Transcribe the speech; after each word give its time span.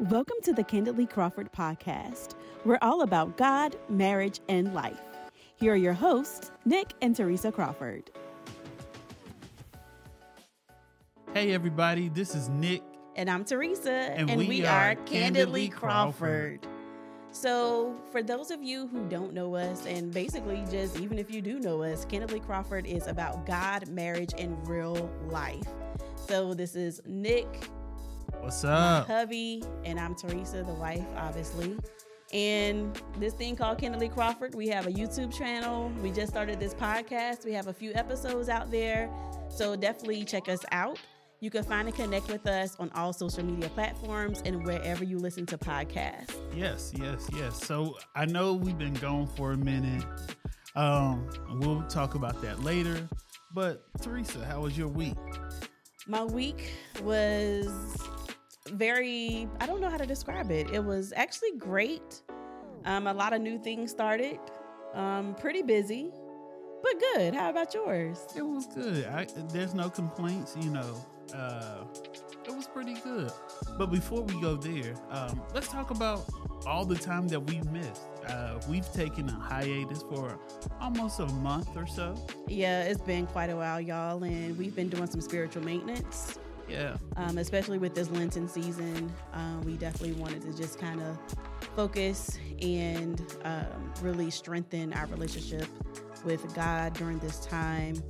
Welcome 0.00 0.38
to 0.42 0.52
the 0.52 0.64
Candidly 0.64 1.06
Crawford 1.06 1.52
podcast. 1.52 2.34
We're 2.64 2.80
all 2.82 3.02
about 3.02 3.36
God, 3.36 3.76
marriage, 3.88 4.40
and 4.48 4.74
life. 4.74 4.98
Here 5.54 5.72
are 5.72 5.76
your 5.76 5.92
hosts, 5.92 6.50
Nick 6.64 6.94
and 7.00 7.14
Teresa 7.14 7.52
Crawford. 7.52 8.10
Hey, 11.32 11.52
everybody, 11.52 12.08
this 12.08 12.34
is 12.34 12.48
Nick. 12.48 12.82
And 13.14 13.30
I'm 13.30 13.44
Teresa. 13.44 13.92
And 13.92 14.30
And, 14.30 14.38
we 14.40 14.48
we, 14.48 14.66
are 14.66 14.90
are 14.90 14.94
Candidly 14.96 15.20
Candidly 15.20 15.68
Crawford. 15.68 16.62
Crawford. 16.62 16.74
So, 17.30 17.94
for 18.10 18.20
those 18.22 18.50
of 18.50 18.64
you 18.64 18.88
who 18.88 19.08
don't 19.08 19.32
know 19.32 19.54
us, 19.54 19.86
and 19.86 20.12
basically 20.12 20.64
just 20.72 20.98
even 20.98 21.20
if 21.20 21.30
you 21.30 21.40
do 21.40 21.60
know 21.60 21.84
us, 21.84 22.04
Candidly 22.04 22.40
Crawford 22.40 22.86
is 22.86 23.06
about 23.06 23.46
God, 23.46 23.88
marriage, 23.88 24.34
and 24.38 24.56
real 24.68 25.08
life. 25.28 25.66
So, 26.26 26.52
this 26.52 26.74
is 26.74 27.00
Nick, 27.06 27.68
What's 28.44 28.62
my 28.62 28.70
up? 28.70 29.06
hubby, 29.06 29.62
and 29.86 29.98
I'm 29.98 30.14
Teresa, 30.14 30.62
the 30.62 30.74
wife, 30.74 31.06
obviously. 31.16 31.78
And 32.30 32.94
this 33.18 33.32
thing 33.32 33.56
called 33.56 33.78
Candidly 33.78 34.10
Crawford, 34.10 34.54
we 34.54 34.68
have 34.68 34.86
a 34.86 34.90
YouTube 34.90 35.32
channel. 35.32 35.90
We 36.02 36.10
just 36.10 36.30
started 36.30 36.60
this 36.60 36.74
podcast. 36.74 37.46
We 37.46 37.54
have 37.54 37.68
a 37.68 37.72
few 37.72 37.94
episodes 37.94 38.50
out 38.50 38.70
there. 38.70 39.08
So 39.48 39.76
definitely 39.76 40.26
check 40.26 40.50
us 40.50 40.62
out. 40.72 40.98
You 41.40 41.48
can 41.48 41.64
find 41.64 41.88
and 41.88 41.96
connect 41.96 42.28
with 42.28 42.46
us 42.46 42.76
on 42.78 42.90
all 42.94 43.14
social 43.14 43.42
media 43.42 43.70
platforms 43.70 44.42
and 44.44 44.66
wherever 44.66 45.04
you 45.04 45.18
listen 45.18 45.46
to 45.46 45.56
podcasts. 45.56 46.34
Yes, 46.54 46.92
yes, 46.94 47.26
yes. 47.34 47.64
So 47.64 47.96
I 48.14 48.26
know 48.26 48.52
we've 48.52 48.76
been 48.76 48.92
gone 48.92 49.26
for 49.26 49.52
a 49.52 49.56
minute. 49.56 50.04
Um, 50.76 51.30
we'll 51.60 51.82
talk 51.84 52.14
about 52.14 52.42
that 52.42 52.62
later. 52.62 53.08
But 53.54 53.86
Teresa, 54.02 54.44
how 54.44 54.60
was 54.60 54.76
your 54.76 54.88
week? 54.88 55.16
My 56.06 56.24
week 56.24 56.72
was 57.02 57.70
very, 58.70 59.48
I 59.60 59.66
don't 59.66 59.80
know 59.80 59.90
how 59.90 59.98
to 59.98 60.06
describe 60.06 60.50
it. 60.50 60.70
It 60.70 60.84
was 60.84 61.12
actually 61.16 61.52
great. 61.58 62.22
Um, 62.84 63.06
a 63.06 63.14
lot 63.14 63.32
of 63.32 63.40
new 63.40 63.58
things 63.58 63.90
started. 63.90 64.38
Um, 64.94 65.34
pretty 65.34 65.62
busy, 65.62 66.10
but 66.82 66.92
good. 67.14 67.34
How 67.34 67.50
about 67.50 67.74
yours? 67.74 68.18
It 68.36 68.42
was 68.42 68.66
good. 68.66 69.06
I, 69.06 69.26
there's 69.48 69.74
no 69.74 69.90
complaints, 69.90 70.56
you 70.60 70.70
know. 70.70 70.94
Uh, 71.34 71.84
it 72.46 72.54
was 72.54 72.66
pretty 72.66 72.94
good. 72.94 73.32
But 73.78 73.90
before 73.90 74.22
we 74.22 74.40
go 74.40 74.54
there, 74.56 74.94
um, 75.10 75.40
let's 75.54 75.68
talk 75.68 75.90
about 75.90 76.24
all 76.66 76.84
the 76.84 76.94
time 76.94 77.26
that 77.28 77.40
we 77.40 77.60
missed. 77.72 78.02
Uh, 78.28 78.60
we've 78.68 78.90
taken 78.92 79.28
a 79.28 79.32
hiatus 79.32 80.02
for 80.02 80.38
almost 80.80 81.20
a 81.20 81.26
month 81.26 81.76
or 81.76 81.86
so. 81.86 82.14
Yeah, 82.46 82.82
it's 82.82 83.00
been 83.00 83.26
quite 83.26 83.50
a 83.50 83.56
while, 83.56 83.80
y'all, 83.80 84.22
and 84.22 84.56
we've 84.58 84.76
been 84.76 84.88
doing 84.88 85.06
some 85.06 85.20
spiritual 85.20 85.64
maintenance, 85.64 86.38
Yeah, 86.68 86.96
um, 87.16 87.38
especially 87.38 87.78
with 87.78 87.94
this 87.94 88.10
Lenten 88.10 88.48
season. 88.48 89.12
Um, 89.32 89.60
we 89.62 89.76
definitely 89.76 90.12
wanted 90.20 90.42
to 90.42 90.56
just 90.56 90.78
kind 90.78 91.00
of 91.00 91.18
focus 91.76 92.38
and 92.62 93.20
um, 93.44 93.92
really 94.02 94.30
strengthen 94.30 94.92
our 94.92 95.06
relationship 95.06 95.66
with 96.24 96.54
God 96.54 96.94
during 96.94 97.18
this 97.18 97.40
time. 97.44 98.02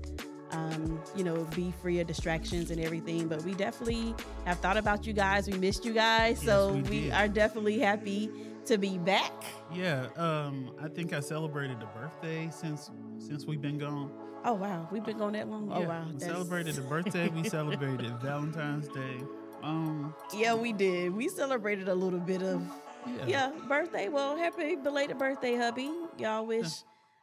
Um, 0.53 1.01
you 1.17 1.25
know, 1.25 1.45
be 1.57 1.73
free 1.83 1.99
of 1.99 2.07
distractions 2.07 2.71
and 2.71 2.81
everything. 2.81 3.27
But 3.27 3.43
we 3.43 3.55
definitely 3.55 4.15
have 4.47 4.59
thought 4.61 4.77
about 4.77 5.05
you 5.05 5.13
guys. 5.13 5.49
We 5.49 5.59
missed 5.59 5.85
you 5.85 5.93
guys, 5.93 6.39
Yes, 6.43 6.47
so 6.47 6.75
we 6.75 6.83
we 6.83 7.11
are 7.11 7.27
definitely 7.27 7.81
happy 7.81 8.31
to 8.67 8.79
be 8.79 8.99
back. 8.99 9.33
yeah. 9.75 10.07
Um, 10.17 10.71
I 10.81 10.87
think 10.89 11.13
I 11.13 11.19
celebrated 11.21 11.81
the 11.81 11.87
birthday 11.87 12.49
since 12.53 12.91
since 13.19 13.47
we've 13.47 13.61
been 13.61 13.79
gone. 13.79 14.13
Oh 14.47 14.53
wow, 14.53 14.87
we've 14.91 15.05
been 15.05 15.17
going 15.17 15.33
that 15.33 15.49
long. 15.49 15.71
oh 15.73 15.81
wow, 15.81 16.05
We 16.13 16.21
celebrated 16.21 16.75
the 16.75 16.83
birthday. 16.83 17.29
We 17.29 17.49
celebrated 17.49 18.13
Valentine's 18.23 18.89
Day. 18.89 19.23
Um, 19.63 20.15
Yeah, 20.35 20.55
we 20.55 20.75
did. 20.75 21.15
We 21.15 21.29
celebrated 21.31 21.89
a 21.89 21.95
little 21.95 22.21
bit 22.21 22.43
of 22.43 22.63
yeah. 23.07 23.25
yeah 23.27 23.53
birthday. 23.67 24.09
Well, 24.09 24.37
happy 24.37 24.77
belated 24.77 25.19
birthday, 25.19 25.57
hubby. 25.57 25.91
Y'all 26.19 26.45
wish 26.45 26.69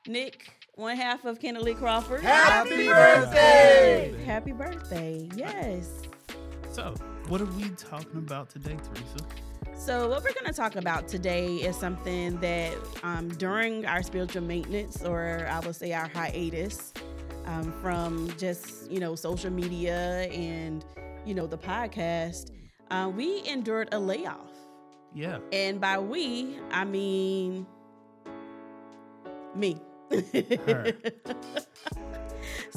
Nick 0.08 0.52
one 0.76 0.98
half 0.98 1.24
of 1.26 1.40
Candidly 1.40 1.76
Crawford 1.76 2.22
Happy 2.22 2.88
birthday! 2.88 4.16
Happy 4.26 4.52
birthday! 4.52 5.30
Yes. 5.36 6.02
So, 6.72 6.96
what 7.28 7.40
are 7.40 7.46
we 7.46 7.70
talking 7.70 8.18
about 8.18 8.50
today, 8.50 8.78
Teresa? 8.78 9.78
So, 9.78 10.10
what 10.10 10.24
we're 10.24 10.34
going 10.34 10.46
to 10.46 10.54
talk 10.54 10.76
about 10.76 11.08
today 11.08 11.58
is 11.58 11.76
something 11.76 12.40
that 12.40 12.74
um, 13.04 13.30
during 13.30 13.86
our 13.86 14.02
spiritual 14.02 14.42
maintenance, 14.42 15.04
or 15.04 15.48
I 15.52 15.60
would 15.60 15.76
say 15.76 15.94
our 15.94 16.08
hiatus 16.08 16.94
um, 17.46 17.74
from 17.82 18.32
just, 18.38 18.90
you 18.92 19.00
know, 19.00 19.16
social 19.16 19.52
media 19.52 20.28
and, 20.32 20.86
you 21.26 21.34
know, 21.34 21.48
the 21.48 21.58
podcast, 21.58 22.52
uh, 22.90 23.12
we 23.14 23.44
endured 23.48 23.90
a 23.92 24.00
layoff. 24.00 24.52
Yeah. 25.14 25.40
And 25.52 25.80
by 25.82 26.00
we, 26.00 26.58
I 26.72 26.86
mean 26.86 27.66
me. 29.56 29.78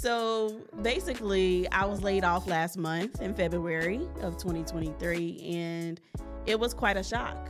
So 0.04 0.60
basically, 0.82 1.66
I 1.70 1.86
was 1.86 2.02
laid 2.02 2.24
off 2.24 2.46
last 2.46 2.76
month 2.76 3.22
in 3.22 3.34
February 3.34 4.06
of 4.20 4.36
2023, 4.36 5.40
and 5.54 5.98
it 6.44 6.60
was 6.60 6.74
quite 6.74 6.98
a 6.98 7.02
shock. 7.02 7.48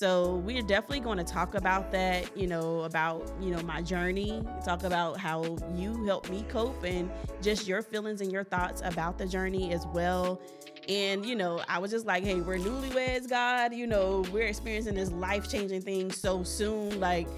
So 0.00 0.36
we're 0.46 0.62
definitely 0.62 1.00
going 1.00 1.18
to 1.18 1.24
talk 1.24 1.54
about 1.54 1.92
that, 1.92 2.34
you 2.34 2.46
know, 2.46 2.84
about, 2.84 3.30
you 3.38 3.50
know, 3.50 3.60
my 3.60 3.82
journey, 3.82 4.42
talk 4.64 4.84
about 4.84 5.18
how 5.18 5.58
you 5.74 6.06
helped 6.06 6.30
me 6.30 6.42
cope 6.48 6.82
and 6.84 7.10
just 7.42 7.68
your 7.68 7.82
feelings 7.82 8.22
and 8.22 8.32
your 8.32 8.42
thoughts 8.42 8.80
about 8.82 9.18
the 9.18 9.26
journey 9.26 9.74
as 9.74 9.86
well. 9.88 10.40
And, 10.88 11.26
you 11.26 11.36
know, 11.36 11.60
I 11.68 11.78
was 11.80 11.90
just 11.90 12.06
like, 12.06 12.24
hey, 12.24 12.40
we're 12.40 12.56
newlyweds, 12.56 13.28
God, 13.28 13.74
you 13.74 13.86
know, 13.86 14.24
we're 14.32 14.46
experiencing 14.46 14.94
this 14.94 15.12
life-changing 15.12 15.82
thing 15.82 16.10
so 16.10 16.44
soon. 16.44 16.98
Like, 16.98 17.28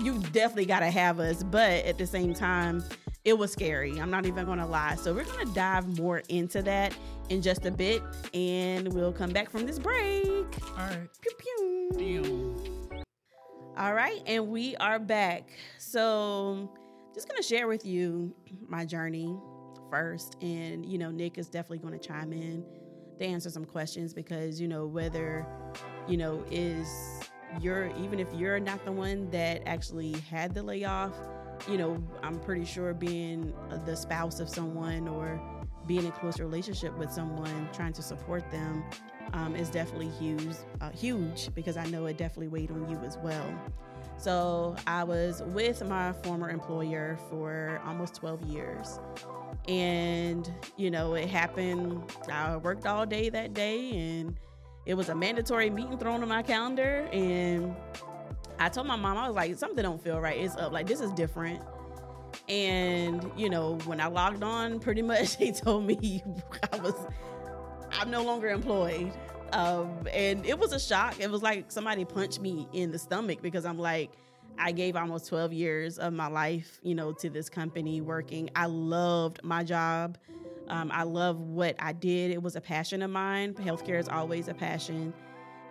you 0.00 0.20
definitely 0.32 0.64
got 0.64 0.80
to 0.80 0.90
have 0.90 1.20
us. 1.20 1.42
But 1.42 1.84
at 1.84 1.98
the 1.98 2.06
same 2.06 2.32
time, 2.32 2.82
it 3.24 3.36
was 3.36 3.52
scary. 3.52 4.00
I'm 4.00 4.10
not 4.10 4.26
even 4.26 4.46
going 4.46 4.58
to 4.58 4.66
lie. 4.66 4.94
So 4.96 5.14
we're 5.14 5.24
going 5.24 5.46
to 5.46 5.54
dive 5.54 5.98
more 5.98 6.22
into 6.28 6.62
that 6.62 6.96
in 7.28 7.42
just 7.42 7.66
a 7.66 7.70
bit. 7.70 8.02
And 8.34 8.92
we'll 8.92 9.12
come 9.12 9.30
back 9.30 9.50
from 9.50 9.66
this 9.66 9.78
break. 9.78 10.26
All 10.26 10.86
right. 10.86 11.08
Pew, 11.20 11.32
pew. 11.38 11.90
Damn. 11.98 12.80
All 13.80 13.94
right, 13.94 14.20
and 14.26 14.48
we 14.48 14.76
are 14.76 14.98
back. 14.98 15.48
So, 15.78 16.70
just 17.14 17.30
gonna 17.30 17.42
share 17.42 17.66
with 17.66 17.86
you 17.86 18.34
my 18.68 18.84
journey 18.84 19.34
first, 19.90 20.36
and 20.42 20.84
you 20.84 20.98
know, 20.98 21.10
Nick 21.10 21.38
is 21.38 21.48
definitely 21.48 21.78
going 21.78 21.98
to 21.98 22.06
chime 22.06 22.34
in 22.34 22.62
to 23.18 23.24
answer 23.24 23.48
some 23.48 23.64
questions 23.64 24.12
because 24.12 24.60
you 24.60 24.68
know 24.68 24.86
whether 24.86 25.46
you 26.06 26.18
know 26.18 26.44
is 26.50 26.88
you're 27.58 27.86
even 27.96 28.20
if 28.20 28.28
you're 28.34 28.60
not 28.60 28.84
the 28.84 28.92
one 28.92 29.30
that 29.30 29.62
actually 29.64 30.12
had 30.28 30.52
the 30.52 30.62
layoff, 30.62 31.14
you 31.68 31.78
know, 31.78 32.02
I'm 32.22 32.38
pretty 32.38 32.64
sure 32.64 32.94
being 32.94 33.52
the 33.84 33.96
spouse 33.96 34.40
of 34.40 34.48
someone 34.48 35.08
or 35.08 35.40
being 35.86 36.04
in 36.04 36.12
close 36.12 36.38
relationship 36.38 36.96
with 36.98 37.10
someone, 37.10 37.68
trying 37.72 37.92
to 37.94 38.02
support 38.02 38.48
them, 38.50 38.84
um, 39.32 39.56
is 39.56 39.70
definitely 39.70 40.10
huge, 40.10 40.56
uh, 40.80 40.90
huge 40.90 41.54
because 41.54 41.76
I 41.76 41.86
know 41.86 42.06
it 42.06 42.16
definitely 42.16 42.48
weighed 42.48 42.70
on 42.70 42.88
you 42.88 42.98
as 43.04 43.16
well. 43.18 43.44
So 44.16 44.76
I 44.86 45.02
was 45.02 45.42
with 45.46 45.82
my 45.86 46.12
former 46.12 46.50
employer 46.50 47.18
for 47.30 47.80
almost 47.86 48.16
12 48.16 48.42
years. 48.42 49.00
And, 49.66 50.52
you 50.76 50.90
know, 50.90 51.14
it 51.14 51.28
happened. 51.28 52.02
I 52.30 52.56
worked 52.56 52.86
all 52.86 53.06
day 53.06 53.30
that 53.30 53.54
day, 53.54 53.90
and 53.96 54.38
it 54.84 54.94
was 54.94 55.08
a 55.08 55.14
mandatory 55.14 55.70
meeting 55.70 55.96
thrown 55.98 56.22
on 56.22 56.28
my 56.28 56.42
calendar. 56.42 57.08
And 57.12 57.74
I 58.60 58.68
told 58.68 58.86
my 58.86 58.96
mom, 58.96 59.16
I 59.16 59.26
was 59.26 59.34
like, 59.34 59.56
something 59.56 59.82
don't 59.82 60.02
feel 60.02 60.20
right. 60.20 60.38
It's 60.38 60.54
up. 60.56 60.70
Like, 60.70 60.86
this 60.86 61.00
is 61.00 61.10
different. 61.12 61.62
And, 62.46 63.30
you 63.34 63.48
know, 63.48 63.78
when 63.86 64.00
I 64.00 64.06
logged 64.06 64.42
on, 64.42 64.80
pretty 64.80 65.02
much 65.12 65.38
they 65.38 65.50
told 65.50 65.86
me 65.86 66.22
I 66.70 66.76
was, 66.76 66.94
I'm 67.90 68.10
no 68.10 68.22
longer 68.22 68.48
employed. 68.48 69.12
Um, 69.52 70.06
and 70.12 70.44
it 70.44 70.58
was 70.58 70.72
a 70.72 70.78
shock. 70.78 71.18
It 71.18 71.30
was 71.30 71.42
like 71.42 71.72
somebody 71.72 72.04
punched 72.04 72.40
me 72.40 72.68
in 72.72 72.92
the 72.92 72.98
stomach 72.98 73.40
because 73.40 73.64
I'm 73.64 73.78
like, 73.78 74.12
I 74.58 74.72
gave 74.72 74.94
almost 74.94 75.26
12 75.28 75.54
years 75.54 75.98
of 75.98 76.12
my 76.12 76.26
life, 76.26 76.80
you 76.82 76.94
know, 76.94 77.12
to 77.12 77.30
this 77.30 77.48
company 77.48 78.02
working. 78.02 78.50
I 78.54 78.66
loved 78.66 79.42
my 79.42 79.64
job. 79.64 80.18
Um, 80.68 80.90
I 80.92 81.04
love 81.04 81.40
what 81.40 81.76
I 81.78 81.94
did. 81.94 82.30
It 82.30 82.42
was 82.42 82.56
a 82.56 82.60
passion 82.60 83.00
of 83.00 83.10
mine. 83.10 83.54
Healthcare 83.54 83.98
is 83.98 84.08
always 84.08 84.48
a 84.48 84.54
passion. 84.54 85.14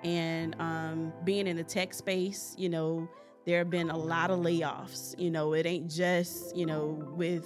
And 0.03 0.55
um, 0.59 1.13
being 1.23 1.47
in 1.47 1.57
the 1.57 1.63
tech 1.63 1.93
space, 1.93 2.55
you 2.57 2.69
know, 2.69 3.07
there 3.45 3.59
have 3.59 3.69
been 3.69 3.89
a 3.89 3.97
lot 3.97 4.31
of 4.31 4.39
layoffs. 4.39 5.17
You 5.19 5.31
know, 5.31 5.53
it 5.53 5.65
ain't 5.65 5.89
just, 5.89 6.55
you 6.55 6.65
know, 6.65 7.03
with 7.15 7.45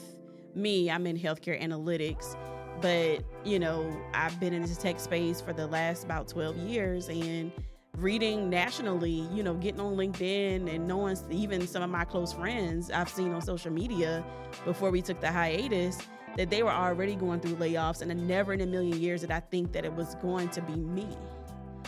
me, 0.56 0.90
I'm 0.92 1.08
in 1.08 1.18
healthcare 1.18 1.62
analytics, 1.62 2.36
but, 2.82 3.24
you 3.44 3.60
know, 3.60 3.96
I've 4.14 4.40
been 4.40 4.54
in 4.54 4.64
the 4.64 4.76
tech 4.76 5.00
space 5.00 5.42
for 5.42 5.54
the 5.54 5.68
last 5.68 6.04
about 6.04 6.28
12 6.28 6.58
years 6.58 7.10
and 7.10 7.52
reading 7.98 8.50
nationally, 8.50 9.28
you 9.32 9.44
know, 9.44 9.54
getting 9.54 9.80
on 9.80 9.96
LinkedIn 9.96 10.74
and 10.74 10.88
knowing 10.88 11.18
even 11.30 11.66
some 11.68 11.84
of 11.84 11.90
my 11.90 12.04
close 12.04 12.34
friends 12.34 12.90
I've 12.90 13.10
seen 13.10 13.32
on 13.34 13.42
social 13.42 13.72
media 13.72 14.24
before 14.66 14.90
we 14.90 15.02
took 15.02 15.22
the 15.22 15.32
hiatus 15.32 16.00
that 16.36 16.50
they 16.50 16.64
were 16.64 16.72
already 16.72 17.16
going 17.16 17.40
through 17.40 17.56
layoffs 17.56 18.02
and 18.02 18.28
never 18.28 18.54
in 18.54 18.62
a 18.62 18.66
million 18.66 19.00
years 19.00 19.22
did 19.22 19.32
I 19.32 19.40
think 19.40 19.72
that 19.74 19.86
it 19.86 19.94
was 19.94 20.16
going 20.16 20.50
to 20.50 20.62
be 20.62 20.76
me. 20.76 21.08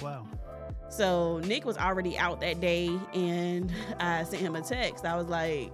Wow. 0.02 0.28
So 0.90 1.40
Nick 1.40 1.66
was 1.66 1.78
already 1.78 2.18
out 2.18 2.42
that 2.42 2.62
day, 2.62 2.88
and 3.14 3.72
I 4.00 4.24
sent 4.24 4.42
him 4.42 4.56
a 4.56 4.62
text. 4.62 5.06
I 5.06 5.16
was 5.18 5.28
like, 5.28 5.72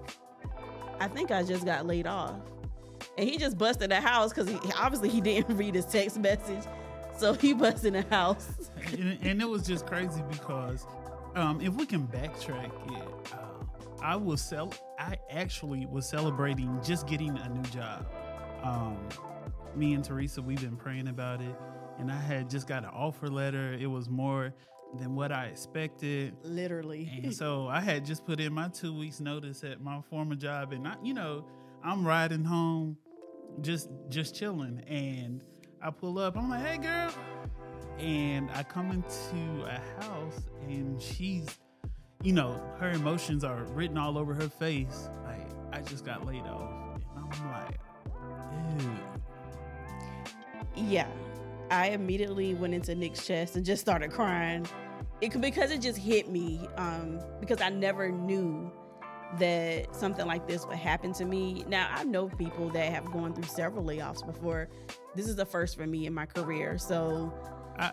I 1.00 1.08
think 1.08 1.32
I 1.32 1.44
just 1.44 1.66
got 1.66 1.86
laid 1.86 2.08
off. 2.08 2.40
And 3.18 3.28
he 3.28 3.38
just 3.38 3.58
busted 3.58 3.92
the 3.92 4.00
house 4.00 4.32
because 4.34 4.54
obviously 4.78 5.10
he 5.10 5.22
didn't 5.22 5.56
read 5.58 5.76
his 5.76 5.86
text 5.86 6.20
message. 6.20 6.64
So 7.18 7.34
he 7.34 7.54
busted 7.54 7.94
the 7.94 8.04
house. 8.04 8.70
and, 8.94 9.18
and, 9.22 9.42
it 9.42 9.50
was 9.50 9.66
just 9.66 9.86
crazy 9.86 10.24
because 10.32 10.86
um, 11.36 11.62
if 11.62 11.74
we 11.74 11.86
can 11.86 12.08
backtrack 12.08 12.72
it, 12.98 13.34
uh, 13.34 13.64
I 14.02 14.16
was 14.16 14.42
cel- 14.42 14.74
I 14.98 15.18
actually 15.30 15.86
was 15.86 16.08
celebrating 16.08 16.80
just 16.84 17.08
getting 17.08 17.38
a 17.38 17.50
new 17.50 17.64
job. 17.70 18.08
Um, 18.64 18.98
me 19.76 19.94
and 19.94 20.04
Teresa, 20.04 20.42
we've 20.42 20.62
been 20.62 20.76
praying 20.76 21.08
about 21.08 21.42
it, 21.42 21.56
and 22.00 22.12
I 22.12 22.20
had 22.20 22.50
just 22.50 22.68
got 22.68 22.84
an 22.84 22.90
offer 22.92 23.28
letter. 23.28 23.74
It 23.74 23.88
was 23.88 24.10
more 24.10 24.54
than 24.98 25.16
what 25.16 25.32
I 25.32 25.46
expected. 25.46 26.36
Literally. 26.44 27.22
And 27.24 27.34
so 27.42 27.68
I 27.68 27.80
had 27.80 28.06
just 28.06 28.26
put 28.26 28.40
in 28.40 28.54
my 28.54 28.70
two 28.70 28.98
weeks 28.98 29.20
notice 29.20 29.64
at 29.64 29.82
my 29.82 30.02
former 30.10 30.36
job, 30.36 30.72
and 30.74 30.88
I, 30.88 30.96
you 31.04 31.14
know, 31.14 31.46
I'm 31.84 32.06
riding 32.06 32.44
home, 32.44 32.98
just 33.62 33.90
just 34.10 34.36
chilling, 34.36 34.82
and 34.88 35.44
I 35.82 35.92
pull 35.92 36.20
up. 36.20 36.38
I'm 36.38 36.50
like, 36.50 36.66
"Hey, 36.66 36.78
girl," 36.78 37.12
and 37.98 38.50
I 38.52 38.64
come 38.64 38.92
into 38.92 39.66
a 39.66 40.04
house, 40.04 40.42
and 40.68 41.02
she's, 41.02 41.48
you 42.24 42.34
know, 42.34 42.62
her 42.80 42.92
emotions 42.92 43.44
are 43.44 43.64
written 43.74 43.98
all 43.98 44.18
over 44.18 44.34
her 44.34 44.50
face. 44.50 45.10
Like 45.24 45.50
I 45.72 45.82
just 45.82 46.06
got 46.06 46.26
laid 46.26 46.44
off, 46.44 47.02
and 47.16 47.34
I'm 47.34 47.52
like, 47.52 47.80
ew. 48.80 48.92
Yeah. 50.76 51.08
I 51.70 51.88
immediately 51.88 52.54
went 52.54 52.74
into 52.74 52.94
Nick's 52.96 53.26
chest 53.26 53.56
and 53.56 53.66
just 53.66 53.82
started 53.82 54.12
crying. 54.12 54.68
It 55.22 55.40
because 55.40 55.72
it 55.72 55.82
just 55.82 56.00
hit 56.00 56.30
me 56.30 56.68
um, 56.78 57.20
because 57.40 57.62
I 57.62 57.70
never 57.70 58.10
knew 58.10 58.72
that 59.40 59.96
something 59.96 60.26
like 60.26 60.48
this 60.48 60.66
would 60.66 60.78
happen 60.78 61.14
to 61.14 61.26
me. 61.26 61.64
Now 61.68 61.90
I 61.94 62.04
know 62.04 62.28
people 62.28 62.70
that 62.70 62.92
have 62.92 63.06
gone 63.12 63.34
through 63.34 63.46
several 63.46 63.84
layoffs 63.84 64.26
before. 64.26 64.68
This 65.16 65.28
is 65.28 65.36
the 65.36 65.46
first 65.46 65.78
for 65.78 65.86
me 65.86 66.06
in 66.06 66.14
my 66.14 66.26
career, 66.26 66.78
so. 66.78 67.34
I, 67.78 67.92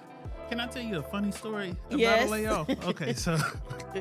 can 0.49 0.61
I 0.61 0.67
tell 0.67 0.83
you 0.83 0.99
a 0.99 1.03
funny 1.03 1.31
story 1.31 1.77
about 1.89 1.99
yes. 1.99 2.29
a 2.29 2.31
layoff? 2.31 2.71
Okay, 2.87 3.13
so 3.13 3.39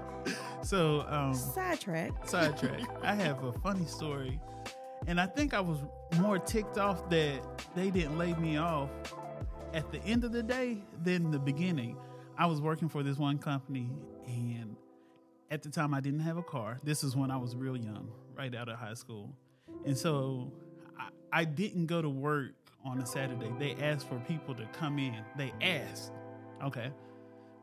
so 0.64 1.06
um, 1.10 1.34
sidetrack. 1.34 2.28
Sidetrack. 2.28 2.82
I 3.04 3.14
have 3.14 3.44
a 3.44 3.52
funny 3.52 3.86
story, 3.86 4.40
and 5.06 5.20
I 5.20 5.26
think 5.26 5.54
I 5.54 5.60
was 5.60 5.80
more 6.20 6.40
ticked 6.40 6.78
off 6.78 7.10
that 7.10 7.42
they 7.76 7.90
didn't 7.90 8.18
lay 8.18 8.34
me 8.36 8.58
off 8.58 8.90
at 9.74 9.92
the 9.92 10.00
end 10.04 10.24
of 10.24 10.32
the 10.32 10.44
day 10.44 10.78
than 11.04 11.32
the 11.32 11.40
beginning. 11.40 11.98
I 12.38 12.46
was 12.46 12.62
working 12.62 12.88
for 12.88 13.02
this 13.02 13.18
one 13.18 13.40
company, 13.40 13.90
and 14.28 14.76
at 15.50 15.64
the 15.64 15.70
time 15.70 15.94
I 15.94 16.02
didn't 16.02 16.20
have 16.20 16.38
a 16.38 16.44
car. 16.44 16.80
This 16.84 17.04
is 17.04 17.16
when 17.16 17.32
I 17.32 17.38
was 17.38 17.56
real 17.56 17.76
young, 17.76 18.10
right 18.36 18.54
out 18.54 18.70
of 18.70 18.78
high 18.78 18.94
school. 18.94 19.34
And 19.86 19.98
so 19.98 20.52
I, 21.00 21.10
I 21.32 21.46
didn't 21.46 21.88
go 21.88 22.02
to 22.02 22.10
work 22.10 22.54
on 22.86 23.00
a 23.00 23.06
Saturday. 23.06 23.52
They 23.58 23.76
asked 23.84 24.08
for 24.08 24.20
people 24.28 24.54
to 24.56 24.66
come 24.74 25.00
in. 25.00 25.16
They 25.36 25.52
asked, 25.62 26.12
okay, 26.64 26.92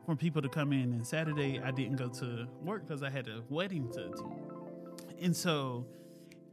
for 0.05 0.15
people 0.15 0.41
to 0.41 0.49
come 0.49 0.73
in. 0.73 0.93
And 0.93 1.07
Saturday 1.07 1.61
I 1.63 1.71
didn't 1.71 1.95
go 1.95 2.09
to 2.09 2.47
work 2.61 2.85
because 2.85 3.01
I 3.01 3.09
had 3.09 3.27
a 3.27 3.43
wedding 3.49 3.89
to 3.93 4.07
attend. 4.07 4.51
And 5.21 5.35
so 5.35 5.85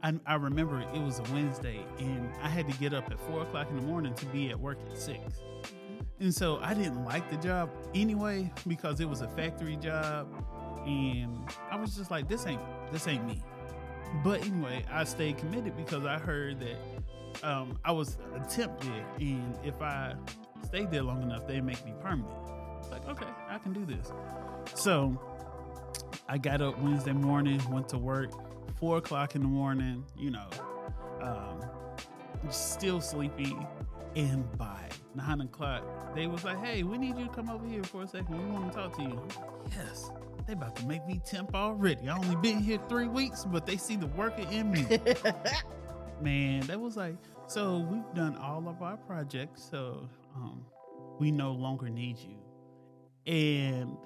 I, 0.01 0.13
I, 0.25 0.35
remember 0.35 0.79
it 0.79 1.01
was 1.01 1.19
a 1.19 1.23
Wednesday, 1.33 1.79
and 1.99 2.29
I 2.41 2.47
had 2.47 2.67
to 2.71 2.77
get 2.77 2.93
up 2.93 3.11
at 3.11 3.19
four 3.21 3.41
o'clock 3.41 3.69
in 3.69 3.75
the 3.75 3.81
morning 3.81 4.13
to 4.15 4.25
be 4.27 4.49
at 4.49 4.59
work 4.59 4.77
at 4.89 4.97
six. 4.97 5.19
And 6.23 6.33
so 6.33 6.57
I 6.61 6.73
didn't 6.73 7.03
like 7.03 7.29
the 7.29 7.35
job 7.35 7.69
anyway 7.93 8.49
because 8.65 9.01
it 9.01 9.09
was 9.09 9.19
a 9.19 9.27
factory 9.27 9.75
job, 9.75 10.25
and 10.85 11.37
I 11.69 11.75
was 11.75 11.97
just 11.97 12.11
like, 12.11 12.29
"This 12.29 12.47
ain't 12.47 12.61
this 12.93 13.09
ain't 13.09 13.25
me." 13.27 13.43
But 14.23 14.39
anyway, 14.45 14.85
I 14.89 15.03
stayed 15.03 15.37
committed 15.37 15.75
because 15.75 16.05
I 16.05 16.17
heard 16.17 16.61
that 16.61 17.45
um, 17.45 17.77
I 17.83 17.91
was 17.91 18.17
attempted, 18.35 19.03
and 19.19 19.57
if 19.65 19.81
I 19.81 20.15
stayed 20.63 20.91
there 20.91 21.03
long 21.03 21.23
enough, 21.23 21.45
they'd 21.45 21.59
make 21.59 21.83
me 21.85 21.93
permanent. 22.01 22.33
Like, 22.89 23.05
okay, 23.09 23.27
I 23.49 23.57
can 23.57 23.73
do 23.73 23.85
this. 23.85 24.13
So 24.75 25.19
I 26.29 26.37
got 26.37 26.61
up 26.61 26.79
Wednesday 26.79 27.11
morning, 27.11 27.59
went 27.69 27.89
to 27.89 27.97
work, 27.97 28.31
four 28.79 28.97
o'clock 28.97 29.35
in 29.35 29.41
the 29.41 29.47
morning, 29.49 30.05
you 30.17 30.31
know, 30.31 30.47
um, 31.21 31.59
still 32.49 33.01
sleepy. 33.01 33.57
And 34.15 34.57
by 34.57 34.89
nine 35.15 35.41
o'clock, 35.41 35.83
they 36.15 36.27
was 36.27 36.43
like, 36.43 36.63
"Hey, 36.63 36.83
we 36.83 36.97
need 36.97 37.17
you 37.17 37.25
to 37.25 37.31
come 37.31 37.49
over 37.49 37.67
here 37.67 37.83
for 37.83 38.03
a 38.03 38.07
second. 38.07 38.37
We 38.37 38.51
want 38.51 38.71
to 38.71 38.77
talk 38.77 38.95
to 38.97 39.01
you." 39.01 39.27
Yes, 39.75 40.11
they 40.45 40.53
about 40.53 40.75
to 40.77 40.85
make 40.85 41.05
me 41.07 41.19
temp 41.25 41.55
already. 41.55 42.07
I 42.07 42.17
only 42.17 42.35
been 42.35 42.59
here 42.59 42.79
three 42.87 43.07
weeks, 43.07 43.45
but 43.45 43.65
they 43.65 43.77
see 43.77 43.95
the 43.95 44.07
worker 44.07 44.45
in 44.51 44.71
me. 44.71 44.85
Man, 46.21 46.61
that 46.67 46.79
was 46.79 46.95
like, 46.95 47.15
so 47.47 47.79
we've 47.79 48.13
done 48.13 48.37
all 48.37 48.67
of 48.67 48.81
our 48.81 48.97
projects, 48.97 49.67
so 49.69 50.07
um, 50.35 50.63
we 51.19 51.31
no 51.31 51.51
longer 51.51 51.89
need 51.89 52.17
you. 52.19 52.37
And 53.25 53.97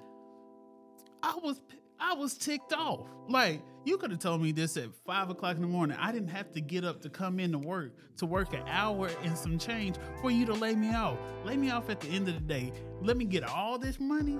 I 1.22 1.36
was 1.42 1.60
I 2.00 2.14
was 2.14 2.34
ticked 2.34 2.72
off. 2.72 3.08
Like, 3.28 3.60
you 3.88 3.96
could 3.96 4.10
have 4.10 4.20
told 4.20 4.42
me 4.42 4.52
this 4.52 4.76
at 4.76 4.90
five 5.06 5.30
o'clock 5.30 5.56
in 5.56 5.62
the 5.62 5.68
morning. 5.68 5.96
I 5.98 6.12
didn't 6.12 6.28
have 6.28 6.52
to 6.52 6.60
get 6.60 6.84
up 6.84 7.00
to 7.02 7.08
come 7.08 7.40
in 7.40 7.52
to 7.52 7.58
work, 7.58 7.92
to 8.18 8.26
work 8.26 8.52
an 8.52 8.62
hour 8.68 9.10
and 9.22 9.36
some 9.36 9.58
change 9.58 9.96
for 10.20 10.30
you 10.30 10.44
to 10.44 10.52
lay 10.52 10.74
me 10.74 10.94
off. 10.94 11.16
Lay 11.44 11.56
me 11.56 11.70
off 11.70 11.88
at 11.88 12.00
the 12.00 12.08
end 12.08 12.28
of 12.28 12.34
the 12.34 12.40
day. 12.40 12.70
Let 13.00 13.16
me 13.16 13.24
get 13.24 13.44
all 13.44 13.78
this 13.78 13.98
money, 13.98 14.38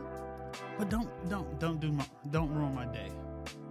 but 0.77 0.91
don't 0.91 1.09
don't 1.31 1.59
don't 1.59 1.81
do 1.81 1.91
my 1.91 2.07
don't 2.31 2.53
ruin 2.53 2.75
my 2.75 2.85
day. 2.87 3.11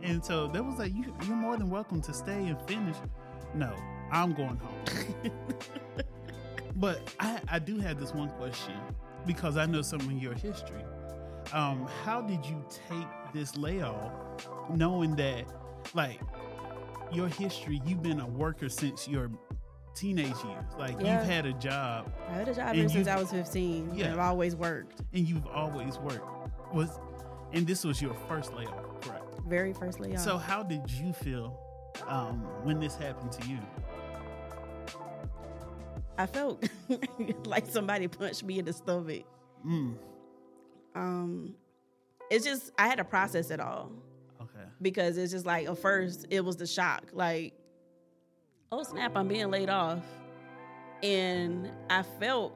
And 0.01 0.25
so 0.25 0.47
there 0.47 0.63
was 0.63 0.79
like 0.79 0.93
you 0.95 1.13
you're 1.27 1.35
more 1.35 1.57
than 1.57 1.69
welcome 1.69 2.01
to 2.01 2.13
stay 2.13 2.47
and 2.47 2.59
finish. 2.67 2.97
No, 3.53 3.75
I'm 4.11 4.33
going 4.33 4.57
home. 4.57 5.31
but 6.77 7.01
I, 7.19 7.39
I 7.47 7.59
do 7.59 7.77
have 7.79 7.99
this 7.99 8.13
one 8.13 8.29
question 8.31 8.73
because 9.27 9.57
I 9.57 9.67
know 9.67 9.83
some 9.83 10.01
of 10.01 10.11
your 10.11 10.33
history. 10.33 10.83
Um, 11.53 11.87
how 12.03 12.21
did 12.21 12.45
you 12.45 12.65
take 12.89 13.07
this 13.31 13.55
layoff 13.55 14.11
knowing 14.69 15.15
that 15.15 15.45
like 15.93 16.19
your 17.11 17.27
history 17.27 17.81
you've 17.85 18.01
been 18.03 18.19
a 18.19 18.27
worker 18.27 18.67
since 18.69 19.07
your 19.07 19.29
teenage 19.95 20.27
years 20.27 20.65
like 20.77 20.99
Yeah. 20.99 21.19
you've 21.19 21.29
had 21.29 21.45
a 21.45 21.53
job 21.53 22.11
I 22.29 22.33
had 22.33 22.47
a 22.49 22.53
job 22.53 22.67
And 22.69 22.79
ever 22.81 22.89
since 22.89 23.07
I 23.07 23.17
was 23.17 23.31
15. 23.31 23.93
Yeah. 23.95 24.05
And 24.05 24.13
I've 24.13 24.19
always 24.27 24.55
worked. 24.55 25.01
and 25.13 25.27
you've 25.27 25.47
always 25.47 25.97
worked 25.99 26.27
was 26.73 26.89
and 27.53 27.65
this 27.65 27.83
was 27.85 28.01
your 28.01 28.13
first 28.27 28.53
layoff 28.53 29.01
correct 29.01 29.23
Very 29.47 29.73
first 29.73 29.99
layoff. 29.99 30.19
so 30.19 30.37
how 30.37 30.61
did 30.63 30.89
you 30.91 31.13
feel 31.13 31.57
um, 32.07 32.41
when 32.63 32.79
this 32.79 32.95
happened 32.95 33.31
to 33.31 33.47
you 33.47 33.57
I 36.17 36.25
felt 36.25 36.67
like 37.45 37.67
somebody 37.67 38.07
punched 38.07 38.43
me 38.43 38.57
in 38.59 38.65
the 38.65 38.73
stomach. 38.73 39.23
mm, 39.65 39.95
Um, 40.95 41.53
it's 42.31 42.43
just 42.45 42.71
I 42.77 42.87
had 42.87 42.97
to 42.97 43.03
process 43.03 43.51
it 43.51 43.59
all 43.59 43.91
because 44.81 45.17
it's 45.17 45.31
just 45.31 45.45
like 45.45 45.67
at 45.67 45.77
first 45.77 46.25
it 46.29 46.43
was 46.43 46.55
the 46.57 46.67
shock, 46.67 47.03
like, 47.13 47.53
oh 48.71 48.83
snap, 48.83 49.13
I'm 49.15 49.27
being 49.27 49.49
laid 49.51 49.69
off, 49.69 50.03
and 51.03 51.71
I 51.89 52.03
felt 52.03 52.55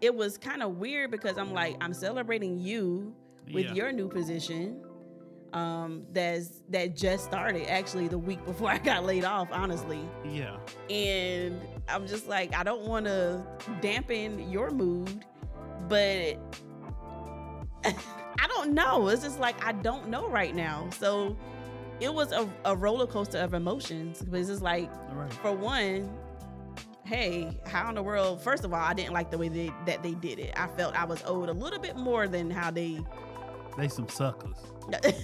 it 0.00 0.14
was 0.14 0.36
kind 0.38 0.62
of 0.62 0.76
weird 0.78 1.10
because 1.10 1.38
I'm 1.38 1.52
like 1.52 1.76
I'm 1.80 1.94
celebrating 1.94 2.58
you 2.58 3.14
with 3.52 3.66
Yeah. 3.66 3.74
your 3.74 3.92
new 3.92 4.08
position. 4.08 4.82
Um, 5.52 6.04
that's 6.12 6.62
that 6.68 6.94
just 6.94 7.24
started 7.24 7.66
actually 7.68 8.06
the 8.06 8.18
week 8.18 8.44
before 8.46 8.70
I 8.70 8.78
got 8.78 9.04
laid 9.04 9.24
off, 9.24 9.48
honestly. 9.50 10.00
yeah 10.24 10.56
and 10.88 11.60
I'm 11.88 12.06
just 12.06 12.28
like, 12.28 12.54
I 12.54 12.62
don't 12.62 12.82
want 12.82 13.06
to 13.06 13.44
dampen 13.80 14.48
your 14.48 14.70
mood, 14.70 15.24
but 15.88 16.36
I 18.38 18.46
don't 18.46 18.72
know. 18.72 19.08
It's 19.08 19.22
just 19.22 19.40
like 19.40 19.64
I 19.64 19.72
don't 19.72 20.08
know 20.08 20.28
right 20.28 20.54
now. 20.54 20.88
So 20.98 21.36
it 22.00 22.12
was 22.12 22.32
a, 22.32 22.48
a 22.64 22.74
roller 22.74 23.06
coaster 23.06 23.38
of 23.38 23.54
emotions. 23.54 24.22
But 24.26 24.40
it's 24.40 24.48
just 24.48 24.62
like, 24.62 24.90
right 25.12 25.32
for 25.34 25.52
one, 25.52 26.10
hey, 27.04 27.58
how 27.66 27.88
in 27.88 27.94
the 27.94 28.02
world? 28.02 28.42
First 28.42 28.64
of 28.64 28.72
all, 28.72 28.80
I 28.80 28.94
didn't 28.94 29.12
like 29.12 29.30
the 29.30 29.38
way 29.38 29.48
they, 29.48 29.72
that 29.86 30.02
they 30.02 30.12
did 30.12 30.38
it. 30.38 30.52
I 30.56 30.66
felt 30.68 30.94
I 30.94 31.04
was 31.04 31.22
owed 31.26 31.48
a 31.48 31.52
little 31.52 31.78
bit 31.78 31.96
more 31.96 32.26
than 32.26 32.50
how 32.50 32.70
they. 32.70 33.00
they 33.76 33.88
some 33.88 34.08
suckers 34.08 34.56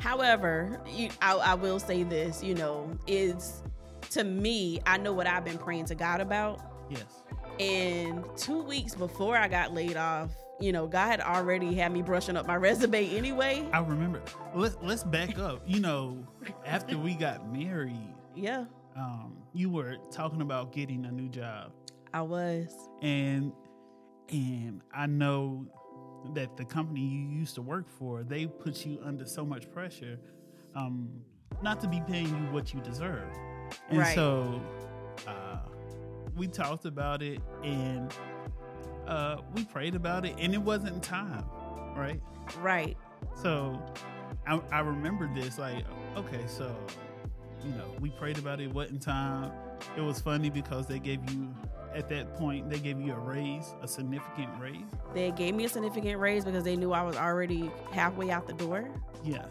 However, 0.00 0.80
you, 0.88 1.10
I, 1.20 1.34
I 1.34 1.54
will 1.54 1.78
say 1.78 2.02
this, 2.02 2.42
you 2.42 2.54
know, 2.54 2.90
is 3.06 3.62
to 4.10 4.24
me, 4.24 4.80
I 4.84 4.98
know 4.98 5.12
what 5.12 5.26
I've 5.26 5.44
been 5.44 5.58
praying 5.58 5.86
to 5.86 5.94
God 5.94 6.20
about. 6.20 6.60
yes 6.90 7.04
And 7.60 8.24
two 8.36 8.62
weeks 8.62 8.94
before 8.94 9.36
I 9.36 9.48
got 9.48 9.72
laid 9.72 9.96
off, 9.96 10.30
you 10.60 10.72
know, 10.72 10.86
God 10.86 11.08
had 11.08 11.20
already 11.20 11.74
had 11.74 11.92
me 11.92 12.02
brushing 12.02 12.36
up 12.36 12.46
my 12.46 12.56
resume 12.56 13.16
anyway. 13.16 13.66
I 13.72 13.80
remember. 13.80 14.22
Let's 14.54 14.76
let's 14.82 15.02
back 15.04 15.38
up. 15.38 15.62
You 15.66 15.80
know, 15.80 16.26
after 16.66 16.96
we 16.98 17.14
got 17.14 17.50
married, 17.52 18.14
Yeah, 18.34 18.64
um, 18.96 19.36
you 19.52 19.70
were 19.70 19.96
talking 20.10 20.40
about 20.42 20.72
getting 20.72 21.04
a 21.06 21.10
new 21.12 21.28
job, 21.28 21.72
I 22.14 22.22
was. 22.22 22.72
and 23.02 23.52
and 24.28 24.80
I 24.94 25.06
know 25.06 25.66
that 26.34 26.56
the 26.56 26.64
company 26.64 27.00
you 27.00 27.28
used 27.40 27.56
to 27.56 27.62
work 27.62 27.88
for 27.98 28.22
they 28.22 28.46
put 28.46 28.86
you 28.86 29.00
under 29.04 29.26
so 29.26 29.44
much 29.44 29.68
pressure 29.72 30.18
um, 30.76 31.10
not 31.62 31.80
to 31.80 31.88
be 31.88 32.00
paying 32.06 32.28
you 32.28 32.52
what 32.52 32.72
you 32.72 32.80
deserve 32.80 33.24
and 33.88 33.98
Right. 33.98 34.14
so 34.14 34.62
uh, 35.26 35.58
we 36.36 36.46
talked 36.46 36.84
about 36.84 37.22
it 37.22 37.40
and 37.64 38.14
uh, 39.06 39.38
we 39.54 39.64
prayed 39.64 39.94
about 39.94 40.24
it 40.24 40.34
and 40.38 40.54
it 40.54 40.62
wasn't 40.62 41.02
time 41.02 41.44
right 41.96 42.20
Right. 42.60 42.96
so 43.34 43.80
I, 44.46 44.60
I 44.72 44.80
remember 44.80 45.30
this 45.32 45.58
like, 45.58 45.84
okay, 46.16 46.40
so, 46.48 46.74
you 47.64 47.70
know, 47.72 47.84
we 48.00 48.10
prayed 48.10 48.38
about 48.38 48.60
it, 48.60 48.72
wasn't 48.72 49.00
time. 49.02 49.52
It 49.96 50.00
was 50.00 50.20
funny 50.20 50.50
because 50.50 50.88
they 50.88 50.98
gave 50.98 51.20
you, 51.30 51.54
at 51.94 52.08
that 52.08 52.34
point, 52.36 52.68
they 52.68 52.80
gave 52.80 53.00
you 53.00 53.12
a 53.12 53.18
raise, 53.18 53.72
a 53.82 53.86
significant 53.86 54.48
raise. 54.60 54.82
They 55.14 55.30
gave 55.30 55.54
me 55.54 55.64
a 55.64 55.68
significant 55.68 56.18
raise 56.18 56.44
because 56.44 56.64
they 56.64 56.74
knew 56.74 56.92
I 56.92 57.02
was 57.02 57.14
already 57.16 57.70
halfway 57.92 58.30
out 58.32 58.48
the 58.48 58.54
door. 58.54 58.88
Yes. 59.22 59.46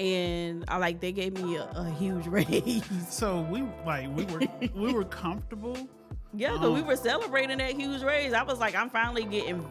And 0.00 0.64
I 0.66 0.78
like 0.78 1.00
they 1.00 1.12
gave 1.12 1.40
me 1.40 1.56
a, 1.56 1.64
a 1.76 1.88
huge 1.90 2.26
raise. 2.26 2.82
So 3.08 3.42
we, 3.42 3.62
like, 3.86 4.08
we 4.16 4.24
were, 4.24 4.40
we 4.74 4.92
were 4.92 5.04
comfortable. 5.04 5.76
Yeah, 6.34 6.52
because 6.52 6.70
we 6.72 6.82
were 6.82 6.96
celebrating 6.96 7.58
that 7.58 7.72
huge 7.72 8.02
raise. 8.02 8.32
I 8.32 8.42
was 8.42 8.58
like, 8.58 8.74
I'm 8.74 8.90
finally 8.90 9.24
getting 9.24 9.66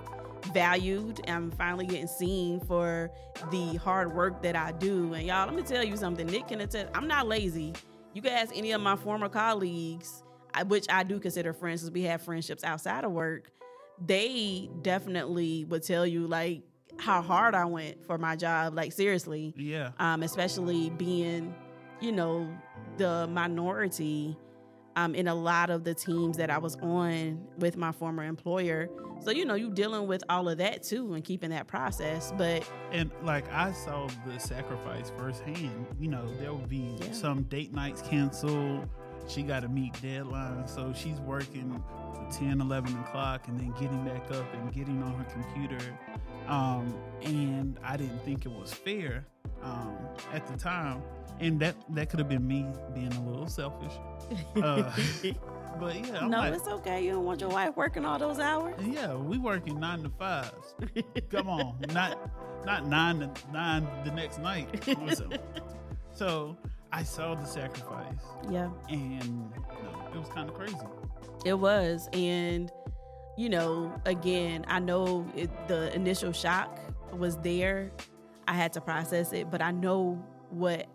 valued. 0.54 1.22
I'm 1.30 1.52
finally 1.52 1.86
getting 1.86 2.08
seen 2.08 2.60
for 2.62 3.12
the 3.52 3.76
hard 3.76 4.14
work 4.14 4.42
that 4.44 4.56
I 4.56 4.72
do. 4.72 5.14
And 5.14 5.26
y'all, 5.28 5.46
let 5.46 5.56
me 5.56 5.62
tell 5.64 5.84
you 5.84 5.98
something. 5.98 6.26
Nick 6.28 6.48
can 6.48 6.62
attest. 6.62 6.88
I'm 6.96 7.08
not 7.08 7.28
lazy. 7.28 7.74
You 8.14 8.22
can 8.22 8.32
ask 8.32 8.56
any 8.56 8.72
of 8.72 8.82
my 8.82 8.96
former 8.96 9.30
colleagues, 9.30 10.24
which 10.68 10.86
I 10.90 11.04
do 11.04 11.20
consider 11.20 11.54
friends, 11.54 11.82
because 11.82 11.94
we 11.94 12.04
have 12.04 12.22
friendships 12.22 12.64
outside 12.64 13.04
of 13.04 13.12
work. 13.12 13.52
They 14.04 14.70
definitely 14.82 15.66
would 15.66 15.84
tell 15.84 16.06
you 16.06 16.28
like 16.28 16.62
how 16.98 17.22
hard 17.22 17.56
I 17.56 17.66
went 17.66 18.06
for 18.06 18.18
my 18.18 18.36
job. 18.36 18.74
Like 18.76 18.92
seriously 18.94 19.54
Yeah. 19.58 19.92
um, 20.00 20.24
especially 20.24 20.90
being, 20.92 21.54
you 22.00 22.12
know, 22.12 22.48
the 22.98 23.28
minority 23.28 24.38
um, 24.96 25.14
in 25.16 25.28
a 25.28 25.36
lot 25.36 25.70
of 25.70 25.84
the 25.84 25.94
teams 25.94 26.38
that 26.38 26.50
I 26.50 26.58
was 26.58 26.76
on 26.78 27.46
with 27.58 27.78
my 27.78 27.92
former 27.92 28.24
employer. 28.24 28.90
So, 29.22 29.32
you 29.32 29.46
know, 29.46 29.56
you're 29.56 29.72
dealing 29.72 30.08
with 30.08 30.24
all 30.30 30.48
of 30.50 30.58
that 30.60 30.84
too 30.84 31.14
and 31.14 31.24
keeping 31.24 31.50
that 31.50 31.68
process. 31.68 32.32
But 32.38 32.70
And 32.92 33.12
like 33.24 33.52
I 33.52 33.72
saw 33.72 34.08
the 34.26 34.40
sacrifice 34.40 35.12
firsthand. 35.18 35.86
You 36.00 36.10
know, 36.10 36.26
there 36.40 36.54
would 36.54 36.70
be 36.70 36.98
Yeah. 37.02 37.12
some 37.12 37.44
date 37.44 37.74
nights 37.74 38.02
canceled. 38.02 38.88
She 39.28 39.42
got 39.42 39.62
to 39.62 39.70
meet 39.70 39.94
deadlines. 39.94 40.70
So 40.70 40.94
she's 40.94 41.20
working 41.22 41.84
10, 42.32 42.62
11 42.62 42.98
o'clock 43.00 43.48
and 43.48 43.60
then 43.60 43.72
getting 43.80 44.04
back 44.06 44.30
up 44.32 44.46
and 44.54 44.72
getting 44.72 45.02
on 45.02 45.14
her 45.16 45.26
computer. 45.26 45.84
Um, 46.48 46.94
and 47.24 47.80
I 47.84 47.98
didn't 47.98 48.20
think 48.24 48.46
it 48.46 48.52
was 48.52 48.72
fair 48.74 49.26
um, 49.64 49.98
at 50.34 50.46
the 50.48 50.56
time. 50.56 51.02
And 51.40 51.60
that, 51.60 51.76
that 51.96 52.10
could 52.10 52.20
have 52.20 52.30
been 52.30 52.48
me 52.48 52.66
being 52.94 53.12
a 53.14 53.22
little 53.30 53.48
selfish. 53.48 53.94
Uh, 54.56 54.92
but 55.80 55.96
yeah, 56.08 56.20
I'm 56.22 56.32
no, 56.32 56.38
like, 56.40 56.54
it's 56.56 56.68
okay. 56.68 57.04
You 57.06 57.12
don't 57.12 57.26
want 57.26 57.42
your 57.42 57.50
wife 57.52 57.76
working 57.76 58.06
all 58.06 58.18
those 58.18 58.40
hours. 58.40 58.74
yeah, 58.84 59.14
we 59.14 59.38
working 59.38 59.80
nine 59.80 60.02
to 60.04 60.10
fives. 60.10 60.74
Come 61.30 61.48
on, 61.50 61.76
not 61.94 62.18
not 62.66 62.88
nine 62.88 63.20
to 63.20 63.30
nine 63.52 63.88
the 64.04 64.12
next 64.12 64.40
night. 64.40 64.84
So, 66.12 66.58
I 66.92 67.04
saw 67.04 67.36
the 67.36 67.46
sacrifice, 67.46 68.16
Yeah, 68.50 68.70
and 68.90 69.52
no, 69.52 70.10
it 70.14 70.18
was 70.18 70.30
kind 70.30 70.50
of 70.50 70.56
crazy. 70.56 70.78
it 71.46 71.54
was. 71.60 72.10
And, 72.14 72.72
you 73.38 73.50
know, 73.50 73.94
again, 74.06 74.66
I 74.70 74.80
know 74.80 75.28
it, 75.36 75.50
the 75.68 75.94
initial 75.94 76.32
shock 76.32 76.80
was 77.12 77.38
there. 77.40 77.92
I 78.48 78.54
had 78.54 78.72
to 78.74 78.82
process 78.82 79.34
it, 79.34 79.52
but 79.52 79.62
I 79.62 79.72
know 79.72 80.24
what 80.50 80.88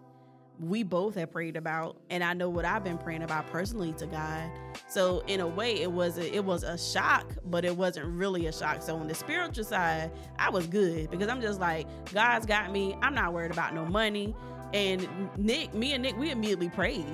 we 0.60 0.82
both 0.82 1.14
have 1.14 1.30
prayed 1.32 1.56
about 1.56 1.96
and 2.10 2.22
I 2.22 2.34
know 2.34 2.50
what 2.50 2.64
I've 2.66 2.84
been 2.84 2.98
praying 2.98 3.22
about 3.22 3.46
personally 3.50 3.92
to 3.94 4.06
God. 4.06 4.50
So 4.88 5.20
in 5.26 5.40
a 5.40 5.46
way 5.46 5.80
it 5.80 5.90
was 5.90 6.18
a, 6.18 6.34
it 6.34 6.44
was 6.44 6.64
a 6.64 6.76
shock, 6.76 7.32
but 7.46 7.64
it 7.64 7.74
wasn't 7.76 8.06
really 8.06 8.46
a 8.46 8.52
shock. 8.52 8.82
So 8.82 8.96
on 8.96 9.08
the 9.08 9.14
spiritual 9.14 9.64
side, 9.64 10.10
I 10.38 10.50
was 10.50 10.66
good 10.66 11.10
because 11.10 11.28
I'm 11.28 11.40
just 11.40 11.60
like 11.60 11.86
God's 12.12 12.44
got 12.44 12.70
me. 12.72 12.94
I'm 13.00 13.14
not 13.14 13.32
worried 13.32 13.52
about 13.52 13.74
no 13.74 13.86
money. 13.86 14.34
And 14.74 15.08
Nick, 15.36 15.72
me 15.72 15.94
and 15.94 16.02
Nick, 16.02 16.16
we 16.18 16.30
immediately 16.30 16.68
prayed. 16.68 17.06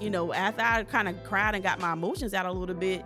You 0.00 0.10
know, 0.10 0.32
after 0.32 0.62
I 0.62 0.84
kind 0.84 1.08
of 1.08 1.22
cried 1.24 1.54
and 1.54 1.62
got 1.62 1.80
my 1.80 1.92
emotions 1.92 2.34
out 2.34 2.46
a 2.46 2.52
little 2.52 2.74
bit, 2.74 3.04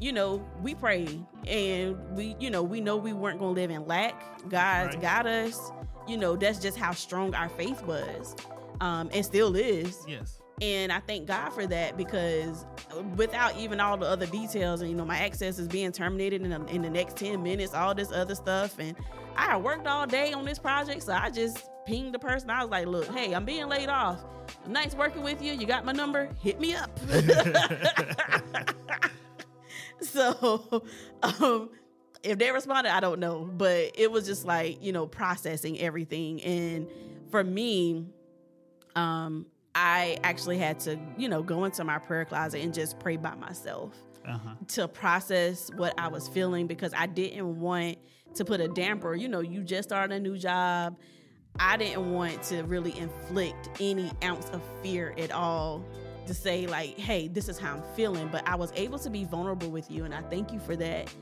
you 0.00 0.12
know, 0.12 0.44
we 0.62 0.74
prayed 0.74 1.24
and 1.46 1.98
we, 2.16 2.36
you 2.40 2.50
know, 2.50 2.62
we 2.62 2.80
know 2.80 2.96
we 2.96 3.12
weren't 3.12 3.38
going 3.38 3.54
to 3.54 3.60
live 3.60 3.70
in 3.70 3.86
lack. 3.86 4.14
God's 4.48 4.96
Right. 4.96 5.02
got 5.02 5.26
us. 5.26 5.70
You 6.08 6.16
know, 6.16 6.36
that's 6.36 6.58
just 6.58 6.76
how 6.78 6.92
strong 6.92 7.34
our 7.34 7.48
faith 7.48 7.82
was 7.84 8.34
um, 8.80 9.10
and 9.12 9.24
still 9.24 9.54
is. 9.56 10.04
Yes, 10.06 10.40
And 10.60 10.92
I 10.92 11.00
thank 11.00 11.26
God 11.26 11.50
for 11.50 11.66
that 11.66 11.96
because 11.96 12.66
without 13.16 13.56
even 13.56 13.80
all 13.80 13.96
the 13.96 14.06
other 14.06 14.26
details, 14.26 14.80
and 14.80 14.90
you 14.90 14.96
know, 14.96 15.04
my 15.04 15.18
access 15.18 15.58
is 15.58 15.68
being 15.68 15.92
terminated 15.92 16.42
in 16.42 16.50
the, 16.50 16.64
in 16.66 16.82
the 16.82 16.90
next 16.90 17.16
10 17.16 17.42
minutes, 17.42 17.74
all 17.74 17.94
this 17.94 18.12
other 18.12 18.34
stuff. 18.34 18.78
And 18.78 18.96
I 19.36 19.56
worked 19.56 19.86
all 19.86 20.06
day 20.06 20.32
on 20.32 20.44
this 20.44 20.58
project, 20.58 21.02
so 21.02 21.12
I 21.12 21.30
just 21.30 21.68
pinged 21.86 22.14
the 22.14 22.18
person. 22.18 22.50
I 22.50 22.62
was 22.62 22.70
like, 22.70 22.86
look, 22.86 23.06
hey, 23.08 23.34
I'm 23.34 23.44
being 23.44 23.68
laid 23.68 23.88
off. 23.88 24.24
Nice 24.66 24.94
working 24.94 25.22
with 25.22 25.42
you. 25.42 25.52
You 25.52 25.66
got 25.66 25.84
my 25.84 25.92
number. 25.92 26.30
Hit 26.40 26.60
me 26.60 26.74
up. 26.74 26.90
so, 30.00 30.84
um, 31.22 31.70
if 32.22 32.38
they 32.38 32.50
responded, 32.50 32.94
I 32.94 33.00
don't 33.00 33.20
know. 33.20 33.44
But 33.44 33.92
it 33.94 34.10
was 34.10 34.26
just 34.26 34.44
like, 34.44 34.82
you 34.82 34.92
know, 34.92 35.06
processing 35.06 35.78
everything. 35.80 36.42
And 36.42 36.88
for 37.30 37.44
me, 37.44 38.06
um, 38.96 39.46
I 39.74 40.18
actually 40.24 40.58
had 40.58 40.80
to, 40.80 40.98
you 41.16 41.28
know, 41.28 41.42
go 41.42 41.64
into 41.64 41.84
my 41.84 41.98
prayer 41.98 42.24
closet 42.24 42.62
and 42.62 42.72
just 42.72 42.98
pray 42.98 43.16
by 43.16 43.34
myself 43.34 43.94
uh-huh. 44.26 44.54
to 44.68 44.88
process 44.88 45.70
what 45.76 45.94
I 45.98 46.08
was 46.08 46.28
feeling 46.28 46.66
because 46.66 46.92
I 46.96 47.06
didn't 47.06 47.60
want 47.60 47.98
to 48.34 48.44
put 48.44 48.60
a 48.60 48.68
damper. 48.68 49.14
You 49.14 49.28
know, 49.28 49.40
you 49.40 49.62
just 49.62 49.88
started 49.88 50.14
a 50.14 50.20
new 50.20 50.38
job. 50.38 50.98
I 51.58 51.76
didn't 51.76 52.12
want 52.12 52.42
to 52.44 52.62
really 52.64 52.98
inflict 52.98 53.68
any 53.80 54.10
ounce 54.22 54.48
of 54.50 54.62
fear 54.82 55.14
at 55.18 55.30
all 55.30 55.84
to 56.26 56.34
say, 56.34 56.66
like, 56.66 56.98
hey, 56.98 57.28
this 57.28 57.48
is 57.48 57.58
how 57.58 57.74
I'm 57.74 57.82
feeling. 57.94 58.28
But 58.32 58.46
I 58.48 58.56
was 58.56 58.72
able 58.74 58.98
to 58.98 59.10
be 59.10 59.24
vulnerable 59.24 59.70
with 59.70 59.90
you, 59.90 60.04
and 60.04 60.14
I 60.14 60.22
thank 60.22 60.52
you 60.52 60.58
for 60.58 60.76
that 60.76 61.12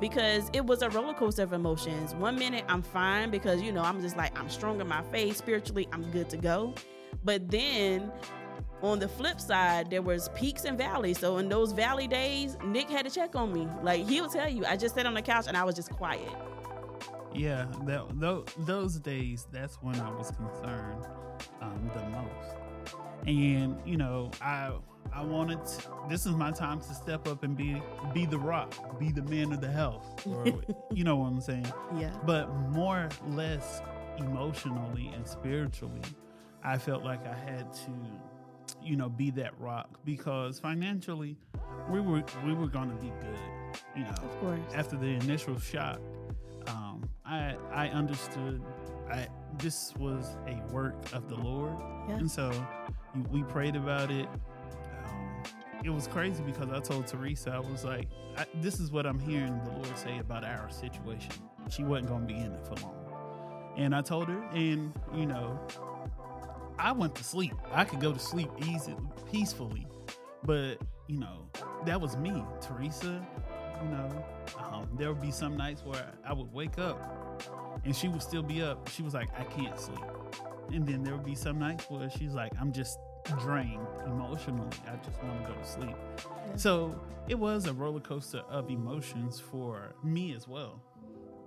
because 0.00 0.50
it 0.52 0.64
was 0.64 0.82
a 0.82 0.90
roller 0.90 1.14
coaster 1.14 1.42
of 1.42 1.52
emotions. 1.52 2.14
One 2.14 2.36
minute 2.36 2.64
I'm 2.68 2.82
fine 2.82 3.30
because, 3.30 3.62
you 3.62 3.72
know, 3.72 3.82
I'm 3.82 4.00
just 4.00 4.16
like, 4.16 4.38
I'm 4.38 4.50
strong 4.50 4.80
in 4.80 4.88
my 4.88 5.02
faith. 5.12 5.36
Spiritually, 5.36 5.88
I'm 5.92 6.10
good 6.10 6.28
to 6.30 6.36
go. 6.36 6.74
But 7.22 7.50
then 7.50 8.12
on 8.82 8.98
the 8.98 9.08
flip 9.08 9.40
side, 9.40 9.90
there 9.90 10.02
was 10.02 10.28
peaks 10.30 10.64
and 10.64 10.76
valleys. 10.76 11.18
So 11.18 11.38
in 11.38 11.48
those 11.48 11.72
valley 11.72 12.06
days, 12.08 12.56
Nick 12.64 12.90
had 12.90 13.04
to 13.06 13.10
check 13.10 13.34
on 13.36 13.52
me. 13.52 13.68
Like 13.82 14.06
he'll 14.08 14.28
tell 14.28 14.48
you, 14.48 14.64
I 14.66 14.76
just 14.76 14.94
sat 14.94 15.06
on 15.06 15.14
the 15.14 15.22
couch 15.22 15.46
and 15.48 15.56
I 15.56 15.64
was 15.64 15.74
just 15.74 15.90
quiet. 15.90 16.28
yeah. 17.34 17.66
That, 17.86 18.20
those, 18.20 18.46
those 18.58 18.98
days, 18.98 19.46
that's 19.52 19.76
when 19.76 19.98
I 20.00 20.10
was 20.10 20.30
concerned 20.32 21.06
um, 21.62 21.90
the 21.94 22.02
most. 22.04 22.56
And 23.26 23.78
you 23.86 23.96
know, 23.96 24.30
I 24.42 24.72
I 25.12 25.22
wanted. 25.24 25.64
To, 25.64 25.82
this 26.08 26.26
is 26.26 26.34
my 26.34 26.50
time 26.50 26.80
to 26.80 26.94
step 26.94 27.26
up 27.26 27.42
and 27.42 27.56
be 27.56 27.82
be 28.12 28.26
the 28.26 28.38
rock, 28.38 28.98
be 28.98 29.10
the 29.12 29.22
man 29.22 29.52
of 29.52 29.60
the 29.62 29.70
house. 29.72 30.04
Or, 30.26 30.46
you 30.92 31.04
know 31.04 31.16
what 31.16 31.26
I'm 31.28 31.40
saying? 31.40 31.72
Yeah. 31.96 32.10
but 32.26 32.54
more 32.70 33.08
or 33.08 33.10
less 33.30 33.80
emotionally 34.18 35.10
and 35.14 35.26
spiritually 35.26 36.02
i 36.64 36.76
felt 36.78 37.02
like 37.04 37.24
i 37.26 37.34
had 37.34 37.72
to 37.72 37.90
you 38.82 38.96
know 38.96 39.08
be 39.08 39.30
that 39.30 39.52
rock 39.60 39.98
because 40.04 40.58
financially 40.58 41.36
we 41.90 42.00
were 42.00 42.22
we 42.44 42.54
were 42.54 42.66
going 42.68 42.88
to 42.90 42.96
be 42.96 43.12
good 43.20 43.38
you 43.96 44.02
know 44.04 44.10
Of 44.10 44.40
course. 44.40 44.60
after 44.74 44.96
the 44.96 45.06
initial 45.08 45.58
shock 45.58 46.00
um 46.66 47.08
i 47.26 47.54
i 47.72 47.88
understood 47.88 48.62
i 49.10 49.26
this 49.58 49.94
was 49.98 50.36
a 50.46 50.56
work 50.72 50.94
of 51.12 51.28
the 51.28 51.36
lord 51.36 51.74
Yeah. 52.08 52.16
and 52.16 52.30
so 52.30 52.50
we 53.30 53.42
prayed 53.44 53.76
about 53.76 54.10
it 54.10 54.26
um, 55.06 55.42
it 55.84 55.90
was 55.90 56.06
crazy 56.08 56.42
because 56.42 56.70
I 56.70 56.80
told 56.80 57.06
Teresa, 57.06 57.50
I 57.52 57.58
was 57.60 57.84
like, 57.84 58.08
I, 58.38 58.46
this 58.62 58.80
is 58.80 58.90
what 58.90 59.04
I'm 59.06 59.18
hearing 59.18 59.60
the 59.64 59.70
Lord 59.72 59.98
say 59.98 60.18
about 60.18 60.42
our 60.42 60.70
situation. 60.70 61.30
She 61.68 61.84
wasn't 61.84 62.08
going 62.08 62.26
to 62.26 62.34
be 62.34 62.40
in 62.40 62.52
it 62.52 62.66
for 62.66 62.74
long. 62.76 63.74
And 63.76 63.94
I 63.94 64.00
told 64.00 64.28
her, 64.28 64.42
and, 64.54 64.94
you 65.14 65.26
know, 65.26 65.60
I 66.78 66.92
went 66.92 67.14
to 67.16 67.24
sleep. 67.24 67.54
I 67.72 67.84
could 67.84 68.00
go 68.00 68.12
to 68.12 68.18
sleep 68.18 68.50
easy, 68.66 68.94
peacefully. 69.30 69.86
But, 70.44 70.76
you 71.06 71.18
know, 71.18 71.48
that 71.86 72.00
was 72.00 72.16
me, 72.16 72.44
Teresa. 72.60 73.26
You 73.82 73.88
know, 73.88 74.24
um, 74.58 74.88
there 74.96 75.12
would 75.12 75.22
be 75.22 75.30
some 75.30 75.56
nights 75.56 75.82
where 75.84 76.12
I 76.26 76.32
would 76.32 76.52
wake 76.52 76.78
up 76.78 77.42
and 77.84 77.94
she 77.94 78.08
would 78.08 78.22
still 78.22 78.42
be 78.42 78.62
up. 78.62 78.88
She 78.88 79.02
was 79.02 79.14
like, 79.14 79.28
I 79.38 79.44
can't 79.44 79.78
sleep. 79.78 79.98
And 80.72 80.86
then 80.86 81.02
there 81.02 81.14
would 81.14 81.24
be 81.24 81.34
some 81.34 81.58
nights 81.58 81.86
where 81.88 82.08
she's 82.10 82.32
like, 82.32 82.52
I'm 82.60 82.72
just 82.72 82.98
drained 83.40 83.86
emotionally. 84.06 84.76
I 84.86 84.96
just 84.96 85.22
want 85.22 85.44
to 85.44 85.52
go 85.52 85.58
to 85.58 85.66
sleep. 85.66 85.96
So 86.56 86.94
it 87.28 87.38
was 87.38 87.66
a 87.66 87.72
roller 87.72 88.00
coaster 88.00 88.42
of 88.48 88.70
emotions 88.70 89.40
for 89.40 89.94
me 90.02 90.34
as 90.34 90.46
well. 90.46 90.80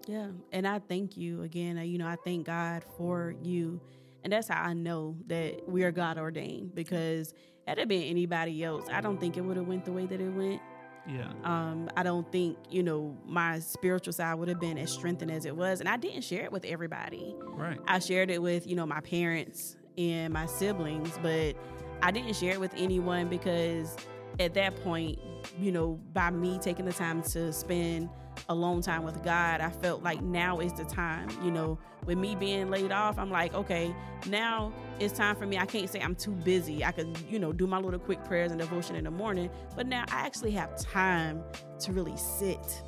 Yeah, 0.08 0.28
and 0.52 0.68
I 0.68 0.80
thank 0.80 1.18
you 1.18 1.44
again. 1.44 1.78
You 1.78 1.98
know, 1.98 2.08
I 2.08 2.16
thank 2.24 2.46
God 2.46 2.84
for 2.98 3.36
you, 3.44 3.82
and 4.28 4.34
that's 4.34 4.50
how 4.50 4.62
I 4.62 4.74
know 4.74 5.16
that 5.28 5.70
we 5.70 5.86
are 5.86 5.92
God 5.94 6.18
ordained. 6.18 6.76
Because 6.76 7.34
had 7.66 7.80
it 7.80 7.88
been 7.88 8.04
anybody 8.04 8.62
else, 8.62 8.86
I 8.92 9.00
don't 9.00 9.22
think 9.22 9.38
it 9.38 9.42
would 9.42 9.56
have 9.56 9.70
went 9.70 9.86
the 9.86 9.94
way 9.94 10.06
that 10.06 10.20
it 10.20 10.30
went. 10.32 10.62
Yeah. 11.08 11.32
Um, 11.46 11.90
I 11.96 12.04
don't 12.04 12.30
think 12.30 12.58
you 12.70 12.84
know 12.84 13.18
my 13.26 13.60
spiritual 13.60 14.12
side 14.12 14.34
would 14.34 14.50
have 14.50 14.60
been 14.60 14.78
as 14.78 14.92
strengthened 14.92 15.32
as 15.32 15.46
it 15.46 15.56
was, 15.56 15.80
and 15.80 15.88
I 15.88 15.96
didn't 15.96 16.26
share 16.26 16.44
it 16.44 16.52
with 16.52 16.66
everybody. 16.66 17.38
Right. 17.40 17.80
I 17.88 18.00
shared 18.00 18.30
it 18.30 18.42
with 18.42 18.68
you 18.68 18.76
know 18.76 18.86
my 18.86 19.00
parents 19.00 19.78
and 19.98 20.34
my 20.34 20.46
siblings, 20.46 21.18
but 21.24 21.56
I 22.04 22.12
didn't 22.12 22.36
share 22.36 22.52
it 22.52 22.60
with 22.60 22.74
anyone 22.76 23.30
because 23.30 23.96
at 24.42 24.56
that 24.56 24.76
point, 24.84 25.20
you 25.58 25.72
know, 25.72 26.02
by 26.12 26.32
me 26.32 26.60
taking 26.62 26.84
the 26.84 26.92
time 26.92 27.22
to 27.22 27.54
spend 27.54 28.10
alone 28.50 28.82
time 28.82 29.04
with 29.04 29.24
God, 29.24 29.62
I 29.62 29.70
felt 29.70 30.04
like 30.04 30.22
now 30.22 30.60
is 30.60 30.74
the 30.74 30.86
time. 30.86 31.30
You 31.44 31.51
know, 31.51 31.77
with 32.06 32.18
me 32.18 32.36
being 32.36 32.70
laid 32.70 32.92
off, 32.92 33.18
I'm 33.18 33.30
like, 33.30 33.54
okay, 33.54 33.94
now 34.27 34.74
it's 35.00 35.18
time 35.18 35.36
for 35.36 35.46
me. 35.46 35.58
I 35.58 35.66
can't 35.66 35.89
say 35.89 36.00
I'm 36.00 36.16
too 36.16 36.32
busy. 36.32 36.84
I 36.84 36.92
could, 36.92 37.18
you 37.30 37.39
know, 37.39 37.51
do 37.51 37.68
my 37.68 37.80
little 37.80 38.00
quick 38.00 38.24
prayers 38.24 38.51
and 38.51 38.60
devotion 38.60 38.96
in 38.96 39.04
the 39.04 39.12
morning, 39.12 39.50
but 39.75 39.88
now 39.88 40.06
I 40.10 40.25
actually 40.25 40.51
have 40.51 40.77
time 40.80 41.44
to 41.80 41.92
really 41.92 42.18
sit 42.18 42.82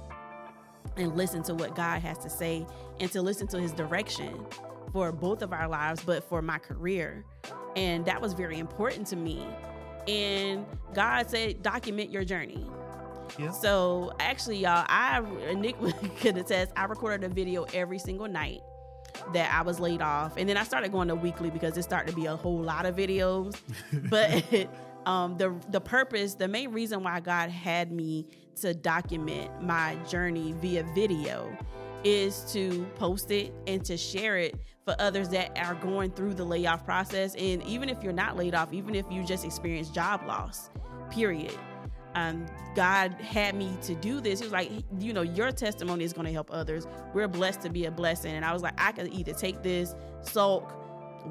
and 0.97 1.15
listen 1.15 1.43
to 1.43 1.53
what 1.53 1.75
God 1.75 2.01
has 2.01 2.17
to 2.19 2.29
say 2.29 2.65
and 2.99 3.11
to 3.11 3.21
listen 3.21 3.47
to 3.47 3.59
his 3.59 3.71
direction 3.71 4.45
for 4.91 5.11
both 5.11 5.41
of 5.41 5.53
our 5.53 5.67
lives, 5.67 6.01
but 6.03 6.23
for 6.23 6.41
my 6.41 6.57
career. 6.57 7.23
And 7.75 8.05
that 8.05 8.21
was 8.21 8.33
very 8.33 8.57
important 8.59 9.07
to 9.07 9.15
me. 9.15 9.45
And 10.07 10.65
God 10.93 11.29
said, 11.29 11.61
document 11.61 12.09
your 12.09 12.23
journey. 12.23 12.65
Yeah. 13.37 13.51
So 13.51 14.11
actually, 14.19 14.57
y'all, 14.57 14.85
I 14.87 15.21
Nick 15.55 15.75
could 16.19 16.37
attest. 16.37 16.71
I 16.75 16.85
recorded 16.85 17.29
a 17.29 17.33
video 17.33 17.65
every 17.73 17.99
single 17.99 18.27
night 18.27 18.61
that 19.33 19.53
I 19.53 19.61
was 19.61 19.79
laid 19.79 20.01
off, 20.01 20.37
and 20.37 20.47
then 20.47 20.57
I 20.57 20.63
started 20.63 20.91
going 20.91 21.07
to 21.09 21.15
weekly 21.15 21.49
because 21.49 21.77
it 21.77 21.83
started 21.83 22.09
to 22.11 22.15
be 22.15 22.25
a 22.25 22.35
whole 22.35 22.61
lot 22.61 22.85
of 22.85 22.95
videos. 22.95 23.55
but 24.09 24.69
um, 25.09 25.37
the 25.37 25.55
the 25.69 25.81
purpose, 25.81 26.35
the 26.35 26.47
main 26.47 26.71
reason 26.71 27.03
why 27.03 27.19
God 27.19 27.49
had 27.49 27.91
me 27.91 28.27
to 28.61 28.73
document 28.73 29.61
my 29.61 29.95
journey 30.07 30.53
via 30.59 30.83
video 30.95 31.55
is 32.03 32.51
to 32.53 32.85
post 32.95 33.31
it 33.31 33.53
and 33.67 33.83
to 33.85 33.97
share 33.97 34.37
it 34.37 34.55
for 34.85 34.95
others 34.99 35.29
that 35.29 35.57
are 35.57 35.75
going 35.75 36.11
through 36.11 36.33
the 36.33 36.43
layoff 36.43 36.85
process. 36.85 37.35
And 37.35 37.61
even 37.63 37.89
if 37.89 38.01
you're 38.03 38.13
not 38.13 38.37
laid 38.37 38.55
off, 38.55 38.73
even 38.73 38.95
if 38.95 39.05
you 39.11 39.23
just 39.23 39.45
experienced 39.45 39.93
job 39.93 40.21
loss, 40.25 40.69
period. 41.11 41.57
Um, 42.15 42.45
God 42.75 43.13
had 43.13 43.55
me 43.55 43.71
to 43.83 43.95
do 43.95 44.21
this. 44.21 44.39
He 44.39 44.45
was 44.45 44.53
like, 44.53 44.71
you 44.99 45.13
know, 45.13 45.21
your 45.21 45.51
testimony 45.51 46.03
is 46.03 46.13
going 46.13 46.25
to 46.25 46.31
help 46.33 46.49
others. 46.51 46.87
We're 47.13 47.27
blessed 47.27 47.61
to 47.61 47.69
be 47.69 47.85
a 47.85 47.91
blessing. 47.91 48.33
And 48.33 48.45
I 48.45 48.53
was 48.53 48.61
like, 48.61 48.73
I 48.77 48.91
could 48.91 49.13
either 49.13 49.33
take 49.33 49.63
this, 49.63 49.95
sulk, 50.21 50.71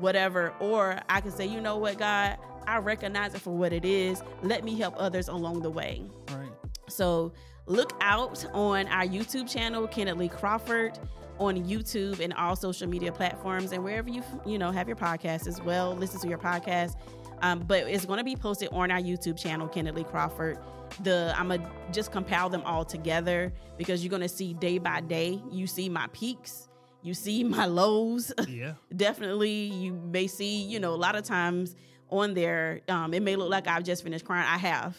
whatever, 0.01 0.53
or 0.61 1.01
I 1.09 1.21
could 1.21 1.33
say, 1.33 1.47
you 1.47 1.61
know 1.61 1.77
what, 1.77 1.99
God, 1.99 2.39
I 2.67 2.79
recognize 2.79 3.35
it 3.35 3.41
for 3.41 3.57
what 3.57 3.73
it 3.73 3.85
is. 3.85 4.23
Let 4.43 4.65
me 4.65 4.77
help 4.79 4.95
others 4.99 5.29
along 5.29 5.63
the 5.63 5.71
way. 5.71 6.05
Right. 6.31 6.51
So 6.89 7.33
look 7.67 7.93
out 8.01 8.45
on 8.53 8.87
our 8.89 9.05
YouTube 9.05 9.51
channel, 9.51 9.87
Candidly 9.87 10.29
Crawford, 10.29 10.99
on 11.39 11.65
YouTube 11.65 12.21
and 12.21 12.35
all 12.35 12.57
social 12.57 12.89
media 12.89 13.13
platforms 13.13 13.73
and 13.73 13.83
wherever 13.85 14.09
you 14.09 14.23
you 14.45 14.59
know 14.59 14.71
have 14.71 14.89
your 14.89 14.97
podcast 14.97 15.47
as 15.47 15.63
well. 15.63 15.95
Listen 15.95 16.21
to 16.21 16.29
your 16.29 16.39
podcast. 16.39 16.97
Um, 17.43 17.61
but 17.61 17.85
it's 17.85 18.05
going 18.05 18.19
to 18.19 18.25
be 18.25 18.37
posted 18.37 18.69
on 18.73 18.91
our 18.91 19.01
YouTube 19.01 19.39
channel, 19.39 19.69
Candidly 19.69 20.05
Crawford. 20.05 20.59
The 21.03 21.35
I'm 21.37 21.49
gonna 21.49 21.71
just 21.93 22.13
compile 22.13 22.49
them 22.49 22.63
all 22.65 22.83
together 22.83 23.53
because 23.77 24.03
you're 24.03 24.11
gonna 24.11 24.27
see 24.29 24.55
day 24.55 24.79
by 24.79 25.03
day. 25.03 25.39
You 25.53 25.67
see 25.67 25.91
my 25.91 26.07
peaks, 26.15 26.69
you 27.03 27.13
see 27.15 27.45
my 27.45 27.67
lows. 27.67 28.33
Yeah. 28.49 28.73
Definitely, 28.97 29.51
you 29.51 29.93
may 29.93 30.27
see. 30.27 30.63
You 30.63 30.81
know, 30.81 30.95
a 30.95 30.97
lot 30.97 31.15
of 31.15 31.25
times 31.25 31.77
on 32.09 32.33
there, 32.35 32.81
um, 32.89 33.13
it 33.13 33.23
may 33.23 33.37
look 33.37 33.51
like 33.51 33.69
I've 33.69 33.85
just 33.85 34.03
finished 34.03 34.25
crying. 34.25 34.47
I 34.49 34.57
have. 34.57 34.97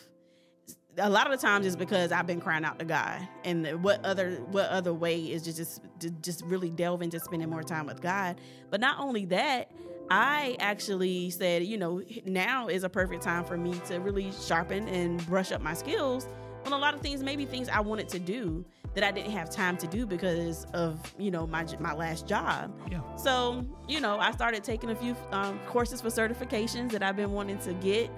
A 0.98 1.10
lot 1.10 1.32
of 1.32 1.40
the 1.40 1.46
times 1.46 1.66
it's 1.66 1.76
because 1.76 2.12
I've 2.12 2.28
been 2.28 2.42
crying 2.42 2.66
out 2.66 2.78
to 2.80 2.86
God, 2.86 3.28
and 3.44 3.84
what 3.84 4.04
other 4.06 4.36
what 4.52 4.70
other 4.70 4.94
way 4.94 5.20
is 5.20 5.44
just 5.44 5.58
just 5.58 5.82
just 6.22 6.44
really 6.46 6.70
delve 6.70 7.02
into 7.02 7.20
spending 7.20 7.50
more 7.50 7.64
time 7.64 7.86
with 7.86 8.02
God. 8.02 8.40
But 8.70 8.80
not 8.80 9.00
only 9.00 9.26
that, 9.26 9.72
I 10.12 10.58
actually 10.60 11.30
said, 11.30 11.64
you 11.64 11.78
know, 11.78 12.02
now 12.26 12.68
is 12.68 12.84
a 12.84 12.90
perfect 12.90 13.24
time 13.24 13.44
for 13.44 13.58
me 13.58 13.80
to 13.88 14.00
really 14.00 14.32
sharpen 14.32 14.88
and 14.88 15.24
brush 15.28 15.52
up 15.52 15.62
my 15.62 15.74
skills 15.74 16.28
on 16.66 16.74
a 16.74 16.78
lot 16.78 16.94
of 16.94 17.02
things, 17.02 17.24
maybe 17.24 17.46
things 17.46 17.70
I 17.70 17.80
wanted 17.80 18.10
to 18.10 18.20
do 18.20 18.66
that 18.96 19.04
I 19.04 19.12
didn't 19.12 19.32
have 19.32 19.50
time 19.50 19.78
to 19.78 19.88
do 19.88 20.06
because 20.06 20.66
of, 20.74 21.00
you 21.18 21.32
know, 21.32 21.46
my 21.46 21.66
my 21.80 21.94
last 21.94 22.28
job. 22.28 22.74
Yeah. 22.92 23.02
So, 23.16 23.66
you 23.88 24.00
know, 24.00 24.20
I 24.20 24.32
started 24.32 24.64
taking 24.64 24.90
a 24.90 24.96
few 24.96 25.16
um, 25.32 25.60
courses 25.68 26.02
for 26.02 26.10
certifications 26.10 26.92
that 26.92 27.04
I've 27.04 27.16
been 27.16 27.32
wanting 27.32 27.60
to 27.60 27.74
get, 27.76 28.10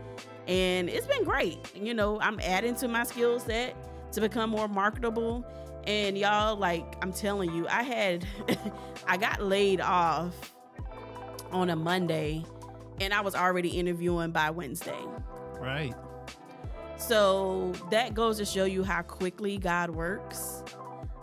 and 0.48 0.90
it's 0.90 1.08
been 1.08 1.24
great. 1.24 1.76
You 1.76 1.94
know, 1.94 2.20
I'm 2.22 2.40
adding 2.40 2.76
to 2.76 2.88
my 2.88 3.04
skill 3.04 3.40
set 3.40 3.76
to 4.14 4.22
become 4.22 4.50
more 4.50 4.68
marketable. 4.68 5.46
And 5.88 6.16
y'all, 6.18 6.56
like, 6.56 6.96
I'm 7.02 7.12
telling 7.12 7.52
you, 7.54 7.68
I 7.68 7.82
had, 7.82 8.26
I 9.08 9.18
got 9.18 9.42
laid 9.42 9.82
off 9.82 10.54
on 11.52 11.70
a 11.70 11.76
Monday 11.76 12.44
and 13.02 13.14
I 13.14 13.22
was 13.22 13.36
already 13.36 13.70
interviewing 13.70 14.32
by 14.32 14.52
Wednesday. 14.52 15.04
Right. 15.60 15.94
So 16.98 17.74
that 17.90 18.14
goes 18.14 18.38
to 18.38 18.46
show 18.46 18.66
you 18.66 18.84
how 18.84 19.02
quickly 19.02 19.58
God 19.58 19.90
works. 19.90 20.64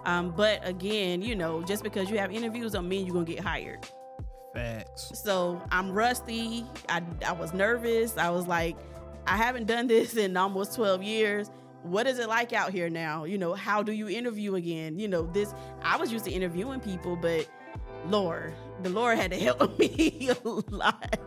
Um, 0.05 0.33
but 0.37 0.67
again, 0.67 1.23
you 1.23 1.37
know, 1.37 1.63
just 1.63 1.83
because 1.83 2.11
you 2.11 2.19
have 2.19 2.33
interviews 2.33 2.73
don't 2.73 2.89
mean 2.89 3.07
you're 3.07 3.15
gonna 3.15 3.25
get 3.25 3.41
hired. 3.41 3.87
Facts. 4.55 5.13
So 5.23 5.63
I'm 5.71 5.93
rusty. 5.93 6.65
I, 6.89 7.03
I 7.25 7.33
was 7.33 7.53
nervous. 7.53 8.17
I 8.17 8.31
was 8.31 8.47
like, 8.47 8.77
I 9.27 9.37
haven't 9.37 9.67
done 9.67 9.87
this 9.87 10.17
in 10.17 10.37
almost 10.37 10.75
12 10.75 11.03
years. 11.03 11.51
What 11.83 12.07
is 12.07 12.19
it 12.19 12.29
like 12.29 12.53
out 12.53 12.73
here 12.73 12.91
now? 12.91 13.25
You 13.25 13.39
know, 13.39 13.55
how 13.55 13.83
do 13.83 13.93
you 13.93 14.09
interview 14.09 14.57
again? 14.57 14.99
You 14.99 15.07
know, 15.07 15.27
this 15.27 15.55
I 15.83 15.97
was 15.97 16.11
used 16.11 16.25
to 16.25 16.33
interviewing 16.33 16.81
people, 16.81 17.15
but 17.15 17.47
Lord, 18.07 18.55
the 18.83 18.91
Lord 18.91 19.19
had 19.19 19.31
to 19.33 19.39
help 19.39 19.79
me 19.79 20.31
a 20.31 20.49
lot 20.71 21.19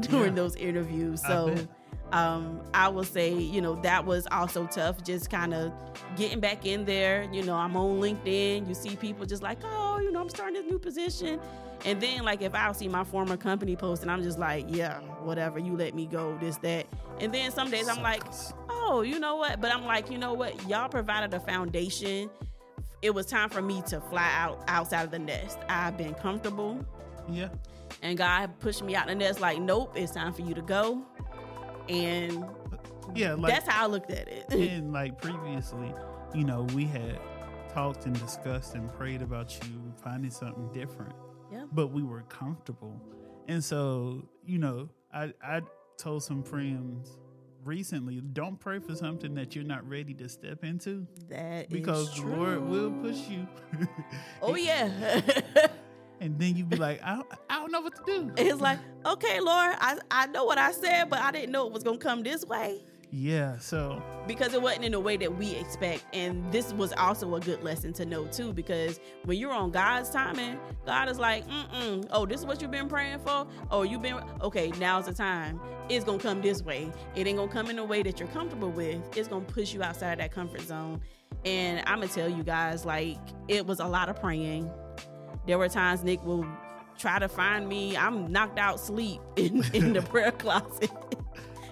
during 0.00 0.30
Yeah. 0.30 0.34
those 0.42 0.56
interviews. 0.56 1.20
So 1.22 1.54
bet. 1.54 1.68
um, 2.12 2.60
I 2.72 2.88
will 2.88 3.04
say, 3.04 3.32
you 3.34 3.60
know, 3.60 3.74
that 3.82 4.04
was 4.06 4.26
also 4.30 4.66
tough, 4.66 5.02
just 5.02 5.30
kind 5.30 5.52
of 5.54 5.72
getting 6.16 6.40
back 6.40 6.64
in 6.66 6.84
there. 6.84 7.28
You 7.32 7.42
know, 7.42 7.54
I'm 7.54 7.76
on 7.76 8.00
LinkedIn. 8.00 8.68
You 8.68 8.74
see 8.74 8.96
people 8.96 9.26
just 9.26 9.42
like, 9.42 9.58
oh, 9.64 9.98
you 10.00 10.10
know, 10.12 10.20
I'm 10.20 10.28
starting 10.28 10.54
this 10.54 10.70
new 10.70 10.78
position. 10.78 11.40
And 11.86 11.98
then, 12.00 12.24
like, 12.24 12.42
if 12.42 12.54
I'll 12.54 12.74
see 12.74 12.88
my 12.88 13.04
former 13.04 13.38
company 13.38 13.74
post 13.74 14.02
and 14.02 14.10
I'm 14.10 14.22
just 14.22 14.38
like, 14.38 14.66
yeah, 14.68 14.98
whatever, 15.22 15.58
you 15.58 15.74
let 15.76 15.94
me 15.94 16.04
go, 16.06 16.36
this, 16.38 16.58
that. 16.58 16.86
And 17.20 17.32
then 17.32 17.50
some 17.52 17.70
days 17.70 17.88
I'm 17.88 18.02
like, 18.02 18.22
oh, 18.68 19.00
you 19.00 19.18
know 19.18 19.36
what? 19.36 19.62
But 19.62 19.72
I'm 19.74 19.86
like, 19.86 20.10
you 20.10 20.18
know 20.18 20.34
what? 20.34 20.68
Y'all 20.68 20.90
provided 20.90 21.32
a 21.32 21.40
foundation. 21.40 22.28
It 23.02 23.14
was 23.14 23.26
time 23.26 23.48
for 23.48 23.62
me 23.62 23.82
to 23.86 24.00
fly 24.00 24.30
out 24.36 24.62
outside 24.68 25.04
of 25.04 25.10
the 25.10 25.18
nest. 25.18 25.58
I've 25.68 25.96
been 25.96 26.14
comfortable 26.14 26.84
Yeah. 27.28 27.48
and 28.02 28.18
God 28.18 28.50
pushed 28.60 28.82
me 28.82 28.94
out 28.94 29.06
the 29.06 29.14
nest 29.14 29.40
like, 29.40 29.58
nope, 29.60 29.92
it's 29.96 30.12
time 30.12 30.32
for 30.32 30.42
you 30.42 30.54
to 30.54 30.62
go. 30.62 31.02
And 31.88 32.44
Yeah. 33.14 33.34
Like 33.34 33.54
that's 33.54 33.66
how 33.68 33.84
I 33.84 33.86
looked 33.86 34.10
at 34.10 34.28
it. 34.28 34.46
and 34.52 34.92
like 34.92 35.20
previously, 35.20 35.92
you 36.34 36.44
know, 36.44 36.62
we 36.74 36.84
had 36.84 37.18
talked 37.72 38.04
and 38.06 38.18
discussed 38.18 38.74
and 38.74 38.92
prayed 38.92 39.22
about 39.22 39.54
you 39.66 39.92
finding 40.02 40.30
something 40.30 40.70
different. 40.72 41.14
Yeah. 41.52 41.64
But 41.72 41.88
we 41.88 42.02
were 42.02 42.22
comfortable. 42.22 43.00
And 43.48 43.64
so, 43.64 44.28
you 44.44 44.58
know, 44.58 44.88
I 45.12 45.32
I 45.42 45.62
told 45.96 46.22
some 46.22 46.42
friends 46.42 47.16
recently, 47.64 48.20
don't 48.20 48.58
pray 48.58 48.78
for 48.78 48.94
something 48.94 49.34
that 49.34 49.54
you're 49.54 49.64
not 49.64 49.88
ready 49.88 50.14
to 50.14 50.28
step 50.28 50.64
into 50.64 51.06
That 51.28 51.66
is 51.66 51.68
because 51.68 52.14
the 52.14 52.26
Lord 52.26 52.62
will 52.68 52.90
push 52.92 53.28
you. 53.28 53.46
Oh 54.42 54.54
yeah. 54.56 55.20
and 56.20 56.38
then 56.38 56.56
you'd 56.56 56.68
be 56.70 56.76
like, 56.76 57.00
I, 57.02 57.22
I 57.48 57.56
don't 57.56 57.70
know 57.72 57.80
what 57.80 57.94
to 57.96 58.02
do. 58.04 58.32
it's 58.36 58.60
like, 58.60 58.78
okay, 59.06 59.40
Lord, 59.40 59.74
I, 59.80 59.98
I 60.10 60.26
know 60.26 60.44
what 60.44 60.58
I 60.58 60.72
said, 60.72 61.10
but 61.10 61.18
I 61.20 61.30
didn't 61.30 61.52
know 61.52 61.66
it 61.66 61.72
was 61.72 61.82
gonna 61.82 61.98
come 61.98 62.22
this 62.22 62.44
way. 62.44 62.82
Yeah. 63.12 63.58
So 63.58 64.02
because 64.26 64.54
it 64.54 64.62
wasn't 64.62 64.84
in 64.84 64.92
the 64.92 65.00
way 65.00 65.16
that 65.16 65.36
we 65.36 65.56
expect. 65.56 66.04
And 66.12 66.50
this 66.52 66.72
was 66.72 66.92
also 66.92 67.34
a 67.34 67.40
good 67.40 67.62
lesson 67.62 67.92
to 67.94 68.04
know 68.04 68.26
too, 68.26 68.52
because 68.52 69.00
when 69.24 69.38
you're 69.38 69.52
on 69.52 69.70
God's 69.70 70.10
timing, 70.10 70.58
God 70.86 71.08
is 71.08 71.18
like, 71.18 71.46
mm 71.48 72.06
oh, 72.10 72.26
this 72.26 72.40
is 72.40 72.46
what 72.46 72.62
you've 72.62 72.70
been 72.70 72.88
praying 72.88 73.20
for. 73.20 73.46
Oh, 73.70 73.82
you've 73.82 74.02
been 74.02 74.20
okay. 74.40 74.70
Now's 74.78 75.06
the 75.06 75.14
time. 75.14 75.60
It's 75.88 76.04
gonna 76.04 76.18
come 76.18 76.40
this 76.40 76.62
way. 76.62 76.90
It 77.16 77.26
ain't 77.26 77.38
gonna 77.38 77.50
come 77.50 77.68
in 77.70 77.78
a 77.78 77.84
way 77.84 78.02
that 78.02 78.20
you're 78.20 78.28
comfortable 78.28 78.70
with. 78.70 79.00
It's 79.16 79.28
gonna 79.28 79.44
push 79.44 79.74
you 79.74 79.82
outside 79.82 80.12
of 80.12 80.18
that 80.18 80.32
comfort 80.32 80.62
zone. 80.62 81.00
And 81.44 81.80
I'm 81.86 82.00
gonna 82.00 82.08
tell 82.08 82.28
you 82.28 82.44
guys, 82.44 82.84
like, 82.84 83.18
it 83.48 83.66
was 83.66 83.80
a 83.80 83.86
lot 83.86 84.08
of 84.08 84.20
praying. 84.20 84.70
There 85.46 85.58
were 85.58 85.68
times 85.68 86.04
Nick 86.04 86.24
will 86.24 86.46
try 86.98 87.18
to 87.18 87.28
find 87.28 87.66
me. 87.68 87.96
I'm 87.96 88.30
knocked 88.30 88.58
out 88.58 88.78
sleep 88.78 89.20
in, 89.36 89.64
in 89.72 89.92
the 89.94 90.02
prayer 90.10 90.32
closet. 90.32 90.90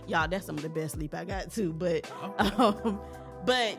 Y'all, 0.08 0.26
that's 0.26 0.46
some 0.46 0.56
of 0.56 0.62
the 0.62 0.68
best 0.68 0.94
sleep 0.94 1.14
I 1.14 1.24
got 1.24 1.52
too. 1.52 1.72
But 1.72 2.10
um, 2.58 3.00
but 3.44 3.78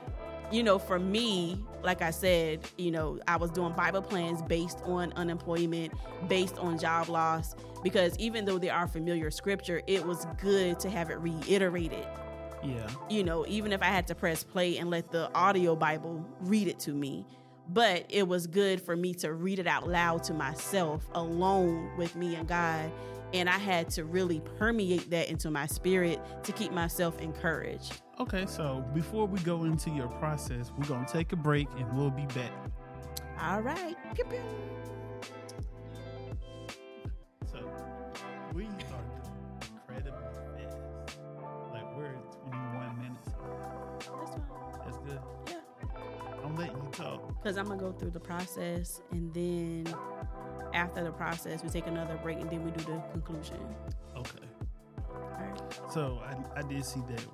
you 0.52 0.63
know, 0.63 0.80
for 0.80 1.00
me, 1.00 1.63
like 1.84 2.02
I 2.02 2.12
said, 2.12 2.62
you 2.78 2.92
know, 2.92 3.20
I 3.28 3.38
was 3.38 3.52
doing 3.52 3.74
Bible 3.74 4.02
plans 4.02 4.42
based 4.44 4.80
on 4.84 5.13
unemployment, 5.13 5.94
based 6.28 6.58
on 6.58 6.78
job 6.80 7.10
loss, 7.10 7.56
because 7.84 8.18
even 8.18 8.46
though 8.46 8.58
they 8.58 8.70
are 8.70 8.88
familiar 8.88 9.30
scripture, 9.32 9.82
it 9.88 10.06
was 10.06 10.26
good 10.42 10.80
to 10.80 10.89
have 10.89 11.10
it 11.10 11.20
reiterated. 11.20 12.06
Yeah. 12.63 12.88
You 13.10 13.24
know, 13.24 13.46
even 13.48 13.72
if 13.72 13.82
I 13.82 13.86
had 13.86 14.08
to 14.08 14.15
press 14.15 14.44
play 14.44 14.78
and 14.78 14.89
let 14.89 15.12
the 15.12 15.34
audio 15.34 15.76
Bible 15.76 16.26
read 16.42 16.68
it 16.68 16.80
to 16.80 16.92
me, 16.92 17.26
but 17.70 18.06
it 18.10 18.28
was 18.28 18.48
good 18.48 18.82
for 18.82 18.96
me 18.96 19.13
to 19.15 19.34
read 19.34 19.60
it 19.60 19.68
out 19.68 19.88
loud 19.88 20.24
to 20.24 20.34
myself 20.34 21.08
alone 21.13 21.92
with 21.98 22.15
me 22.15 22.36
and 22.36 22.48
God. 22.48 22.92
And 23.34 23.50
I 23.50 23.58
had 23.58 23.89
to 23.92 24.06
really 24.06 24.42
permeate 24.58 25.10
that 25.12 25.30
into 25.30 25.52
my 25.52 25.68
spirit 25.68 26.20
to 26.44 26.52
keep 26.52 26.72
myself 26.72 27.20
encouraged. 27.20 28.02
Okay, 28.20 28.46
so 28.46 28.84
before 28.94 29.28
we 29.28 29.39
go 29.42 29.63
into 29.63 29.89
your 29.92 30.08
process, 30.08 30.72
we're 30.78 30.86
gonna 30.88 31.08
take 31.08 31.32
a 31.32 31.36
break 31.36 31.68
and 31.78 31.98
we'll 31.98 32.10
be 32.10 32.26
back. 32.28 32.52
All 33.42 33.62
right. 33.62 33.96
Pew, 34.15 34.26
pew. 34.26 34.39
So 37.52 37.60
we 38.54 38.65
are 38.65 38.70
incredibly 39.88 40.12
fast. 40.58 41.20
Like 41.72 41.96
we're 41.96 42.08
at 42.08 42.42
21 42.44 43.00
minutes. 43.00 43.30
That's 44.00 44.36
fine. 44.36 44.44
That's 44.86 44.98
good. 44.98 45.20
Yeah. 45.48 45.62
I'm 46.44 46.56
letting 46.58 46.76
you 46.76 46.89
talk. 46.92 47.42
Because 47.42 47.58
I'm 47.58 47.68
going 47.68 47.80
to 47.80 47.86
go 47.86 47.92
through 47.92 48.12
the 48.12 48.20
process 48.20 49.02
and 49.12 49.34
then 49.34 49.86
after 50.74 51.04
the 51.04 51.12
process, 51.12 51.64
we 51.64 51.70
take 51.70 51.88
another 51.88 52.18
break 52.22 52.40
and 52.40 52.50
then 52.50 52.64
we 52.64 52.72
do 52.72 52.84
the 52.86 53.02
conclusion. 53.12 53.58
Okay. 54.16 54.46
All 55.10 55.40
right. 55.40 55.62
So 55.92 56.22
I, 56.24 56.60
I 56.60 56.62
did 56.64 56.84
see 56.86 57.02
that. 57.10 57.26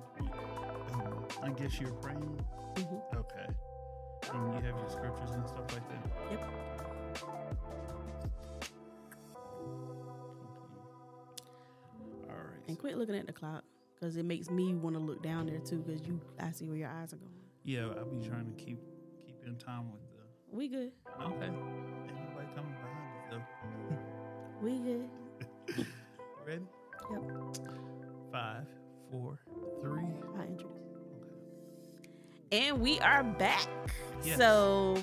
Um, 0.94 1.26
I 1.44 1.50
guess 1.50 1.80
you're 1.80 1.92
praying. 1.94 2.40
Mhm. 2.76 3.02
Okay. 3.16 3.48
And 4.34 4.54
you 4.54 4.62
have 4.62 4.80
your 4.80 4.90
scriptures 4.90 5.32
and 5.32 5.48
stuff 5.48 5.72
like 5.74 5.88
that. 5.90 6.12
Yep. 6.32 6.50
All 12.30 12.36
right. 12.36 12.62
And 12.68 12.78
quit 12.80 12.98
looking 12.98 13.16
at 13.16 13.28
the 13.28 13.34
clock 13.34 13.64
because 13.94 14.18
it 14.18 14.26
makes 14.26 14.50
me 14.50 14.74
want 14.74 14.96
to 14.96 15.00
look 15.02 15.22
down 15.22 15.48
there 15.48 15.60
too 15.60 15.78
because 15.86 16.06
you, 16.08 16.20
I 16.40 16.52
see 16.52 16.68
where 16.68 16.78
your 16.78 16.90
eyes 16.90 17.14
are 17.14 17.18
going. 17.18 17.32
Yeah, 17.64 17.88
I'll 17.98 18.06
be 18.06 18.26
trying 18.28 18.46
to 18.54 18.64
keep 18.64 18.80
keep 19.26 19.44
in 19.46 19.56
time 19.58 19.92
with 19.92 20.02
the. 20.12 20.56
We 20.56 20.68
good. 20.68 20.92
Okay. 21.22 21.50
We 24.66 24.80
good. 24.80 25.10
Ready? 26.48 26.64
Yep. 27.12 27.22
Five, 28.32 28.66
four, 29.12 29.38
three. 29.80 30.02
My 30.36 30.46
entrance. 30.46 30.88
And 32.52 32.82
we 32.82 33.00
are 33.02 33.24
back. 33.24 33.68
Yes. 34.24 34.40
So, 34.40 34.98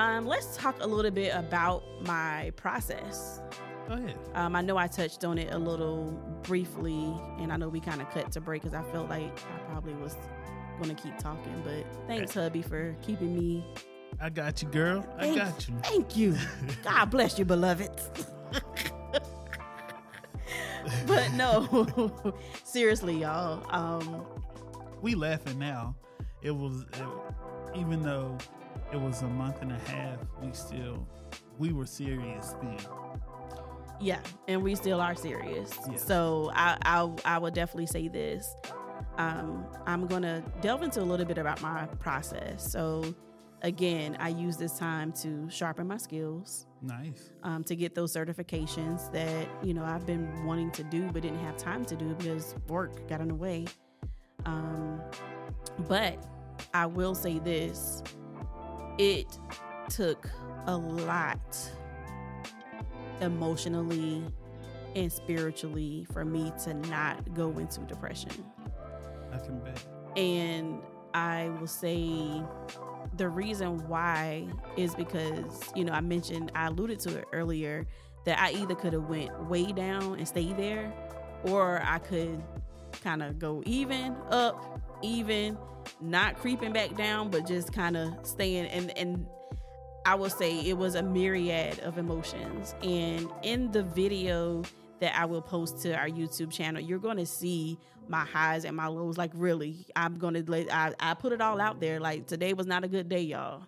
um, 0.00 0.26
let's 0.26 0.56
talk 0.56 0.74
a 0.80 0.86
little 0.88 1.12
bit 1.12 1.32
about 1.32 1.84
my 2.04 2.50
process. 2.56 3.40
Go 3.86 3.94
ahead. 3.94 4.18
Um, 4.34 4.56
I 4.56 4.62
know 4.62 4.76
I 4.76 4.88
touched 4.88 5.24
on 5.24 5.38
it 5.38 5.52
a 5.52 5.58
little 5.58 6.20
briefly, 6.42 7.14
and 7.38 7.52
I 7.52 7.56
know 7.58 7.68
we 7.68 7.78
kind 7.78 8.02
of 8.02 8.10
cut 8.10 8.32
to 8.32 8.40
break 8.40 8.62
because 8.62 8.74
I 8.74 8.82
felt 8.90 9.08
like 9.08 9.30
I 9.54 9.58
probably 9.70 9.94
was 9.94 10.16
going 10.82 10.92
to 10.92 11.00
keep 11.00 11.16
talking. 11.18 11.62
But 11.64 11.86
thanks, 12.08 12.34
hubby, 12.34 12.62
for 12.62 12.96
keeping 13.00 13.32
me. 13.32 13.64
I 14.20 14.28
got 14.28 14.60
you, 14.60 14.66
girl. 14.70 15.06
I 15.18 15.36
got 15.36 15.68
you. 15.68 15.76
Thank 15.84 16.16
you. 16.16 16.36
God 16.82 17.10
bless 17.12 17.38
you, 17.38 17.44
beloved. 17.44 17.92
but 21.06 21.32
no, 21.32 22.34
seriously, 22.64 23.20
y'all. 23.20 23.64
Um, 23.70 24.26
we 25.00 25.14
laughing 25.14 25.58
now. 25.58 25.96
It 26.42 26.50
was 26.50 26.84
it, 26.92 27.76
even 27.76 28.02
though 28.02 28.36
it 28.92 29.00
was 29.00 29.22
a 29.22 29.28
month 29.28 29.62
and 29.62 29.72
a 29.72 29.78
half, 29.90 30.18
we 30.42 30.52
still 30.52 31.06
we 31.58 31.72
were 31.72 31.86
serious 31.86 32.54
then. 32.62 32.78
Yeah, 34.00 34.20
and 34.48 34.62
we 34.62 34.74
still 34.74 35.00
are 35.00 35.14
serious. 35.14 35.70
Yeah. 35.88 35.96
So 35.96 36.50
I, 36.54 36.76
I 36.82 37.10
I 37.24 37.38
would 37.38 37.54
definitely 37.54 37.86
say 37.86 38.08
this. 38.08 38.54
Um, 39.18 39.66
I'm 39.86 40.06
gonna 40.06 40.42
delve 40.60 40.82
into 40.82 41.00
a 41.00 41.04
little 41.04 41.26
bit 41.26 41.38
about 41.38 41.62
my 41.62 41.86
process. 42.00 42.70
So 42.70 43.14
again, 43.62 44.16
I 44.20 44.28
use 44.28 44.56
this 44.56 44.78
time 44.78 45.12
to 45.22 45.48
sharpen 45.48 45.86
my 45.86 45.96
skills, 45.96 46.66
Nice. 46.82 47.32
um, 47.42 47.64
to 47.64 47.76
get 47.76 47.94
those 47.94 48.12
certifications 48.14 49.10
that 49.12 49.48
you 49.62 49.72
know 49.74 49.84
I've 49.84 50.04
been 50.06 50.44
wanting 50.44 50.70
to 50.72 50.84
do 50.84 51.08
but 51.10 51.22
didn't 51.22 51.38
have 51.40 51.56
time 51.56 51.84
to 51.86 51.96
do 51.96 52.14
because 52.14 52.54
work 52.68 53.08
got 53.08 53.20
in 53.20 53.28
the 53.28 53.34
way. 53.34 53.66
Um, 54.44 55.00
but 55.88 56.24
I 56.74 56.86
will 56.86 57.14
say 57.14 57.38
this: 57.38 58.02
it 58.98 59.38
took 59.88 60.28
a 60.66 60.76
lot 60.76 61.70
emotionally 63.20 64.24
and 64.94 65.10
spiritually 65.12 66.06
for 66.12 66.24
me 66.24 66.52
to 66.64 66.74
not 66.74 67.32
go 67.34 67.50
into 67.58 67.80
depression. 67.82 68.30
I 69.32 69.38
can 69.38 69.60
bet. 69.60 69.82
And 70.16 70.80
I 71.14 71.48
will 71.60 71.66
say 71.66 72.42
the 73.16 73.28
reason 73.28 73.86
why 73.88 74.46
is 74.76 74.94
because, 74.94 75.70
you 75.74 75.84
know, 75.84 75.92
I 75.92 76.00
mentioned 76.00 76.52
I 76.54 76.66
alluded 76.66 77.00
to 77.00 77.18
it 77.18 77.24
earlier 77.32 77.86
that 78.24 78.38
I 78.38 78.52
either 78.52 78.74
could 78.74 78.92
have 78.92 79.08
went 79.08 79.36
way 79.44 79.72
down 79.72 80.18
and 80.18 80.26
stay 80.26 80.52
there 80.52 80.92
or 81.44 81.82
I 81.84 81.98
could 81.98 82.42
kind 83.02 83.22
of 83.22 83.38
go 83.38 83.62
even 83.66 84.16
up, 84.30 84.80
even 85.02 85.58
not 86.00 86.36
creeping 86.38 86.72
back 86.72 86.96
down 86.96 87.30
but 87.30 87.46
just 87.46 87.72
kind 87.72 87.96
of 87.96 88.14
staying 88.24 88.66
and 88.66 88.96
and 88.96 89.26
I 90.04 90.14
will 90.16 90.30
say 90.30 90.58
it 90.60 90.76
was 90.76 90.94
a 90.94 91.02
myriad 91.02 91.78
of 91.80 91.96
emotions. 91.98 92.74
And 92.82 93.30
in 93.42 93.70
the 93.70 93.82
video 93.82 94.62
that 95.00 95.16
I 95.16 95.24
will 95.26 95.42
post 95.42 95.80
to 95.82 95.96
our 95.96 96.08
YouTube 96.08 96.50
channel, 96.50 96.82
you're 96.82 96.98
going 96.98 97.18
to 97.18 97.26
see 97.26 97.78
my 98.08 98.24
highs 98.24 98.64
and 98.64 98.76
my 98.76 98.86
lows. 98.86 99.16
Like, 99.16 99.30
really, 99.34 99.86
I'm 99.96 100.18
to 100.18 100.50
let, 100.50 100.72
I, 100.72 100.92
I 101.00 101.14
put 101.14 101.32
it 101.32 101.40
all 101.40 101.60
out 101.60 101.80
there. 101.80 102.00
Like, 102.00 102.26
today 102.26 102.52
was 102.52 102.66
not 102.66 102.84
a 102.84 102.88
good 102.88 103.08
day, 103.08 103.22
y'all. 103.22 103.62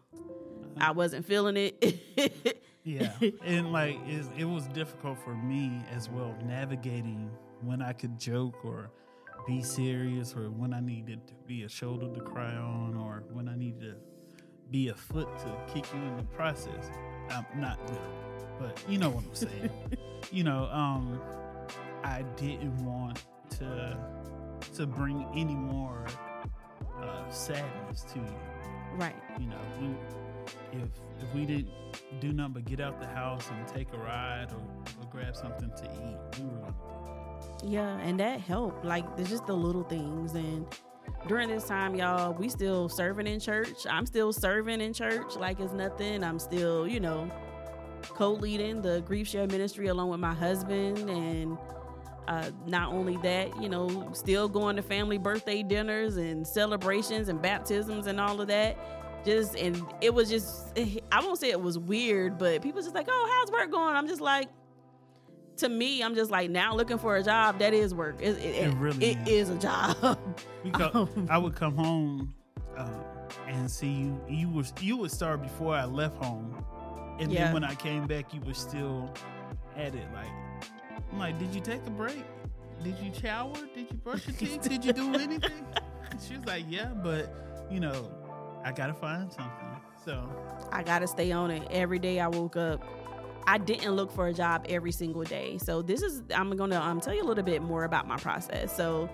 I 0.79 0.91
wasn't 0.91 1.25
feeling 1.27 1.57
it. 1.57 2.61
Yeah, 2.85 3.15
and 3.43 3.73
like 3.73 3.99
it, 4.07 4.27
it 4.37 4.45
was 4.45 4.67
difficult 4.69 5.19
for 5.25 5.35
me 5.35 5.81
as 5.91 6.11
well 6.11 6.37
navigating 6.45 7.31
when 7.63 7.81
I 7.81 7.95
could 7.95 8.21
joke 8.21 8.63
or 8.63 8.91
be 9.47 9.63
serious, 9.63 10.35
or 10.37 10.51
when 10.51 10.75
I 10.75 10.81
needed 10.81 11.27
to 11.29 11.35
be 11.47 11.63
a 11.63 11.69
shoulder 11.69 12.09
to 12.09 12.21
cry 12.21 12.55
on, 12.55 12.95
or 12.97 13.25
when 13.33 13.49
I 13.49 13.57
needed 13.57 13.81
to 13.81 13.95
be 14.71 14.89
a 14.89 14.95
foot 14.95 15.29
to 15.39 15.73
kick 15.73 15.87
you 15.95 16.01
in 16.01 16.17
the 16.19 16.23
process. 16.25 16.91
I'm 17.31 17.47
not 17.57 17.79
literal, 17.87 18.57
but 18.59 18.79
you 18.87 18.99
know 18.99 19.09
what 19.09 19.25
I'm 19.25 19.35
saying. 19.35 19.71
you 20.31 20.45
know, 20.45 20.65
um, 20.71 21.21
I 22.03 22.23
didn't 22.37 22.85
want 22.85 23.25
to 23.59 23.99
to 24.73 24.87
bring 24.87 25.27
any 25.35 25.55
more 25.55 26.07
uh, 27.01 27.29
sadness 27.31 28.03
to 28.13 28.19
you. 28.19 28.35
right. 28.97 29.17
You 29.39 29.47
know, 29.47 29.61
we, 29.81 29.89
if 30.79 30.89
if 31.21 31.35
we 31.35 31.47
didn't 31.47 31.69
do 32.21 32.33
nothing 32.33 32.53
but 32.55 32.65
get 32.65 32.81
out 32.81 33.01
the 33.01 33.07
house 33.07 33.49
and 33.51 33.67
take 33.67 33.93
a 33.93 33.99
ride 33.99 34.49
or, 34.53 34.57
or 34.57 35.07
grab 35.11 35.37
something 35.37 35.71
to 35.71 35.85
eat, 35.85 36.41
we 36.41 36.47
were 36.47 36.75
do 37.63 37.69
Yeah, 37.69 37.99
and 37.99 38.19
that 38.21 38.41
helped. 38.41 38.85
Like 38.85 39.17
there's 39.17 39.31
just 39.31 39.47
the 39.47 39.55
little 39.55 39.85
things 39.85 40.35
and 40.35 40.67
during 41.27 41.49
this 41.49 41.65
time, 41.65 41.95
y'all, 41.95 42.35
we 42.35 42.49
still 42.49 42.89
serving 42.89 43.27
in 43.27 43.41
church. 43.41 43.87
I'm 43.89 44.07
still 44.07 44.33
serving 44.33 44.81
in 44.81 44.93
church 44.93 45.37
like 45.37 45.61
it's 45.61 45.73
nothing. 45.73 46.23
I'm 46.23 46.39
still, 46.39 46.87
you 46.87 47.01
know, 47.01 47.31
co-leading 48.03 48.83
the 48.83 49.03
grief 49.07 49.29
share 49.29 49.47
ministry 49.47 49.89
along 49.89 50.11
with 50.11 50.21
my 50.21 50.35
husband 50.35 51.09
and 51.09 51.57
uh, 52.29 52.51
not 52.67 52.93
only 52.93 53.17
that, 53.19 53.61
you 53.63 53.69
know, 53.69 54.11
still 54.13 54.49
going 54.49 54.77
to 54.77 54.83
family 54.83 55.19
birthday 55.19 55.63
dinners 55.63 56.17
and 56.17 56.47
celebrations 56.47 57.29
and 57.29 57.41
baptisms 57.43 58.07
and 58.07 58.21
all 58.21 58.41
of 58.41 58.49
that. 58.49 58.77
Just 59.25 59.57
and 59.57 59.83
it 60.03 60.13
was 60.13 60.29
just 60.29 60.79
I 61.13 61.21
won't 61.25 61.39
say 61.39 61.51
it 61.51 61.61
was 61.61 61.79
weird, 61.79 62.37
but 62.39 62.61
people 62.63 62.83
just 62.83 62.95
like, 62.95 63.07
oh, 63.11 63.29
how's 63.41 63.51
work 63.53 63.71
going? 63.71 63.95
I'm 63.97 64.07
just 64.07 64.21
like, 64.21 64.49
to 65.59 65.69
me, 65.69 66.03
I'm 66.03 66.15
just 66.15 66.31
like 66.31 66.51
now 66.51 66.75
looking 66.75 66.99
for 66.99 67.17
a 67.17 67.23
job. 67.23 67.59
That 67.61 67.73
is 67.73 67.95
work. 67.95 68.17
It, 68.21 68.37
it, 68.39 68.67
It 68.69 68.75
really 68.75 69.05
it 69.13 69.19
is. 69.29 69.49
is 69.49 69.57
a 69.57 69.59
job. 69.59 70.19
Because 70.63 70.95
Um, 71.17 71.27
I 71.31 71.39
would 71.39 71.55
come 71.55 71.75
home 71.77 72.35
uh, 72.77 72.89
and 73.47 73.71
see 73.71 73.89
you. 73.93 74.21
You 74.29 74.49
was 74.51 74.73
you 74.81 74.97
would 74.99 75.11
start 75.11 75.43
before 75.43 75.75
I 75.75 75.85
left 75.85 76.17
home, 76.23 76.63
and 77.19 77.33
Yeah. 77.33 77.45
then 77.45 77.55
when 77.55 77.65
I 77.65 77.75
came 77.77 78.07
back, 78.07 78.35
you 78.35 78.41
were 78.43 78.53
still 78.53 79.11
at 79.77 79.95
it. 79.95 80.07
Like, 80.13 80.29
I'm 81.15 81.21
like, 81.21 81.39
did 81.39 81.55
you 81.55 81.61
take 81.61 81.87
a 81.87 81.91
break? 81.91 82.25
Did 82.83 82.99
you 82.99 83.13
shower? 83.15 83.55
Did 83.73 83.87
you 83.89 83.97
brush 83.99 84.27
your 84.27 84.35
teeth? 84.35 84.63
Did 84.63 84.85
you 84.85 84.93
do 84.93 85.15
anything? 85.21 85.65
she 86.21 86.37
was 86.37 86.45
like, 86.45 86.65
yeah, 86.69 86.87
but 86.87 87.33
you 87.71 87.79
know, 87.79 88.11
I 88.65 88.73
gotta 88.73 88.95
find 88.95 89.33
something. 89.33 89.81
So 90.05 90.29
I 90.73 90.83
gotta 90.83 91.07
stay 91.07 91.31
on 91.31 91.53
it. 91.53 91.69
Every 91.71 92.01
day 92.01 92.19
I 92.19 92.27
woke 92.27 92.57
up. 92.57 92.85
I 93.47 93.59
didn't 93.59 93.93
look 93.93 94.11
for 94.11 94.27
a 94.27 94.33
job 94.35 94.67
every 94.69 94.91
single 94.91 95.23
day. 95.23 95.57
So 95.59 95.83
this 95.83 96.03
is 96.03 96.21
I'm 96.35 96.51
gonna 96.57 96.81
um, 96.81 97.01
tell 97.01 97.15
you 97.15 97.23
a 97.23 97.29
little 97.29 97.45
bit 97.45 97.63
more 97.63 97.85
about 97.85 98.09
my 98.09 98.17
process. 98.17 98.77
So 98.77 99.09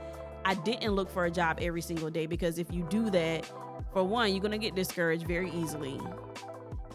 I 0.47 0.55
didn't 0.55 0.93
look 0.93 1.11
for 1.11 1.27
a 1.27 1.31
job 1.31 1.59
every 1.61 1.83
single 1.83 2.09
day 2.09 2.25
because 2.25 2.59
if 2.59 2.73
you 2.73 2.83
do 2.85 3.11
that, 3.11 3.45
for 3.93 4.05
one, 4.05 4.33
you're 4.33 4.43
gonna 4.43 4.57
get 4.57 4.75
discouraged 4.75 5.27
very 5.27 5.51
easily, 5.51 6.01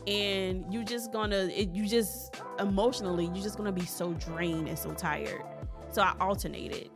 and 0.07 0.71
you're 0.73 0.83
just 0.83 1.11
gonna 1.11 1.49
it, 1.53 1.69
you 1.69 1.87
just 1.87 2.35
emotionally 2.59 3.25
you're 3.25 3.43
just 3.43 3.57
gonna 3.57 3.71
be 3.71 3.85
so 3.85 4.13
drained 4.13 4.67
and 4.67 4.77
so 4.77 4.91
tired. 4.91 5.41
So 5.91 6.01
I 6.01 6.13
alternated. 6.19 6.89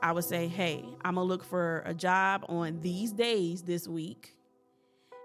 I 0.00 0.12
would 0.12 0.24
say, 0.24 0.48
hey, 0.48 0.84
I'm 1.04 1.16
gonna 1.16 1.26
look 1.26 1.44
for 1.44 1.82
a 1.84 1.94
job 1.94 2.44
on 2.48 2.80
these 2.80 3.12
days 3.12 3.62
this 3.62 3.88
week. 3.88 4.34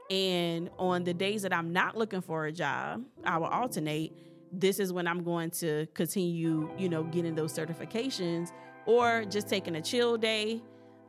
And 0.09 0.69
on 0.77 1.05
the 1.05 1.13
days 1.13 1.43
that 1.43 1.53
I'm 1.53 1.71
not 1.71 1.97
looking 1.97 2.21
for 2.21 2.45
a 2.45 2.51
job, 2.51 3.03
I 3.23 3.37
will 3.37 3.47
alternate. 3.47 4.13
This 4.51 4.79
is 4.79 4.93
when 4.93 5.07
I'm 5.07 5.23
going 5.23 5.49
to 5.51 5.87
continue, 5.93 6.69
you 6.77 6.89
know, 6.89 7.03
getting 7.03 7.33
those 7.33 7.53
certifications 7.53 8.51
or 8.85 9.25
just 9.25 9.47
taking 9.47 9.75
a 9.75 9.81
chill 9.81 10.17
day. 10.17 10.61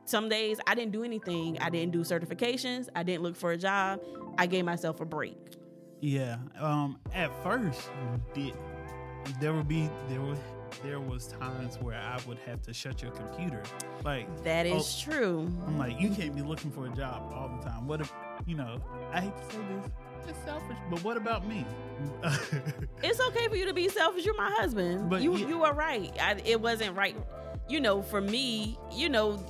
Some 0.07 0.29
days 0.29 0.59
I 0.67 0.75
didn't 0.75 0.93
do 0.93 1.03
anything. 1.03 1.59
I 1.61 1.71
didn't 1.71 1.93
do 1.93 2.01
certifications. 2.01 2.89
I 2.95 3.03
didn't 3.03 3.23
look 3.23 3.37
for 3.37 3.53
a 3.53 3.57
job. 3.57 4.01
I 4.39 4.47
gave 4.47 4.65
myself 4.65 5.01
a 5.01 5.05
break. 5.05 5.44
Yeah. 6.05 6.37
Um. 6.61 6.99
At 7.15 7.31
first, 7.43 7.89
did 8.35 8.53
there 9.41 9.55
would 9.55 9.67
be 9.67 9.89
there 10.11 10.21
would 10.21 10.37
there 10.83 11.01
was 11.01 11.29
times 11.29 11.77
where 11.81 11.97
I 11.97 12.19
would 12.29 12.37
have 12.41 12.61
to 12.63 12.75
shut 12.75 13.01
your 13.01 13.11
computer. 13.13 13.63
Like 14.05 14.45
that 14.45 14.67
is 14.67 15.03
oh, 15.09 15.11
true. 15.11 15.53
I'm 15.67 15.79
like, 15.79 15.99
you 15.99 16.11
can't 16.11 16.37
be 16.37 16.43
looking 16.43 16.71
for 16.71 16.85
a 16.85 16.91
job 16.91 17.33
all 17.35 17.49
the 17.57 17.65
time. 17.65 17.87
What 17.87 18.03
if 18.03 18.13
you 18.45 18.55
know? 18.55 18.83
I 19.15 19.23
hate 19.23 19.33
to 19.35 19.55
say 19.55 19.63
this. 19.71 19.91
It's 20.29 20.39
selfish, 20.45 20.77
but 20.91 21.03
what 21.05 21.17
about 21.17 21.47
me? 21.47 21.65
it's 23.03 23.21
okay 23.21 23.49
for 23.49 23.57
you 23.57 23.65
to 23.65 23.73
be 23.73 23.89
selfish. 23.89 24.27
You're 24.27 24.37
my 24.37 24.51
husband. 24.59 25.09
But 25.09 25.23
you 25.23 25.35
yeah. 25.39 25.49
you 25.49 25.65
are 25.65 25.73
right. 25.73 26.15
I, 26.21 26.37
it 26.45 26.61
wasn't 26.61 26.95
right. 26.97 27.17
You 27.67 27.81
know, 27.81 28.03
for 28.03 28.21
me, 28.21 28.79
you 28.93 29.09
know, 29.09 29.43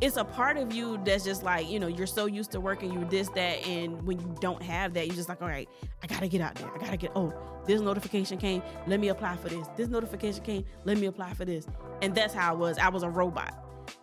it's 0.00 0.16
a 0.16 0.24
part 0.24 0.56
of 0.56 0.72
you 0.72 1.00
that's 1.04 1.24
just 1.24 1.42
like 1.42 1.70
you 1.70 1.78
know 1.78 1.86
you're 1.86 2.06
so 2.06 2.26
used 2.26 2.50
to 2.50 2.60
working 2.60 2.92
you 2.92 3.04
this 3.10 3.28
that 3.30 3.64
and 3.66 4.02
when 4.06 4.18
you 4.20 4.34
don't 4.40 4.62
have 4.62 4.92
that 4.94 5.06
you're 5.06 5.16
just 5.16 5.28
like 5.28 5.40
all 5.40 5.48
right 5.48 5.68
i 6.02 6.06
gotta 6.06 6.28
get 6.28 6.40
out 6.40 6.54
there. 6.56 6.70
I 6.74 6.78
gotta 6.78 6.96
get 6.96 7.12
oh 7.14 7.32
this 7.66 7.80
notification 7.80 8.38
came 8.38 8.62
let 8.86 9.00
me 9.00 9.08
apply 9.08 9.36
for 9.36 9.48
this. 9.48 9.66
This 9.76 9.88
notification 9.88 10.42
came 10.44 10.64
let 10.84 10.98
me 10.98 11.06
apply 11.06 11.32
for 11.34 11.44
this. 11.44 11.66
And 12.02 12.14
that's 12.14 12.34
how 12.34 12.50
i 12.50 12.54
was. 12.54 12.78
I 12.78 12.88
was 12.88 13.02
a 13.02 13.08
robot. 13.08 13.54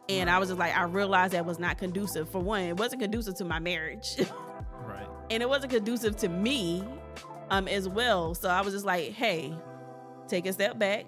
And 0.09 0.29
i 0.29 0.39
was 0.39 0.49
just 0.49 0.59
like 0.59 0.75
i 0.75 0.83
realized 0.83 1.33
that 1.33 1.45
was 1.45 1.59
not 1.59 1.77
conducive. 1.77 2.29
For 2.29 2.39
one 2.39 2.61
it 2.61 2.77
wasn't 2.77 3.01
conducive 3.01 3.35
to 3.35 3.45
my 3.45 3.59
marriage. 3.59 4.15
Right. 4.83 5.07
And 5.29 5.43
it 5.43 5.47
wasn't 5.47 5.71
conducive 5.71 6.15
to 6.17 6.27
me 6.27 6.83
um 7.51 7.67
as 7.67 7.87
well. 7.87 8.33
So 8.33 8.49
i 8.49 8.61
was 8.61 8.73
just 8.73 8.85
like 8.85 9.11
hey 9.11 9.53
take 10.27 10.47
a 10.47 10.53
step 10.53 10.79
back. 10.79 11.05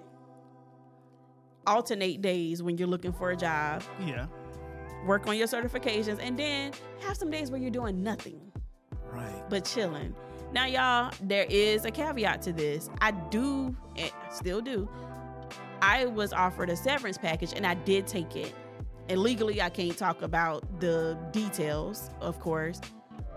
Alternate 1.66 2.20
days 2.20 2.62
when 2.62 2.78
you're 2.78 2.88
looking 2.88 3.12
for 3.12 3.30
a 3.30 3.36
job. 3.36 3.82
Yeah 4.06 4.26
work 5.04 5.26
on 5.26 5.36
your 5.36 5.46
certifications, 5.46 6.18
and 6.20 6.38
then 6.38 6.72
have 7.00 7.16
some 7.16 7.30
days 7.30 7.50
where 7.50 7.60
you're 7.60 7.70
doing 7.70 8.02
nothing. 8.02 8.40
Right. 9.10 9.42
But 9.48 9.64
chilling. 9.64 10.14
Now, 10.52 10.66
y'all, 10.66 11.12
there 11.22 11.46
is 11.48 11.84
a 11.84 11.90
caveat 11.90 12.42
to 12.42 12.52
this. 12.52 12.88
I 13.00 13.10
do, 13.10 13.74
and 13.96 14.10
still 14.30 14.60
do. 14.60 14.88
I 15.82 16.06
was 16.06 16.32
offered 16.32 16.70
a 16.70 16.76
severance 16.76 17.18
package 17.18 17.52
and 17.54 17.66
I 17.66 17.74
did 17.74 18.06
take 18.06 18.36
it. 18.36 18.54
And 19.08 19.20
legally, 19.20 19.60
I 19.60 19.68
can't 19.68 19.96
talk 19.98 20.22
about 20.22 20.80
the 20.80 21.18
details, 21.30 22.08
of 22.20 22.40
course. 22.40 22.80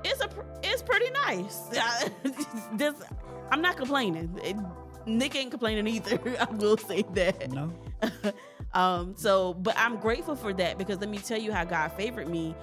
It's 0.05 0.21
a, 0.21 0.29
it's 0.63 0.81
pretty 0.81 1.09
nice. 1.25 1.57
this, 2.73 2.93
I'm 3.51 3.61
not 3.61 3.75
complaining. 3.75 4.39
It, 4.43 4.55
Nick 5.05 5.35
ain't 5.35 5.51
complaining 5.51 5.87
either. 5.87 6.19
I 6.39 6.45
will 6.53 6.77
say 6.77 7.03
that. 7.13 7.51
No. 7.51 7.73
Um, 8.73 9.15
so, 9.17 9.53
but 9.53 9.75
I'm 9.77 9.97
grateful 9.97 10.35
for 10.35 10.53
that 10.53 10.77
because 10.77 10.99
let 10.99 11.09
me 11.09 11.17
tell 11.17 11.39
you 11.39 11.51
how 11.51 11.63
God 11.63 11.91
favored 11.93 12.27
me. 12.27 12.55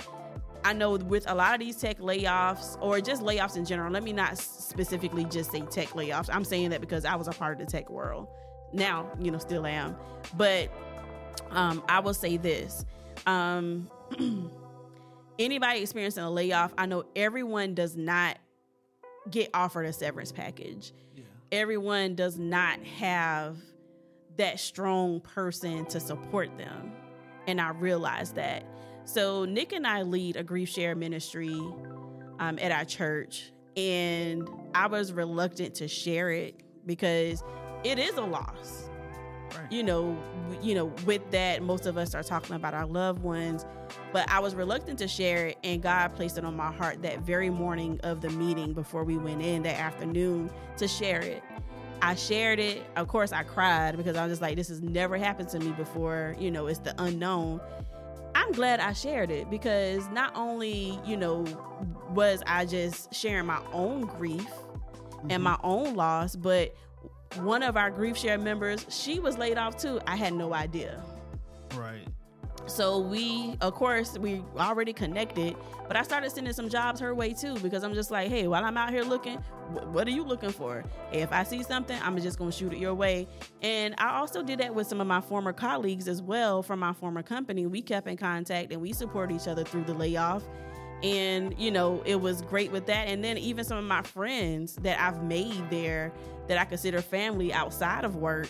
I 0.64 0.72
know 0.72 0.96
with 0.96 1.28
a 1.28 1.34
lot 1.34 1.54
of 1.54 1.60
these 1.60 1.76
tech 1.76 1.98
layoffs 1.98 2.80
or 2.80 3.00
just 3.00 3.22
layoffs 3.22 3.56
in 3.56 3.64
general, 3.66 3.92
let 3.92 4.02
me 4.02 4.12
not 4.12 4.38
specifically 4.38 5.24
just 5.26 5.52
say 5.52 5.60
tech 5.60 5.88
layoffs. 5.90 6.30
I'm 6.32 6.44
saying 6.44 6.70
that 6.70 6.80
because 6.80 7.04
I 7.04 7.16
was 7.16 7.28
a 7.28 7.32
part 7.32 7.60
of 7.60 7.66
the 7.66 7.70
tech 7.70 7.90
world. 7.90 8.28
Now, 8.72 9.10
you 9.20 9.30
know, 9.30 9.38
still 9.38 9.66
am. 9.66 9.94
But 10.36 10.70
um, 11.50 11.82
I 11.88 12.00
will 12.00 12.14
say 12.14 12.38
this. 12.38 12.86
Um, 13.26 13.90
anybody 15.38 15.82
experiencing 15.82 16.24
a 16.24 16.30
layoff, 16.30 16.72
I 16.78 16.86
know 16.86 17.04
everyone 17.14 17.74
does 17.74 17.96
not 17.96 18.38
get 19.30 19.50
offered 19.54 19.84
a 19.84 19.92
severance 19.92 20.32
package. 20.32 20.92
Yeah. 21.14 21.24
Everyone 21.52 22.14
does 22.14 22.38
not 22.38 22.80
have 22.98 23.58
that 24.36 24.60
strong 24.60 25.20
person 25.20 25.86
to 25.86 26.00
support 26.00 26.56
them. 26.58 26.92
And 27.46 27.60
I 27.60 27.70
realized 27.70 28.36
that. 28.36 28.64
So 29.04 29.44
Nick 29.44 29.72
and 29.72 29.86
I 29.86 30.02
lead 30.02 30.36
a 30.36 30.42
grief 30.42 30.68
share 30.68 30.94
ministry 30.94 31.60
um, 32.38 32.58
at 32.58 32.72
our 32.72 32.84
church, 32.84 33.52
and 33.76 34.48
I 34.74 34.86
was 34.86 35.12
reluctant 35.12 35.74
to 35.76 35.88
share 35.88 36.30
it 36.30 36.60
because 36.86 37.42
it 37.84 37.98
is 37.98 38.14
a 38.16 38.22
loss. 38.22 38.88
Right. 39.54 39.70
You 39.70 39.82
know, 39.82 40.18
you 40.62 40.74
know, 40.74 40.86
with 41.06 41.30
that, 41.30 41.62
most 41.62 41.86
of 41.86 41.96
us 41.96 42.14
are 42.14 42.22
talking 42.22 42.56
about 42.56 42.74
our 42.74 42.86
loved 42.86 43.22
ones, 43.22 43.66
but 44.12 44.28
I 44.30 44.40
was 44.40 44.54
reluctant 44.54 44.98
to 45.00 45.06
share 45.06 45.48
it, 45.48 45.58
and 45.62 45.82
God 45.82 46.14
placed 46.14 46.38
it 46.38 46.44
on 46.44 46.56
my 46.56 46.72
heart 46.72 47.02
that 47.02 47.20
very 47.20 47.50
morning 47.50 48.00
of 48.02 48.20
the 48.20 48.30
meeting 48.30 48.72
before 48.72 49.04
we 49.04 49.16
went 49.16 49.42
in 49.42 49.62
that 49.62 49.78
afternoon 49.78 50.50
to 50.78 50.88
share 50.88 51.20
it. 51.20 51.42
I 52.02 52.14
shared 52.14 52.58
it. 52.58 52.82
Of 52.96 53.08
course, 53.08 53.32
I 53.32 53.42
cried 53.42 53.96
because 53.96 54.16
I 54.16 54.24
was 54.24 54.32
just 54.32 54.42
like, 54.42 54.56
this 54.56 54.68
has 54.68 54.82
never 54.82 55.16
happened 55.16 55.48
to 55.50 55.58
me 55.58 55.72
before. 55.72 56.36
You 56.38 56.50
know, 56.50 56.66
it's 56.66 56.80
the 56.80 56.94
unknown. 57.02 57.60
I'm 58.34 58.52
glad 58.52 58.80
I 58.80 58.92
shared 58.92 59.30
it 59.30 59.48
because 59.48 60.08
not 60.10 60.34
only, 60.34 60.98
you 61.06 61.16
know, 61.16 61.44
was 62.10 62.42
I 62.46 62.66
just 62.66 63.14
sharing 63.14 63.46
my 63.46 63.60
own 63.72 64.02
grief 64.02 64.42
mm-hmm. 64.42 65.30
and 65.30 65.42
my 65.42 65.58
own 65.62 65.94
loss, 65.94 66.36
but 66.36 66.74
one 67.36 67.62
of 67.62 67.76
our 67.76 67.90
grief 67.90 68.16
share 68.16 68.38
members, 68.38 68.86
she 68.88 69.18
was 69.20 69.38
laid 69.38 69.56
off 69.56 69.76
too. 69.76 70.00
I 70.06 70.16
had 70.16 70.34
no 70.34 70.52
idea. 70.52 71.02
Right. 71.74 72.06
So 72.66 72.98
we, 72.98 73.56
of 73.60 73.74
course, 73.74 74.18
we 74.18 74.42
already 74.56 74.94
connected, 74.94 75.54
but 75.86 75.96
I 75.96 76.02
started 76.02 76.30
sending 76.30 76.52
some 76.54 76.68
jobs 76.70 76.98
her 77.00 77.14
way 77.14 77.34
too 77.34 77.58
because 77.60 77.84
I'm 77.84 77.92
just 77.92 78.10
like, 78.10 78.30
hey, 78.30 78.48
while 78.48 78.64
I'm 78.64 78.76
out 78.76 78.90
here 78.90 79.02
looking, 79.02 79.36
what 79.92 80.08
are 80.08 80.12
you 80.12 80.24
looking 80.24 80.50
for? 80.50 80.82
If 81.12 81.30
I 81.30 81.42
see 81.42 81.62
something, 81.62 81.98
I'm 82.02 82.18
just 82.20 82.38
gonna 82.38 82.52
shoot 82.52 82.72
it 82.72 82.78
your 82.78 82.94
way. 82.94 83.28
And 83.60 83.94
I 83.98 84.16
also 84.16 84.42
did 84.42 84.60
that 84.60 84.74
with 84.74 84.86
some 84.86 85.00
of 85.00 85.06
my 85.06 85.20
former 85.20 85.52
colleagues 85.52 86.08
as 86.08 86.22
well 86.22 86.62
from 86.62 86.78
my 86.78 86.94
former 86.94 87.22
company. 87.22 87.66
We 87.66 87.82
kept 87.82 88.08
in 88.08 88.16
contact 88.16 88.72
and 88.72 88.80
we 88.80 88.92
support 88.94 89.30
each 89.30 89.46
other 89.46 89.64
through 89.64 89.84
the 89.84 89.94
layoff. 89.94 90.42
And 91.02 91.54
you 91.58 91.70
know, 91.70 92.02
it 92.06 92.16
was 92.16 92.40
great 92.40 92.72
with 92.72 92.86
that. 92.86 93.08
And 93.08 93.22
then 93.22 93.36
even 93.36 93.64
some 93.64 93.76
of 93.76 93.84
my 93.84 94.02
friends 94.02 94.76
that 94.76 94.98
I've 94.98 95.22
made 95.22 95.68
there 95.68 96.12
that 96.48 96.56
I 96.56 96.64
consider 96.64 97.02
family 97.02 97.52
outside 97.52 98.04
of 98.04 98.16
work 98.16 98.48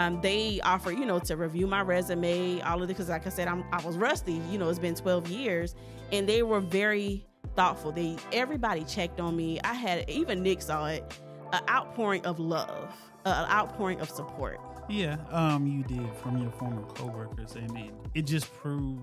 um, 0.00 0.18
they 0.22 0.60
offer, 0.62 0.90
you 0.90 1.04
know, 1.04 1.18
to 1.18 1.36
review 1.36 1.66
my 1.66 1.82
resume, 1.82 2.62
all 2.62 2.80
of 2.80 2.88
this. 2.88 2.96
Because, 2.96 3.10
like 3.10 3.26
I 3.26 3.30
said, 3.30 3.48
I'm, 3.48 3.64
I 3.70 3.84
was 3.84 3.98
rusty. 3.98 4.40
You 4.50 4.56
know, 4.56 4.70
it's 4.70 4.78
been 4.78 4.94
12 4.94 5.28
years, 5.28 5.74
and 6.10 6.26
they 6.26 6.42
were 6.42 6.60
very 6.60 7.26
thoughtful. 7.54 7.92
They 7.92 8.16
everybody 8.32 8.84
checked 8.84 9.20
on 9.20 9.36
me. 9.36 9.60
I 9.60 9.74
had 9.74 10.08
even 10.08 10.42
Nick 10.42 10.62
saw 10.62 10.86
it, 10.86 11.04
an 11.52 11.60
outpouring 11.68 12.24
of 12.24 12.40
love, 12.40 12.94
an 13.26 13.46
outpouring 13.50 14.00
of 14.00 14.08
support. 14.08 14.58
Yeah, 14.88 15.18
um, 15.30 15.66
you 15.66 15.82
did 15.82 16.16
from 16.16 16.38
your 16.38 16.50
former 16.52 16.82
coworkers, 16.82 17.56
and 17.56 17.76
it, 17.76 17.92
it 18.14 18.22
just 18.22 18.50
proved 18.54 19.02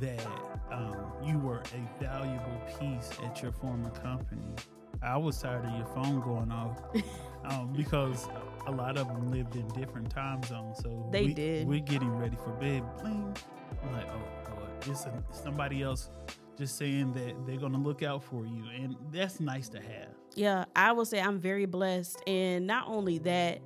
that 0.00 0.26
um, 0.70 1.12
you 1.24 1.40
were 1.40 1.58
a 1.74 2.02
valuable 2.02 2.62
piece 2.78 3.10
at 3.24 3.42
your 3.42 3.50
former 3.50 3.90
company. 3.90 4.54
I 5.02 5.16
was 5.16 5.42
tired 5.42 5.64
of 5.64 5.74
your 5.76 5.86
phone 5.86 6.20
going 6.20 6.52
off 6.52 6.78
um, 7.44 7.72
because 7.76 8.28
a 8.66 8.72
lot 8.72 8.96
of 8.96 9.06
them 9.08 9.30
lived 9.30 9.56
in 9.56 9.66
different 9.68 10.10
time 10.10 10.42
zones. 10.42 10.78
So 10.78 11.08
they 11.10 11.26
we, 11.26 11.34
did. 11.34 11.66
We're 11.66 11.80
getting 11.80 12.10
ready 12.10 12.36
for 12.36 12.50
bed. 12.52 12.82
Bling. 13.00 13.36
I'm 13.82 13.92
like, 13.92 14.08
oh 14.08 14.50
boy, 14.50 14.90
it's 14.90 15.06
a, 15.06 15.22
somebody 15.32 15.82
else 15.82 16.10
just 16.58 16.76
saying 16.76 17.12
that 17.14 17.46
they're 17.46 17.56
going 17.56 17.72
to 17.72 17.78
look 17.78 18.02
out 18.02 18.22
for 18.22 18.44
you, 18.44 18.64
and 18.74 18.94
that's 19.12 19.40
nice 19.40 19.68
to 19.70 19.78
have. 19.78 20.08
Yeah, 20.34 20.66
I 20.76 20.92
will 20.92 21.06
say 21.06 21.20
I'm 21.20 21.38
very 21.38 21.66
blessed, 21.66 22.22
and 22.26 22.66
not 22.66 22.86
only 22.86 23.18
that, 23.18 23.60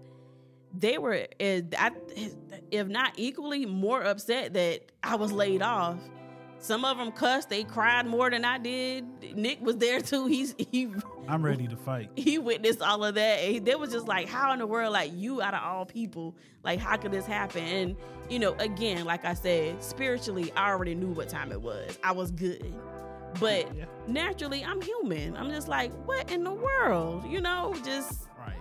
they 0.76 0.98
were, 0.98 1.26
eh, 1.40 1.62
if 2.70 2.86
not 2.86 3.12
equally, 3.16 3.66
more 3.66 4.02
upset 4.02 4.54
that 4.54 4.92
I 5.02 5.16
was 5.16 5.32
laid 5.32 5.62
off 5.62 5.98
some 6.64 6.82
of 6.86 6.96
them 6.96 7.12
cussed. 7.12 7.50
They 7.50 7.62
cried 7.62 8.06
more 8.06 8.30
than 8.30 8.42
I 8.42 8.56
did. 8.56 9.04
Nick 9.36 9.60
was 9.60 9.76
there 9.76 10.00
too. 10.00 10.26
He's 10.34 10.54
he. 10.56 10.88
I'm 11.28 11.44
ready 11.44 11.68
to 11.68 11.76
fight. 11.76 12.10
He 12.16 12.38
witnessed 12.38 12.80
all 12.80 13.04
of 13.04 13.16
that. 13.16 13.40
And 13.40 13.66
they 13.66 13.74
was 13.74 13.92
just 13.92 14.08
like, 14.08 14.28
how 14.28 14.52
in 14.52 14.60
the 14.60 14.66
world, 14.66 14.92
like 14.92 15.12
you 15.14 15.42
out 15.42 15.52
of 15.52 15.62
all 15.62 15.84
people, 15.84 16.34
like 16.62 16.78
how 16.78 16.96
could 16.96 17.12
this 17.12 17.26
happen? 17.26 17.62
And 17.62 17.96
you 18.30 18.38
know, 18.38 18.54
again, 18.54 19.04
like 19.04 19.26
I 19.26 19.34
said, 19.34 19.82
spiritually, 19.84 20.52
I 20.56 20.70
already 20.70 20.94
knew 20.94 21.08
what 21.08 21.28
time 21.28 21.52
it 21.52 21.60
was. 21.60 21.98
I 22.02 22.12
was 22.12 22.30
good, 22.30 22.74
but 23.38 23.74
yeah. 23.76 23.84
naturally, 24.06 24.64
I'm 24.64 24.80
human. 24.80 25.36
I'm 25.36 25.50
just 25.50 25.68
like, 25.68 25.92
what 26.06 26.32
in 26.32 26.44
the 26.44 26.54
world? 26.54 27.24
You 27.28 27.42
know, 27.42 27.74
just 27.84 28.22
right. 28.38 28.56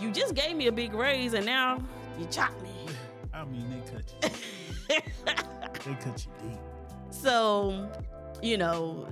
You 0.00 0.10
just 0.10 0.34
gave 0.34 0.56
me 0.56 0.66
a 0.66 0.72
big 0.72 0.92
raise, 0.92 1.34
and 1.34 1.46
now 1.46 1.80
you 2.18 2.26
chop 2.26 2.60
me. 2.62 2.70
I 3.32 3.44
mean, 3.44 3.70
they 3.70 3.92
cut 3.92 4.12
you. 4.12 4.98
They 5.84 5.94
cut 5.94 6.26
you 6.26 6.50
deep. 6.50 6.67
So, 7.20 7.90
you 8.42 8.56
know, 8.58 9.08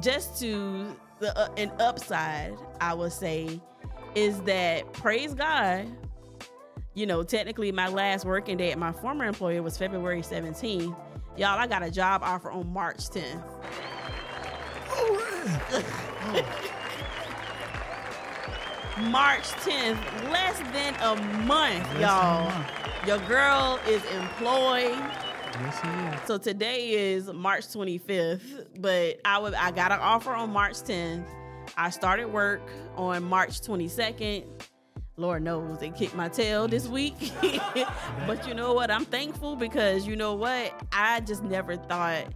just 0.00 0.38
to 0.40 0.96
the 1.20 1.36
uh, 1.38 1.48
an 1.56 1.70
upside, 1.80 2.54
I 2.80 2.94
would 2.94 3.12
say, 3.12 3.60
is 4.14 4.40
that 4.42 4.92
praise 4.92 5.34
God. 5.34 5.86
You 6.94 7.06
know, 7.06 7.22
technically, 7.24 7.72
my 7.72 7.88
last 7.88 8.24
working 8.24 8.56
day 8.56 8.70
at 8.70 8.78
my 8.78 8.92
former 8.92 9.24
employer 9.24 9.62
was 9.62 9.76
February 9.76 10.22
17th. 10.22 10.96
Y'all, 11.36 11.58
I 11.58 11.66
got 11.66 11.82
a 11.82 11.90
job 11.90 12.22
offer 12.22 12.50
on 12.50 12.72
March 12.72 12.98
10th. 13.10 13.42
March 19.10 19.42
10th, 19.42 20.30
less 20.30 20.58
than 20.72 20.94
a 21.02 21.16
month, 21.44 21.82
Less 21.94 22.00
y'all. 22.00 22.48
than 22.48 22.52
a 22.52 22.58
month. 22.58 23.06
Your 23.06 23.18
girl 23.28 23.80
is 23.88 24.04
employed. 24.04 25.02
Yes, 25.60 25.80
he 25.80 25.88
is. 25.88 26.26
So 26.26 26.38
today 26.38 26.90
is 26.90 27.32
March 27.32 27.66
25th, 27.68 28.66
but 28.80 29.20
I 29.24 29.38
would 29.38 29.54
I 29.54 29.70
got 29.70 29.92
an 29.92 30.00
offer 30.00 30.32
on 30.32 30.50
March 30.50 30.74
10th. 30.74 31.26
I 31.76 31.90
started 31.90 32.26
work 32.26 32.60
on 32.96 33.22
March 33.24 33.60
22nd. 33.60 34.44
Lord 35.16 35.42
knows 35.42 35.78
they 35.78 35.90
kicked 35.90 36.16
my 36.16 36.28
tail 36.28 36.66
this 36.66 36.88
week. 36.88 37.32
but 38.26 38.46
you 38.48 38.54
know 38.54 38.74
what? 38.74 38.90
I'm 38.90 39.04
thankful 39.04 39.54
because 39.54 40.06
you 40.06 40.16
know 40.16 40.34
what? 40.34 40.72
I 40.92 41.20
just 41.20 41.44
never 41.44 41.76
thought 41.76 42.26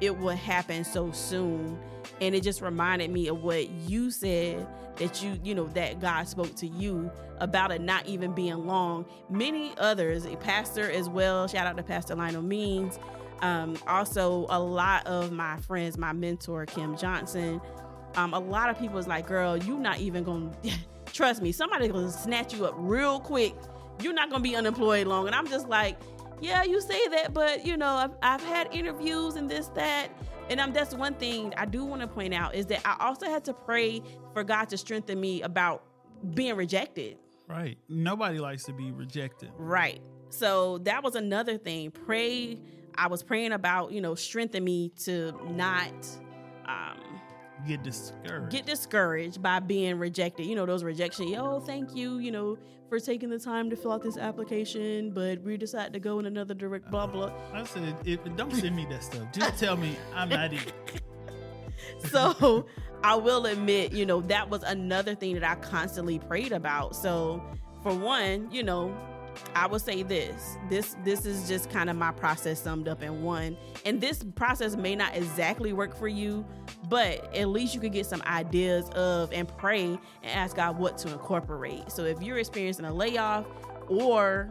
it 0.00 0.16
would 0.18 0.36
happen 0.36 0.84
so 0.84 1.10
soon. 1.12 1.78
And 2.20 2.34
it 2.34 2.42
just 2.42 2.60
reminded 2.60 3.10
me 3.10 3.28
of 3.28 3.42
what 3.42 3.68
you 3.70 4.10
said 4.10 4.66
that 4.96 5.22
you, 5.22 5.38
you 5.42 5.54
know, 5.54 5.66
that 5.68 6.00
God 6.00 6.28
spoke 6.28 6.54
to 6.56 6.66
you 6.66 7.10
about 7.38 7.72
it 7.72 7.80
not 7.80 8.06
even 8.06 8.32
being 8.32 8.66
long. 8.66 9.06
Many 9.28 9.72
others, 9.78 10.24
a 10.24 10.36
pastor 10.36 10.90
as 10.90 11.08
well, 11.08 11.48
shout 11.48 11.66
out 11.66 11.76
to 11.76 11.82
Pastor 11.82 12.14
Lionel 12.14 12.42
Means. 12.42 12.98
Um, 13.40 13.76
also, 13.86 14.46
a 14.48 14.60
lot 14.60 15.06
of 15.06 15.32
my 15.32 15.56
friends, 15.62 15.98
my 15.98 16.12
mentor, 16.12 16.66
Kim 16.66 16.96
Johnson, 16.96 17.60
um, 18.16 18.32
a 18.32 18.38
lot 18.38 18.70
of 18.70 18.78
people 18.78 18.98
is 18.98 19.08
like, 19.08 19.26
girl, 19.26 19.56
you 19.56 19.78
not 19.78 19.98
even 19.98 20.22
gonna 20.22 20.52
trust 21.12 21.42
me. 21.42 21.52
Somebody 21.52 21.88
gonna 21.88 22.10
snatch 22.10 22.54
you 22.54 22.64
up 22.66 22.74
real 22.76 23.18
quick. 23.20 23.54
You're 24.00 24.12
not 24.12 24.30
gonna 24.30 24.42
be 24.42 24.56
unemployed 24.56 25.06
long. 25.06 25.26
And 25.26 25.34
I'm 25.34 25.48
just 25.48 25.68
like, 25.68 25.96
yeah, 26.40 26.64
you 26.64 26.80
say 26.80 27.08
that, 27.08 27.32
but 27.32 27.64
you 27.64 27.76
know, 27.76 27.94
I've, 27.94 28.12
I've 28.22 28.42
had 28.42 28.72
interviews 28.72 29.36
and 29.36 29.50
this, 29.50 29.68
that. 29.68 30.08
And 30.50 30.60
I'm 30.60 30.72
that's 30.74 30.94
one 30.94 31.14
thing 31.14 31.54
I 31.56 31.64
do 31.64 31.84
want 31.84 32.02
to 32.02 32.06
point 32.06 32.34
out 32.34 32.54
is 32.54 32.66
that 32.66 32.82
I 32.84 32.96
also 33.00 33.26
had 33.26 33.44
to 33.46 33.54
pray 33.54 34.02
for 34.34 34.44
God 34.44 34.68
to 34.70 34.76
strengthen 34.76 35.18
me 35.20 35.40
about 35.42 35.82
being 36.34 36.54
rejected. 36.54 37.16
Right. 37.48 37.78
Nobody 37.88 38.38
likes 38.38 38.64
to 38.64 38.72
be 38.72 38.90
rejected. 38.92 39.50
Right. 39.56 40.00
So 40.28 40.78
that 40.78 41.02
was 41.02 41.14
another 41.14 41.56
thing. 41.56 41.90
Pray. 41.90 42.58
I 42.96 43.06
was 43.08 43.22
praying 43.22 43.52
about, 43.52 43.92
you 43.92 44.00
know, 44.00 44.14
strengthen 44.14 44.64
me 44.64 44.90
to 45.04 45.32
not 45.50 45.92
um, 46.66 47.20
Get 47.66 47.82
discouraged. 47.82 48.50
get 48.50 48.66
discouraged 48.66 49.42
by 49.42 49.60
being 49.60 49.98
rejected. 49.98 50.46
You 50.46 50.56
know, 50.56 50.66
those 50.66 50.84
rejection. 50.84 51.34
Oh, 51.36 51.60
thank 51.60 51.94
you, 51.94 52.18
you 52.18 52.30
know, 52.30 52.58
for 52.88 53.00
taking 53.00 53.30
the 53.30 53.38
time 53.38 53.70
to 53.70 53.76
fill 53.76 53.92
out 53.92 54.02
this 54.02 54.16
application, 54.16 55.10
but 55.10 55.40
we 55.42 55.56
decided 55.56 55.92
to 55.92 56.00
go 56.00 56.18
in 56.18 56.26
another 56.26 56.54
direct. 56.54 56.90
Blah 56.90 57.06
blah. 57.06 57.32
I 57.52 57.64
said, 57.64 57.96
if, 58.04 58.20
don't 58.36 58.52
send 58.54 58.76
me 58.76 58.86
that 58.90 59.02
stuff. 59.02 59.32
Just 59.32 59.58
tell 59.60 59.76
me 59.76 59.96
I'm 60.14 60.28
not 60.28 60.52
it. 60.52 60.72
so 62.10 62.66
I 63.02 63.16
will 63.16 63.46
admit, 63.46 63.92
you 63.92 64.06
know, 64.06 64.20
that 64.22 64.48
was 64.48 64.62
another 64.62 65.14
thing 65.14 65.34
that 65.34 65.44
I 65.44 65.56
constantly 65.56 66.18
prayed 66.18 66.52
about. 66.52 66.96
So 66.96 67.42
for 67.82 67.94
one, 67.94 68.48
you 68.50 68.62
know, 68.62 68.94
I 69.54 69.66
will 69.66 69.78
say 69.78 70.02
this. 70.02 70.56
This 70.68 70.96
this 71.04 71.26
is 71.26 71.48
just 71.48 71.70
kind 71.70 71.90
of 71.90 71.96
my 71.96 72.12
process 72.12 72.60
summed 72.60 72.88
up 72.88 73.02
in 73.02 73.22
one. 73.22 73.56
And 73.84 74.00
this 74.00 74.22
process 74.34 74.76
may 74.76 74.96
not 74.96 75.16
exactly 75.16 75.72
work 75.72 75.96
for 75.96 76.08
you, 76.08 76.44
but 76.88 77.34
at 77.34 77.48
least 77.48 77.74
you 77.74 77.80
could 77.80 77.92
get 77.92 78.06
some 78.06 78.22
ideas 78.22 78.88
of 78.90 79.32
and 79.32 79.48
pray 79.56 79.84
and 79.84 80.00
ask 80.24 80.56
God 80.56 80.78
what 80.78 80.98
to 80.98 81.12
incorporate. 81.12 81.90
So 81.90 82.04
if 82.04 82.22
you're 82.22 82.38
experiencing 82.38 82.84
a 82.84 82.92
layoff 82.92 83.46
or 83.88 84.50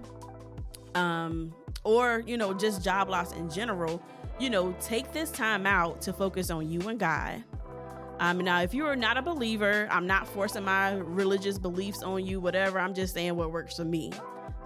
um 0.95 1.53
or 1.83 2.23
you 2.25 2.37
know 2.37 2.53
just 2.53 2.83
job 2.83 3.09
loss 3.09 3.33
in 3.33 3.49
general, 3.49 4.01
you 4.39 4.49
know, 4.49 4.75
take 4.81 5.11
this 5.11 5.31
time 5.31 5.65
out 5.65 6.01
to 6.01 6.13
focus 6.13 6.49
on 6.49 6.69
you 6.69 6.81
and 6.87 6.99
God. 6.99 7.43
Um, 8.19 8.39
now, 8.39 8.61
if 8.61 8.73
you 8.73 8.85
are 8.85 8.95
not 8.95 9.17
a 9.17 9.21
believer, 9.21 9.87
I'm 9.91 10.07
not 10.07 10.27
forcing 10.27 10.63
my 10.63 10.93
religious 10.93 11.57
beliefs 11.57 12.03
on 12.03 12.25
you, 12.25 12.39
whatever. 12.39 12.79
I'm 12.79 12.93
just 12.93 13.13
saying 13.13 13.35
what 13.35 13.51
works 13.51 13.75
for 13.75 13.85
me. 13.85 14.11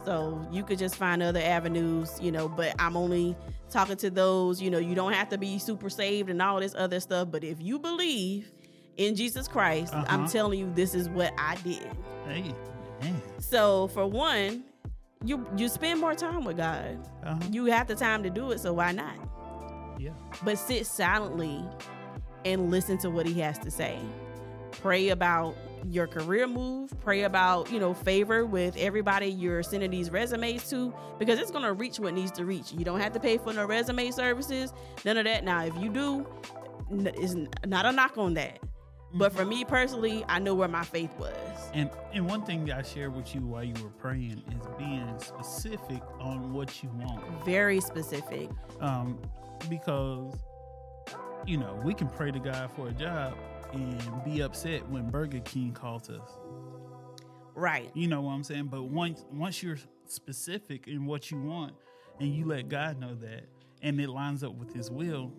So 0.07 0.41
you 0.53 0.63
could 0.63 0.79
just 0.79 0.95
find 0.95 1.21
other 1.21 1.41
avenues, 1.41 2.17
you 2.21 2.31
know, 2.31 2.47
but 2.47 2.73
I'm 2.79 2.95
only 2.95 3.35
talking 3.69 3.97
to 3.97 4.09
those, 4.09 4.61
you 4.61 4.69
know, 4.71 4.77
you 4.77 4.95
don't 4.95 5.11
have 5.11 5.27
to 5.31 5.37
be 5.37 5.59
super 5.59 5.89
saved 5.89 6.29
and 6.29 6.41
all 6.41 6.61
this 6.61 6.73
other 6.75 7.01
stuff. 7.01 7.27
But 7.29 7.43
if 7.43 7.61
you 7.61 7.77
believe 7.77 8.49
in 8.95 9.15
Jesus 9.17 9.49
Christ, 9.49 9.93
I'm 9.93 10.21
Uh-huh. 10.21 10.27
telling 10.29 10.59
you, 10.59 10.71
this 10.73 10.95
is 10.95 11.09
what 11.09 11.33
I 11.37 11.55
did. 11.55 11.91
Hey, 12.25 12.55
man. 13.01 13.21
So 13.39 13.87
for 13.89 14.07
one, 14.07 14.63
you 15.25 15.45
you 15.57 15.67
spend 15.67 15.99
more 15.99 16.15
time 16.15 16.45
with 16.45 16.55
God. 16.55 17.05
Uh-huh. 17.25 17.41
You 17.51 17.65
have 17.65 17.87
the 17.87 17.95
time 17.95 18.23
to 18.23 18.29
do 18.29 18.51
it, 18.51 18.61
so 18.61 18.71
why 18.71 18.93
not? 18.93 19.17
Yeah. 19.99 20.11
But 20.41 20.57
sit 20.57 20.85
silently 20.85 21.61
and 22.45 22.71
listen 22.71 22.97
to 22.99 23.09
what 23.09 23.25
he 23.25 23.41
has 23.41 23.59
to 23.59 23.69
say. 23.69 23.99
Pray 24.71 25.09
about 25.09 25.55
your 25.89 26.07
career 26.07 26.47
move, 26.47 26.91
pray 27.01 27.23
about, 27.23 27.71
you 27.71 27.79
know, 27.79 27.93
favor 27.93 28.45
with 28.45 28.75
everybody 28.77 29.27
you're 29.27 29.63
sending 29.63 29.91
these 29.91 30.09
resumes 30.09 30.69
to 30.69 30.93
because 31.19 31.39
it's 31.39 31.51
going 31.51 31.63
to 31.63 31.73
reach 31.73 31.99
what 31.99 32.13
needs 32.13 32.31
to 32.31 32.45
reach. 32.45 32.73
You 32.73 32.83
don't 32.83 32.99
have 32.99 33.13
to 33.13 33.19
pay 33.19 33.37
for 33.37 33.53
no 33.53 33.65
resume 33.65 34.11
services, 34.11 34.73
none 35.05 35.17
of 35.17 35.25
that. 35.25 35.43
Now, 35.43 35.63
if 35.63 35.75
you 35.77 35.89
do, 35.89 36.27
it's 36.91 37.35
not 37.65 37.85
a 37.85 37.91
knock 37.91 38.17
on 38.17 38.33
that. 38.35 38.59
But 39.13 39.31
for 39.31 39.45
me 39.45 39.63
personally, 39.63 40.25
I 40.27 40.39
know 40.39 40.53
where 40.53 40.67
my 40.67 40.83
faith 40.83 41.11
was. 41.17 41.33
And 41.73 41.89
and 42.13 42.29
one 42.29 42.43
thing 42.43 42.65
that 42.65 42.77
I 42.77 42.81
shared 42.81 43.15
with 43.15 43.33
you 43.33 43.41
while 43.41 43.63
you 43.63 43.73
were 43.81 43.89
praying 43.89 44.43
is 44.51 44.67
being 44.77 45.13
specific 45.17 46.01
on 46.19 46.53
what 46.53 46.83
you 46.83 46.89
want. 46.89 47.23
Very 47.45 47.79
specific. 47.79 48.49
Um, 48.81 49.17
because 49.69 50.35
you 51.45 51.57
know, 51.57 51.79
we 51.85 51.93
can 51.93 52.09
pray 52.09 52.31
to 52.31 52.39
God 52.39 52.69
for 52.75 52.89
a 52.89 52.91
job 52.91 53.37
and 53.73 54.23
be 54.23 54.41
upset 54.41 54.87
when 54.89 55.09
Burger 55.09 55.39
King 55.39 55.71
calls 55.73 56.09
us. 56.09 56.29
Right. 57.55 57.89
You 57.93 58.07
know 58.07 58.21
what 58.21 58.33
I'm 58.33 58.43
saying? 58.43 58.67
But 58.67 58.83
once 58.83 59.25
once 59.31 59.63
you're 59.63 59.77
specific 60.05 60.87
in 60.87 61.05
what 61.05 61.31
you 61.31 61.41
want 61.41 61.73
and 62.19 62.33
you 62.33 62.45
let 62.45 62.69
God 62.69 62.99
know 62.99 63.15
that 63.15 63.45
and 63.81 63.99
it 63.99 64.09
lines 64.09 64.43
up 64.43 64.53
with 64.55 64.73
his 64.73 64.91
will, 64.91 65.31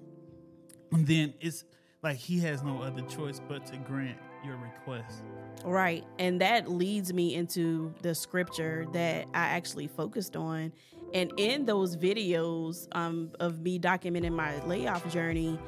then 0.91 1.35
it's 1.41 1.65
like 2.03 2.17
he 2.17 2.39
has 2.41 2.63
no 2.63 2.83
other 2.83 3.03
choice 3.03 3.41
but 3.49 3.67
to 3.67 3.77
grant 3.79 4.19
your 4.45 4.57
request. 4.57 5.23
Right. 5.65 6.05
And 6.19 6.41
that 6.41 6.71
leads 6.71 7.13
me 7.13 7.35
into 7.35 7.93
the 8.03 8.15
scripture 8.15 8.87
that 8.93 9.27
I 9.35 9.49
actually 9.49 9.89
focused 9.89 10.37
on. 10.37 10.73
And 11.15 11.33
in 11.37 11.65
those 11.65 11.97
videos 11.97 12.87
um, 12.93 13.31
of 13.41 13.61
me 13.61 13.79
documenting 13.79 14.33
my 14.33 14.63
layoff 14.65 15.11
journey, 15.11 15.59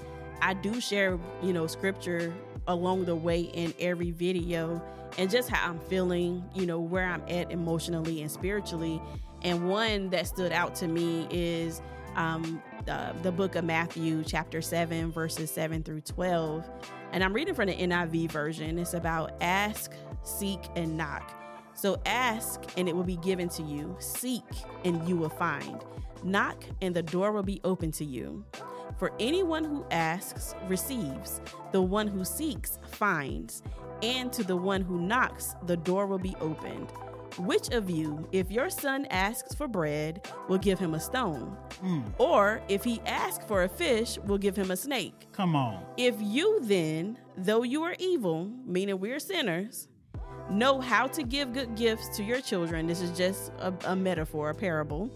I 0.43 0.55
do 0.55 0.81
share, 0.81 1.19
you 1.43 1.53
know, 1.53 1.67
scripture 1.67 2.33
along 2.71 3.05
the 3.05 3.15
way 3.15 3.41
in 3.41 3.75
every 3.79 4.11
video 4.11 4.83
and 5.19 5.31
just 5.31 5.49
how 5.49 5.69
I'm 5.69 5.81
feeling, 5.81 6.45
you 6.55 6.67
know, 6.67 6.81
where 6.81 7.07
I'm 7.07 7.23
at 7.29 7.51
emotionally 7.51 8.23
and 8.23 8.31
spiritually. 8.31 9.01
And 9.43 9.69
one 9.69 10.11
that 10.11 10.27
stood 10.27 10.53
out 10.53 10.75
to 10.77 10.89
me 10.89 11.27
is 11.31 11.83
um, 12.17 12.63
uh, 12.89 13.13
the 13.23 13.33
book 13.33 13.57
of 13.57 13.65
Matthew, 13.65 14.23
chapter 14.25 14.63
7, 14.63 15.11
verses 15.11 15.51
7 15.51 15.83
through 15.83 16.03
12. 16.03 16.69
And 17.13 17.25
I'm 17.25 17.33
reading 17.33 17.55
from 17.55 17.67
the 17.67 17.75
NIV 17.75 18.31
version. 18.31 18.79
It's 18.79 18.95
about 18.95 19.33
ask, 19.41 19.93
seek, 20.23 20.61
and 20.77 20.97
knock. 20.97 21.37
So 21.75 22.01
ask, 22.07 22.63
and 22.77 22.89
it 22.89 22.95
will 22.95 23.05
be 23.05 23.17
given 23.17 23.49
to 23.51 23.63
you. 23.63 23.97
Seek, 23.99 24.45
and 24.85 25.07
you 25.09 25.17
will 25.17 25.31
find. 25.31 25.83
Knock, 26.23 26.65
and 26.83 26.95
the 26.95 27.03
door 27.03 27.33
will 27.33 27.43
be 27.43 27.61
open 27.65 27.91
to 27.93 28.05
you. 28.05 28.45
For 29.01 29.13
anyone 29.19 29.65
who 29.65 29.87
asks 29.91 30.55
receives, 30.69 31.41
the 31.73 31.81
one 31.81 32.07
who 32.07 32.23
seeks 32.23 32.79
finds, 32.85 33.63
and 34.03 34.31
to 34.35 34.45
the 34.45 34.55
one 34.55 34.83
who 34.83 35.01
knocks, 35.01 35.55
the 35.65 35.79
door 35.79 36.07
will 36.07 36.19
be 36.19 36.37
opened. 36.39 36.91
Which 37.39 37.71
of 37.71 37.89
you, 37.89 38.29
if 38.31 38.51
your 38.51 38.69
son 38.69 39.07
asks 39.07 39.55
for 39.55 39.67
bread, 39.67 40.29
will 40.51 40.59
give 40.59 40.79
him 40.79 40.93
a 40.93 41.01
stone? 41.01 41.57
Hmm. 41.81 42.03
Or 42.19 42.61
if 42.69 42.85
he 42.85 43.01
asks 43.07 43.43
for 43.47 43.63
a 43.63 43.71
fish, 43.71 44.19
will 44.27 44.37
give 44.37 44.55
him 44.55 44.71
a 44.71 44.77
snake? 44.77 45.29
Come 45.33 45.57
on. 45.57 45.83
If 45.97 46.17
you 46.19 46.61
then, 46.61 47.17
though 47.39 47.63
you 47.63 47.83
are 47.85 47.97
evil, 47.99 48.53
meaning 48.67 49.01
we're 49.01 49.19
sinners, 49.19 49.89
know 50.51 50.79
how 50.79 51.07
to 51.07 51.23
give 51.23 51.55
good 51.55 51.75
gifts 51.75 52.15
to 52.19 52.23
your 52.23 52.43
children, 52.43 52.87
this 52.87 53.01
is 53.01 53.17
just 53.17 53.51
a, 53.61 53.73
a 53.87 53.97
metaphor, 53.97 54.51
a 54.51 54.55
parable, 54.55 55.11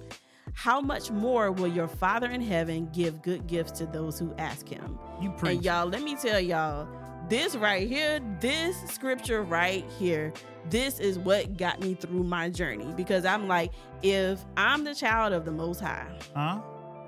how 0.55 0.80
much 0.80 1.11
more 1.11 1.50
will 1.52 1.68
your 1.68 1.88
Father 1.88 2.30
in 2.30 2.40
heaven 2.40 2.88
give 2.92 3.22
good 3.22 3.46
gifts 3.46 3.72
to 3.72 3.86
those 3.86 4.18
who 4.18 4.32
ask 4.38 4.68
him? 4.68 4.98
You 5.20 5.30
preach. 5.30 5.57
And 5.57 5.64
y'all, 5.64 5.86
let 5.86 6.02
me 6.02 6.16
tell 6.16 6.40
y'all, 6.40 6.88
this 7.28 7.57
right 7.57 7.88
here, 7.88 8.20
this 8.40 8.76
scripture 8.90 9.42
right 9.42 9.84
here, 9.98 10.32
this 10.70 11.00
is 11.00 11.18
what 11.18 11.57
got 11.57 11.80
me 11.80 11.94
through 11.94 12.22
my 12.22 12.48
journey 12.50 12.92
because 12.96 13.24
I'm 13.24 13.48
like, 13.48 13.72
if 14.02 14.44
I'm 14.57 14.84
the 14.84 14.94
child 14.94 15.32
of 15.32 15.44
the 15.44 15.50
Most 15.50 15.80
High, 15.80 16.07
Huh? 16.34 16.61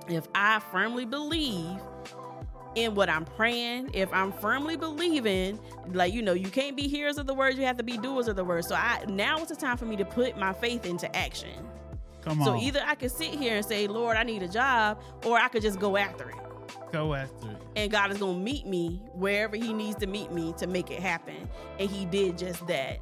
if 0.09 0.27
I 0.35 0.61
firmly 0.73 1.05
believe 1.05 1.79
in 2.75 2.95
what 2.95 3.09
I'm 3.09 3.25
praying, 3.25 3.91
if 3.95 4.13
I'm 4.13 4.33
firmly 4.33 4.77
believing, 4.77 5.59
like 5.93 6.13
you 6.13 6.21
know, 6.23 6.35
you 6.35 6.49
can't 6.51 6.77
be 6.77 6.89
hearers 6.89 7.17
of 7.19 7.27
the 7.27 7.35
words, 7.35 7.59
you 7.59 7.65
have 7.65 7.77
to 7.79 7.83
be 7.83 7.97
doers 7.97 8.29
of 8.29 8.37
the 8.37 8.45
words. 8.45 8.69
So 8.69 8.75
I 8.75 9.05
now 9.09 9.39
it's 9.39 9.49
the 9.51 9.57
time 9.57 9.77
for 9.77 9.87
me 9.87 9.97
to 9.97 10.05
put 10.05 10.37
my 10.37 10.53
faith 10.53 10.85
into 10.85 11.15
action. 11.17 11.67
Come 12.27 12.43
on. 12.43 12.45
So 12.45 12.57
either 12.57 12.83
I 12.85 12.97
could 12.97 13.13
sit 13.13 13.31
here 13.31 13.55
and 13.55 13.65
say, 13.65 13.87
Lord, 13.87 14.17
I 14.17 14.25
need 14.25 14.43
a 14.43 14.49
job, 14.49 15.01
or 15.25 15.39
I 15.39 15.47
could 15.47 15.63
just 15.63 15.79
go 15.79 15.97
after 15.97 16.29
it. 16.29 16.37
Go 16.93 17.15
after 17.15 17.51
it. 17.53 17.57
And 17.77 17.91
God 17.91 18.11
is 18.11 18.19
gonna 18.19 18.39
meet 18.39 18.67
me 18.67 19.01
wherever 19.15 19.55
He 19.55 19.73
needs 19.73 19.97
to 19.99 20.09
meet 20.09 20.33
me 20.33 20.53
to 20.59 20.67
make 20.67 20.91
it 20.91 21.01
happen. 21.01 21.49
And 21.79 21.89
He 21.89 22.05
did 22.05 22.37
just 22.37 22.67
that. 22.67 22.99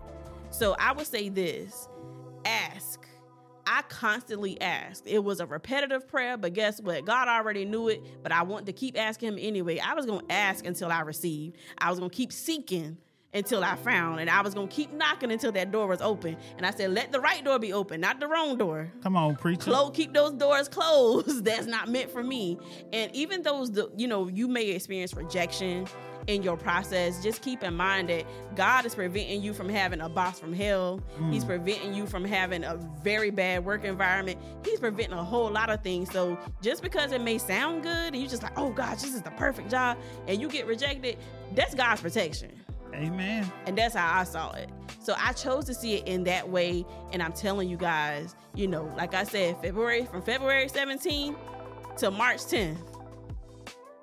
So 0.51 0.77
I 0.79 0.93
would 0.93 1.07
say 1.07 1.31
this 1.31 1.89
ask 2.45 3.07
I 3.67 3.83
constantly 3.89 4.61
asked. 4.61 5.07
It 5.07 5.25
was 5.25 5.41
a 5.41 5.47
repetitive 5.47 6.07
prayer, 6.07 6.37
but 6.37 6.53
guess 6.53 6.81
what? 6.83 7.07
God 7.07 7.29
already 7.29 7.65
knew 7.65 7.89
it, 7.89 8.03
but 8.23 8.31
I 8.31 8.43
wanted 8.43 8.67
to 8.67 8.73
keep 8.73 8.99
asking 8.99 9.29
him 9.29 9.39
anyway. 9.41 9.79
I 9.79 9.95
was 9.95 10.05
going 10.07 10.27
to 10.27 10.33
ask 10.33 10.67
until 10.67 10.91
I 10.91 11.01
received. 11.01 11.57
I 11.79 11.89
was 11.89 11.99
going 11.99 12.11
to 12.11 12.17
keep 12.17 12.31
seeking 12.31 12.99
until 13.35 13.65
I 13.65 13.77
found, 13.77 14.21
and 14.21 14.31
I 14.31 14.41
was 14.43 14.55
going 14.55 14.69
to 14.69 14.75
keep 14.75 14.93
knocking 14.93 15.33
until 15.33 15.53
that 15.53 15.73
door 15.73 15.87
was 15.87 16.01
open. 16.01 16.37
And 16.57 16.65
I 16.65 16.71
said, 16.71 16.93
"Let 16.93 17.13
the 17.13 17.21
right 17.21 17.45
door 17.45 17.59
be 17.59 17.73
open, 17.73 18.01
not 18.01 18.21
the 18.21 18.29
wrong 18.29 18.57
door." 18.57 18.93
Come 19.03 19.17
on, 19.17 19.37
preacher. 19.37 19.71
Close, 19.71 19.91
keep 19.95 20.15
those 20.15 20.33
doors 20.33 20.69
closed. 20.69 21.45
That's 21.45 21.67
not 21.67 21.89
meant 21.89 22.11
for 22.11 22.23
me. 22.23 22.59
And 22.93 23.15
even 23.15 23.43
those, 23.43 23.79
you 23.97 24.07
know, 24.07 24.29
you 24.29 24.49
may 24.49 24.69
experience 24.71 25.15
rejection 25.15 25.87
in 26.27 26.43
your 26.43 26.57
process, 26.57 27.23
just 27.23 27.43
keep 27.43 27.63
in 27.63 27.75
mind 27.75 28.09
that 28.09 28.25
God 28.57 28.87
is 28.87 28.95
preventing 28.95 29.43
you 29.43 29.53
from 29.53 29.69
having 29.69 30.01
a 30.01 30.09
boss 30.09 30.41
from 30.41 30.53
hell. 30.53 31.03
Mm. 31.19 31.33
He's 31.33 31.45
preventing 31.45 31.95
you 31.95 32.07
from 32.07 32.25
having 32.25 32.65
a 32.65 32.77
very 33.03 33.31
bad 33.31 33.65
work 33.65 33.85
environment. 33.85 34.39
He's 34.65 34.81
preventing 34.81 35.19
a 35.19 35.25
whole 35.25 35.51
lot 35.51 35.71
of 35.71 35.83
things. 35.83 36.11
So 36.11 36.39
just 36.63 36.83
because 36.83 37.13
it 37.13 37.21
may 37.21 37.39
sound 37.39 37.83
good 37.83 38.15
and 38.15 38.17
you're 38.17 38.31
just 38.31 38.43
like, 38.43 38.59
oh 38.59 38.71
gosh, 38.71 39.03
this 39.03 39.15
is 39.15 39.23
the 39.23 39.31
perfect 39.33 39.71
job, 39.71 39.99
and 40.27 40.41
you 40.41 40.49
get 40.49 40.67
rejected, 40.67 41.19
that's 41.55 41.75
God's 41.75 42.01
protection. 42.01 42.53
Amen. 42.95 43.51
And 43.67 43.77
that's 43.77 43.95
how 43.95 44.19
I 44.19 44.25
saw 44.25 44.53
it. 44.53 44.71
So 45.01 45.15
I 45.19 45.33
chose 45.33 45.65
to 45.67 45.75
see 45.75 45.97
it 45.97 46.09
in 46.09 46.25
that 46.25 46.49
way. 46.49 46.85
And 47.13 47.23
I'm 47.23 47.33
telling 47.33 47.69
you 47.69 47.77
guys, 47.77 48.35
you 48.55 48.67
know, 48.67 48.93
like 48.97 49.15
I 49.15 49.25
said, 49.25 49.61
February 49.61 50.07
from 50.07 50.23
February 50.23 50.67
17th 50.67 51.37
to 51.99 52.11
March 52.11 52.39
10th, 52.39 52.79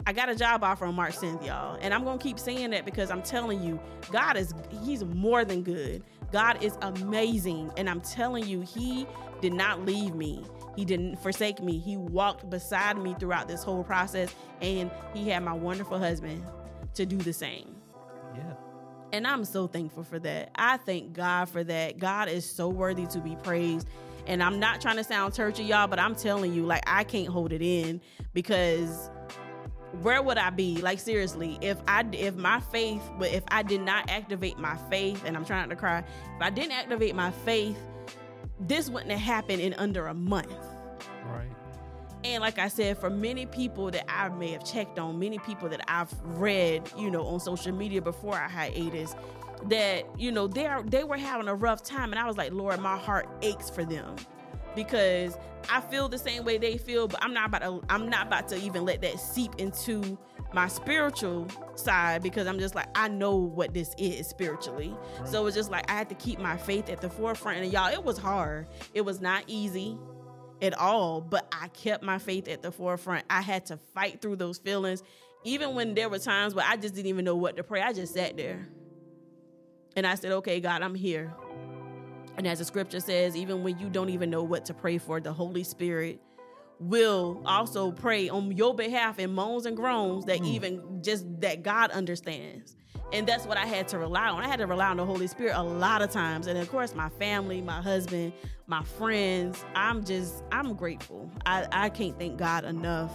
I 0.06 0.14
got 0.14 0.30
a 0.30 0.36
job 0.36 0.64
offer 0.64 0.86
on 0.86 0.96
March 0.96 1.18
10th, 1.18 1.46
y'all. 1.46 1.78
And 1.82 1.94
I'm 1.94 2.04
to 2.06 2.18
keep 2.18 2.40
saying 2.40 2.72
that 2.72 2.86
because 2.86 3.12
I'm 3.12 3.22
telling 3.22 3.64
you, 3.64 3.80
God 4.12 4.36
is, 4.36 4.54
He's 4.84 5.04
more 5.04 5.46
than 5.46 5.64
good. 5.64 6.04
God 6.32 6.64
is 6.64 6.78
amazing. 6.82 7.72
And 7.78 7.90
I'm 7.90 8.02
telling 8.02 8.46
you, 8.46 8.62
He 8.62 9.06
did 9.42 9.54
not 9.54 9.86
leave 9.86 10.16
me. 10.16 10.44
He 10.76 10.86
didn't 10.86 11.18
forsake 11.18 11.62
me. 11.62 11.78
He 11.78 11.98
walked 11.98 12.50
beside 12.50 12.98
me 12.98 13.16
throughout 13.20 13.48
this 13.48 13.64
whole 13.64 13.84
process. 13.84 14.34
And 14.62 14.90
He 15.14 15.30
had 15.30 15.44
my 15.44 15.54
wonderful 15.54 16.00
husband 16.00 16.44
to 16.96 17.06
do 17.06 17.18
the 17.18 17.34
same. 17.34 17.81
And 19.14 19.28
I'm 19.28 19.46
so 19.46 19.68
thankful 19.68 20.04
for 20.04 20.20
that. 20.20 20.52
I 20.56 20.78
thank 20.78 21.14
God 21.14 21.50
for 21.50 21.64
that. 21.64 21.98
God 21.98 22.30
is 22.30 22.50
so 22.50 22.70
worthy 22.70 23.06
to 23.08 23.20
be 23.20 23.36
praised. 23.44 23.88
And 24.28 24.42
I'm 24.42 24.60
not 24.60 24.82
trying 24.82 24.98
to 24.98 25.04
sound 25.04 25.34
churchy, 25.34 25.64
y'all, 25.64 25.88
but 25.88 26.00
I'm 26.00 26.16
telling 26.16 26.54
you, 26.54 26.66
like, 26.66 26.84
I 26.88 27.04
can't 27.04 27.28
hold 27.28 27.52
it 27.52 27.62
in 27.62 28.00
because 28.34 29.10
where 30.02 30.22
would 30.22 30.38
I 30.38 30.50
be? 30.50 30.78
Like 30.78 31.00
seriously, 31.00 31.58
if 31.62 31.78
I 31.88 32.06
if 32.14 32.36
my 32.36 32.60
faith, 32.60 33.02
but 33.20 33.30
if 33.32 33.44
I 33.50 33.64
did 33.64 33.82
not 33.82 34.10
activate 34.10 34.58
my 34.58 34.78
faith, 34.90 35.24
and 35.26 35.36
I'm 35.36 35.44
trying 35.44 35.68
not 35.68 35.70
to 35.72 35.76
cry, 35.76 36.00
if 36.00 36.42
I 36.42 36.50
didn't 36.50 36.72
activate 36.72 37.16
my 37.16 37.32
faith, 37.32 37.78
this 38.60 38.90
wouldn't 38.90 39.12
have 39.12 39.20
happened 39.20 39.62
in 39.62 39.74
under 39.74 40.08
a 40.08 40.14
month. 40.14 40.54
Right. 41.26 41.50
And 42.24 42.42
like 42.42 42.60
I 42.60 42.68
said, 42.68 42.98
for 42.98 43.10
many 43.10 43.46
people 43.46 43.90
that 43.92 44.06
I 44.10 44.30
may 44.30 44.52
have 44.52 44.64
checked 44.64 45.00
on, 45.00 45.20
many 45.20 45.40
people 45.40 45.70
that 45.70 45.82
I've 45.88 46.14
read, 46.24 46.90
you 46.98 47.10
know, 47.10 47.26
on 47.26 47.40
social 47.40 47.72
media 47.72 48.02
before 48.02 48.36
I 48.36 48.48
hiatus, 48.48 49.16
that 49.70 50.06
you 50.20 50.32
know 50.32 50.48
they 50.48 50.66
are 50.66 50.84
they 50.84 51.04
were 51.04 51.18
having 51.18 51.48
a 51.48 51.56
rough 51.56 51.84
time, 51.84 52.12
and 52.12 52.20
I 52.20 52.26
was 52.28 52.38
like, 52.38 52.52
Lord, 52.52 52.80
my 52.80 52.98
heart 52.98 53.28
aches 53.42 53.70
for 53.70 53.84
them 53.84 54.16
because 54.76 55.38
I 55.70 55.82
feel 55.82 56.10
the 56.10 56.18
same 56.18 56.44
way 56.44 56.58
they 56.58 56.78
feel, 56.78 57.08
but 57.08 57.24
I'm 57.24 57.34
not 57.34 57.48
about 57.48 57.62
to 57.62 57.82
I'm 57.90 58.10
not 58.10 58.28
about 58.28 58.48
to 58.50 58.58
even 58.58 58.86
let 58.86 59.02
that 59.02 59.20
seep 59.20 59.56
into 59.58 60.18
my 60.54 60.68
spiritual 60.68 61.48
side 61.76 62.22
because 62.22 62.46
I'm 62.48 62.60
just 62.60 62.76
like 62.76 62.88
I 62.96 63.08
know 63.08 63.36
what 63.36 63.74
this 63.74 63.94
is 63.98 64.28
spiritually. 64.28 64.96
Right. 65.20 65.28
So 65.28 65.46
it's 65.48 65.56
just 65.56 65.72
like 65.72 65.90
I 65.90 65.94
had 65.94 66.10
to 66.10 66.16
keep 66.16 66.40
my 66.40 66.58
faith 66.58 66.90
at 66.90 67.02
the 67.02 67.10
forefront 67.10 67.60
and 67.60 67.72
y'all 67.72 67.92
it 67.92 68.04
was 68.04 68.18
hard. 68.18 68.68
It 68.94 69.02
was 69.02 69.22
not 69.22 69.44
easy 69.48 69.98
at 70.62 70.78
all, 70.78 71.22
but 71.22 71.48
I 71.52 71.68
kept 71.70 72.04
my 72.04 72.18
faith 72.18 72.48
at 72.48 72.62
the 72.62 72.72
forefront. 72.72 73.26
I 73.30 73.42
had 73.42 73.66
to 73.68 73.78
fight 73.78 74.22
through 74.22 74.38
those 74.38 74.58
feelings 74.58 75.04
even 75.44 75.76
when 75.76 75.94
there 75.94 76.10
were 76.10 76.20
times 76.20 76.54
where 76.54 76.66
I 76.68 76.78
just 76.78 76.94
didn't 76.94 77.08
even 77.08 77.26
know 77.26 77.36
what 77.36 77.58
to 77.58 77.64
pray. 77.64 77.82
I 77.82 77.94
just 77.94 78.14
sat 78.14 78.38
there. 78.38 78.68
And 79.96 80.06
I 80.06 80.16
said, 80.16 80.32
"Okay, 80.32 80.60
God, 80.60 80.84
I'm 80.84 80.96
here. 80.96 81.34
And 82.38 82.48
as 82.48 82.60
the 82.60 82.66
scripture 82.66 83.00
says, 83.00 83.36
even 83.36 83.64
when 83.64 83.78
you 83.78 83.90
don't 83.90 84.10
even 84.10 84.30
know 84.30 84.44
what 84.44 84.66
to 84.66 84.74
pray 84.74 84.98
for, 84.98 85.20
the 85.20 85.34
Holy 85.34 85.64
Spirit 85.64 86.22
will 86.80 87.42
also 87.46 87.92
pray 87.92 88.30
on 88.30 88.52
your 88.52 88.74
behalf 88.74 89.20
in 89.20 89.34
moans 89.34 89.66
and 89.66 89.76
groans 89.76 90.26
that 90.26 90.40
mm. 90.40 90.48
even 90.48 91.04
just 91.04 91.26
that 91.42 91.62
God 91.62 91.92
understands. 91.92 92.76
And 93.14 93.28
that's 93.28 93.46
what 93.46 93.58
I 93.58 93.66
had 93.66 93.88
to 93.90 94.00
rely 94.00 94.30
on. 94.30 94.42
I 94.44 94.48
had 94.48 94.60
to 94.60 94.68
rely 94.68 94.88
on 94.88 94.98
the 94.98 95.06
Holy 95.06 95.28
Spirit 95.28 95.54
a 95.56 95.64
lot 95.64 96.02
of 96.02 96.12
times. 96.12 96.48
And 96.48 96.58
of 96.58 96.70
course, 96.70 96.96
my 96.96 97.10
family, 97.10 97.62
my 97.62 97.82
husband, 97.82 98.34
my 98.68 98.84
friends. 98.84 99.64
I'm 99.76 100.04
just, 100.06 100.44
I'm 100.52 100.74
grateful. 100.76 101.30
I, 101.46 101.68
I 101.72 101.90
can't 101.90 102.18
thank 102.18 102.38
God 102.38 102.64
enough 102.64 103.12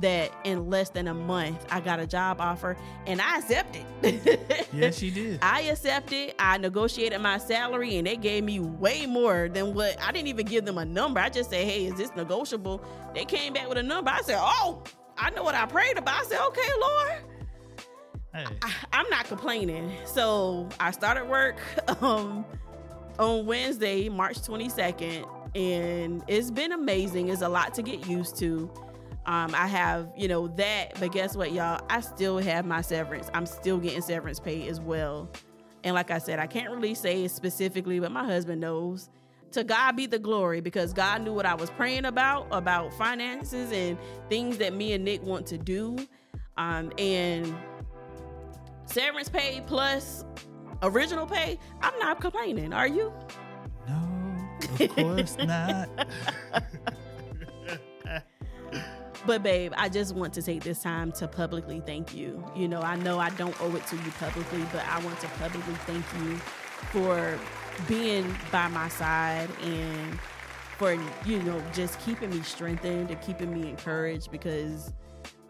that 0.00 0.32
in 0.44 0.70
less 0.70 0.90
than 0.90 1.08
a 1.08 1.14
month 1.14 1.66
I 1.70 1.80
got 1.80 2.00
a 2.00 2.06
job 2.06 2.40
offer 2.40 2.76
and 3.06 3.20
I 3.20 3.38
accepted. 3.38 3.84
yes, 4.72 5.02
you 5.02 5.10
did. 5.10 5.38
I 5.42 5.62
accepted. 5.62 6.34
I 6.38 6.58
negotiated 6.58 7.20
my 7.20 7.38
salary 7.38 7.96
and 7.96 8.06
they 8.06 8.16
gave 8.16 8.44
me 8.44 8.60
way 8.60 9.06
more 9.06 9.48
than 9.48 9.74
what 9.74 10.00
I 10.02 10.12
didn't 10.12 10.28
even 10.28 10.46
give 10.46 10.64
them 10.64 10.78
a 10.78 10.84
number. 10.84 11.20
I 11.20 11.28
just 11.28 11.50
said, 11.50 11.64
"Hey, 11.64 11.86
is 11.86 11.94
this 11.94 12.14
negotiable?" 12.16 12.82
They 13.14 13.24
came 13.24 13.52
back 13.52 13.68
with 13.68 13.78
a 13.78 13.82
number. 13.82 14.10
I 14.10 14.22
said, 14.22 14.38
"Oh, 14.38 14.82
I 15.18 15.30
know 15.30 15.42
what 15.42 15.54
I 15.54 15.66
prayed 15.66 15.98
about." 15.98 16.24
I 16.24 16.24
said, 16.24 16.40
"Okay, 16.46 16.68
Lord." 16.80 17.29
Hey. 18.32 18.46
I, 18.62 19.00
am 19.00 19.10
not 19.10 19.24
complaining. 19.26 19.92
So 20.04 20.68
I 20.78 20.92
started 20.92 21.28
work 21.28 21.56
um, 22.02 22.44
on 23.18 23.44
Wednesday, 23.44 24.08
March 24.08 24.40
22nd, 24.40 25.28
and 25.56 26.22
it's 26.28 26.50
been 26.50 26.72
amazing. 26.72 27.28
It's 27.28 27.42
a 27.42 27.48
lot 27.48 27.74
to 27.74 27.82
get 27.82 28.06
used 28.06 28.36
to. 28.38 28.70
Um, 29.26 29.54
I 29.54 29.66
have, 29.66 30.12
you 30.16 30.28
know, 30.28 30.48
that, 30.56 30.98
but 31.00 31.12
guess 31.12 31.36
what, 31.36 31.52
y'all? 31.52 31.84
I 31.90 32.00
still 32.00 32.38
have 32.38 32.64
my 32.64 32.80
severance. 32.80 33.30
I'm 33.34 33.46
still 33.46 33.78
getting 33.78 34.00
severance 34.00 34.40
pay 34.40 34.68
as 34.68 34.80
well. 34.80 35.28
And 35.82 35.94
like 35.94 36.10
I 36.10 36.18
said, 36.18 36.38
I 36.38 36.46
can't 36.46 36.70
really 36.70 36.94
say 36.94 37.24
it 37.24 37.30
specifically, 37.30 38.00
but 38.00 38.12
my 38.12 38.24
husband 38.24 38.60
knows. 38.60 39.10
To 39.52 39.64
God 39.64 39.96
be 39.96 40.06
the 40.06 40.18
glory 40.18 40.60
because 40.60 40.92
God 40.92 41.22
knew 41.22 41.32
what 41.32 41.44
I 41.44 41.54
was 41.54 41.70
praying 41.70 42.04
about, 42.04 42.46
about 42.52 42.94
finances 42.94 43.72
and 43.72 43.98
things 44.28 44.58
that 44.58 44.72
me 44.74 44.92
and 44.92 45.04
Nick 45.04 45.24
want 45.24 45.46
to 45.48 45.58
do. 45.58 45.96
Um, 46.56 46.92
and 46.98 47.52
severance 48.90 49.28
pay 49.28 49.62
plus 49.66 50.24
original 50.82 51.26
pay, 51.26 51.58
I'm 51.82 51.98
not 51.98 52.20
complaining. 52.20 52.72
Are 52.72 52.88
you? 52.88 53.12
No, 53.88 54.84
of 54.84 54.96
course 54.96 55.36
not. 55.38 55.88
But 59.26 59.42
babe, 59.42 59.74
I 59.76 59.90
just 59.90 60.14
want 60.14 60.32
to 60.34 60.42
take 60.42 60.64
this 60.64 60.82
time 60.82 61.12
to 61.12 61.28
publicly 61.28 61.82
thank 61.84 62.14
you. 62.14 62.42
You 62.56 62.68
know, 62.68 62.80
I 62.80 62.96
know 62.96 63.18
I 63.18 63.28
don't 63.30 63.54
owe 63.60 63.74
it 63.76 63.86
to 63.88 63.96
you 63.96 64.10
publicly, 64.18 64.64
but 64.72 64.82
I 64.88 64.98
want 65.04 65.20
to 65.20 65.28
publicly 65.28 65.74
thank 65.86 66.04
you 66.22 66.36
for 66.90 67.38
being 67.86 68.34
by 68.50 68.68
my 68.68 68.88
side 68.88 69.50
and 69.62 70.18
for 70.78 70.94
you 71.26 71.42
know 71.42 71.62
just 71.74 72.00
keeping 72.00 72.30
me 72.30 72.40
strengthened 72.40 73.10
and 73.10 73.20
keeping 73.20 73.52
me 73.52 73.68
encouraged 73.68 74.30
because 74.30 74.94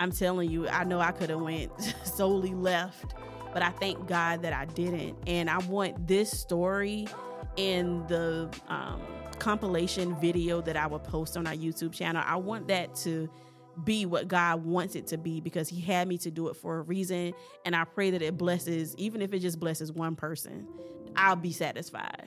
I'm 0.01 0.11
telling 0.11 0.51
you, 0.51 0.69
I 0.69 0.85
know 0.85 0.99
I 0.99 1.13
could 1.13 1.31
have 1.31 1.41
went 1.41 1.71
solely 2.05 2.55
left, 2.55 3.15
but 3.53 3.63
I 3.63 3.71
thank 3.71 4.07
God 4.07 4.43
that 4.43 4.53
I 4.53 4.65
didn't. 4.67 5.17
And 5.27 5.51
I 5.51 5.59
want 5.59 6.07
this 6.07 6.31
story 6.31 7.07
in 7.57 8.07
the 8.07 8.49
um, 8.69 9.01
compilation 9.39 10.15
video 10.21 10.61
that 10.63 10.77
I 10.77 10.87
will 10.87 10.99
post 10.99 11.37
on 11.37 11.47
our 11.47 11.55
YouTube 11.55 11.93
channel. 11.93 12.23
I 12.25 12.37
want 12.37 12.69
that 12.69 12.95
to 12.97 13.29
be 13.85 14.07
what 14.07 14.29
God 14.29 14.65
wants 14.65 14.95
it 14.95 15.07
to 15.09 15.19
be 15.19 15.41
because 15.41 15.69
He 15.69 15.81
had 15.81 16.07
me 16.09 16.19
to 16.19 16.31
do 16.31 16.49
it 16.49 16.57
for 16.57 16.79
a 16.79 16.83
reason. 16.83 17.33
And 17.65 17.75
I 17.75 17.85
pray 17.85 18.11
that 18.11 18.23
it 18.23 18.37
blesses, 18.37 18.95
even 18.99 19.23
if 19.23 19.33
it 19.33 19.41
just 19.41 19.59
blesses 19.59 19.93
one 19.93 20.17
person, 20.17 20.67
I'll 21.17 21.37
be 21.37 21.53
satisfied. 21.53 22.25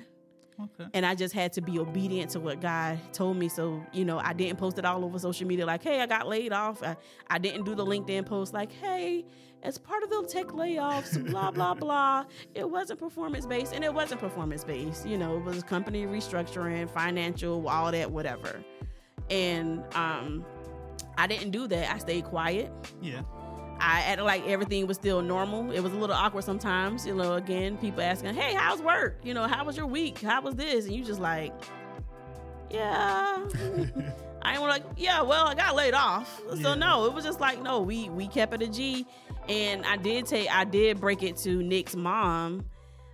Okay. 0.61 0.89
And 0.93 1.05
I 1.05 1.15
just 1.15 1.33
had 1.33 1.53
to 1.53 1.61
be 1.61 1.79
obedient 1.79 2.31
to 2.31 2.39
what 2.39 2.61
God 2.61 2.99
told 3.11 3.37
me. 3.37 3.49
So, 3.49 3.83
you 3.91 4.05
know, 4.05 4.19
I 4.19 4.33
didn't 4.33 4.57
post 4.57 4.77
it 4.77 4.85
all 4.85 5.03
over 5.03 5.17
social 5.19 5.47
media 5.47 5.65
like, 5.65 5.83
hey, 5.83 6.01
I 6.01 6.05
got 6.05 6.27
laid 6.27 6.53
off. 6.53 6.83
I, 6.83 6.95
I 7.29 7.39
didn't 7.39 7.63
do 7.63 7.75
the 7.75 7.85
LinkedIn 7.85 8.25
post 8.25 8.53
like, 8.53 8.71
hey, 8.71 9.25
as 9.63 9.77
part 9.77 10.03
of 10.03 10.09
the 10.09 10.27
tech 10.27 10.47
layoffs, 10.47 11.23
blah, 11.31 11.51
blah, 11.51 11.73
blah. 11.73 12.25
It 12.53 12.69
wasn't 12.69 12.99
performance 12.99 13.45
based 13.45 13.73
and 13.73 13.83
it 13.83 13.93
wasn't 13.93 14.21
performance 14.21 14.63
based. 14.63 15.07
You 15.07 15.17
know, 15.17 15.37
it 15.37 15.43
was 15.43 15.63
company 15.63 16.05
restructuring, 16.05 16.89
financial, 16.89 17.67
all 17.67 17.91
that, 17.91 18.11
whatever. 18.11 18.63
And 19.29 19.83
um, 19.95 20.45
I 21.17 21.27
didn't 21.27 21.51
do 21.51 21.67
that. 21.67 21.93
I 21.93 21.97
stayed 21.97 22.25
quiet. 22.25 22.71
Yeah. 23.01 23.21
I 23.86 23.99
acted 24.01 24.23
like 24.23 24.47
everything 24.47 24.88
was 24.88 24.95
still 24.95 25.21
normal. 25.21 25.69
It 25.71 25.81
was 25.81 25.91
a 25.91 25.97
little 25.97 26.15
awkward 26.15 26.45
sometimes, 26.45 27.05
you 27.05 27.13
know. 27.13 27.34
Again, 27.34 27.77
people 27.77 28.01
asking, 28.01 28.34
"Hey, 28.34 28.53
how's 28.53 28.81
work? 28.81 29.17
You 29.23 29.34
know, 29.34 29.45
how 29.45 29.65
was 29.65 29.75
your 29.75 29.88
week? 29.88 30.21
How 30.21 30.41
was 30.41 30.55
this?" 30.55 30.86
And 30.86 30.95
you 30.95 31.03
just 31.03 31.19
like, 31.19 31.51
"Yeah." 32.71 33.45
I 34.41 34.59
was 34.59 34.69
like, 34.69 34.84
"Yeah, 34.97 35.21
well, 35.21 35.47
I 35.47 35.53
got 35.55 35.75
laid 35.75 35.93
off." 35.93 36.39
So 36.49 36.69
Yeah. 36.69 36.75
no, 36.75 37.05
it 37.05 37.13
was 37.13 37.23
just 37.25 37.39
like, 37.41 37.61
no, 37.61 37.81
we 37.81 38.09
we 38.09 38.27
kept 38.27 38.53
it 38.53 38.61
a 38.61 38.67
G, 38.67 39.05
and 39.49 39.86
I 39.86 39.97
did 39.97 40.25
take, 40.27 40.49
I 40.53 40.63
did 40.63 40.99
break 40.99 41.21
it 41.23 41.36
to 41.38 41.61
Nick's 41.63 41.95
mom, 41.95 42.65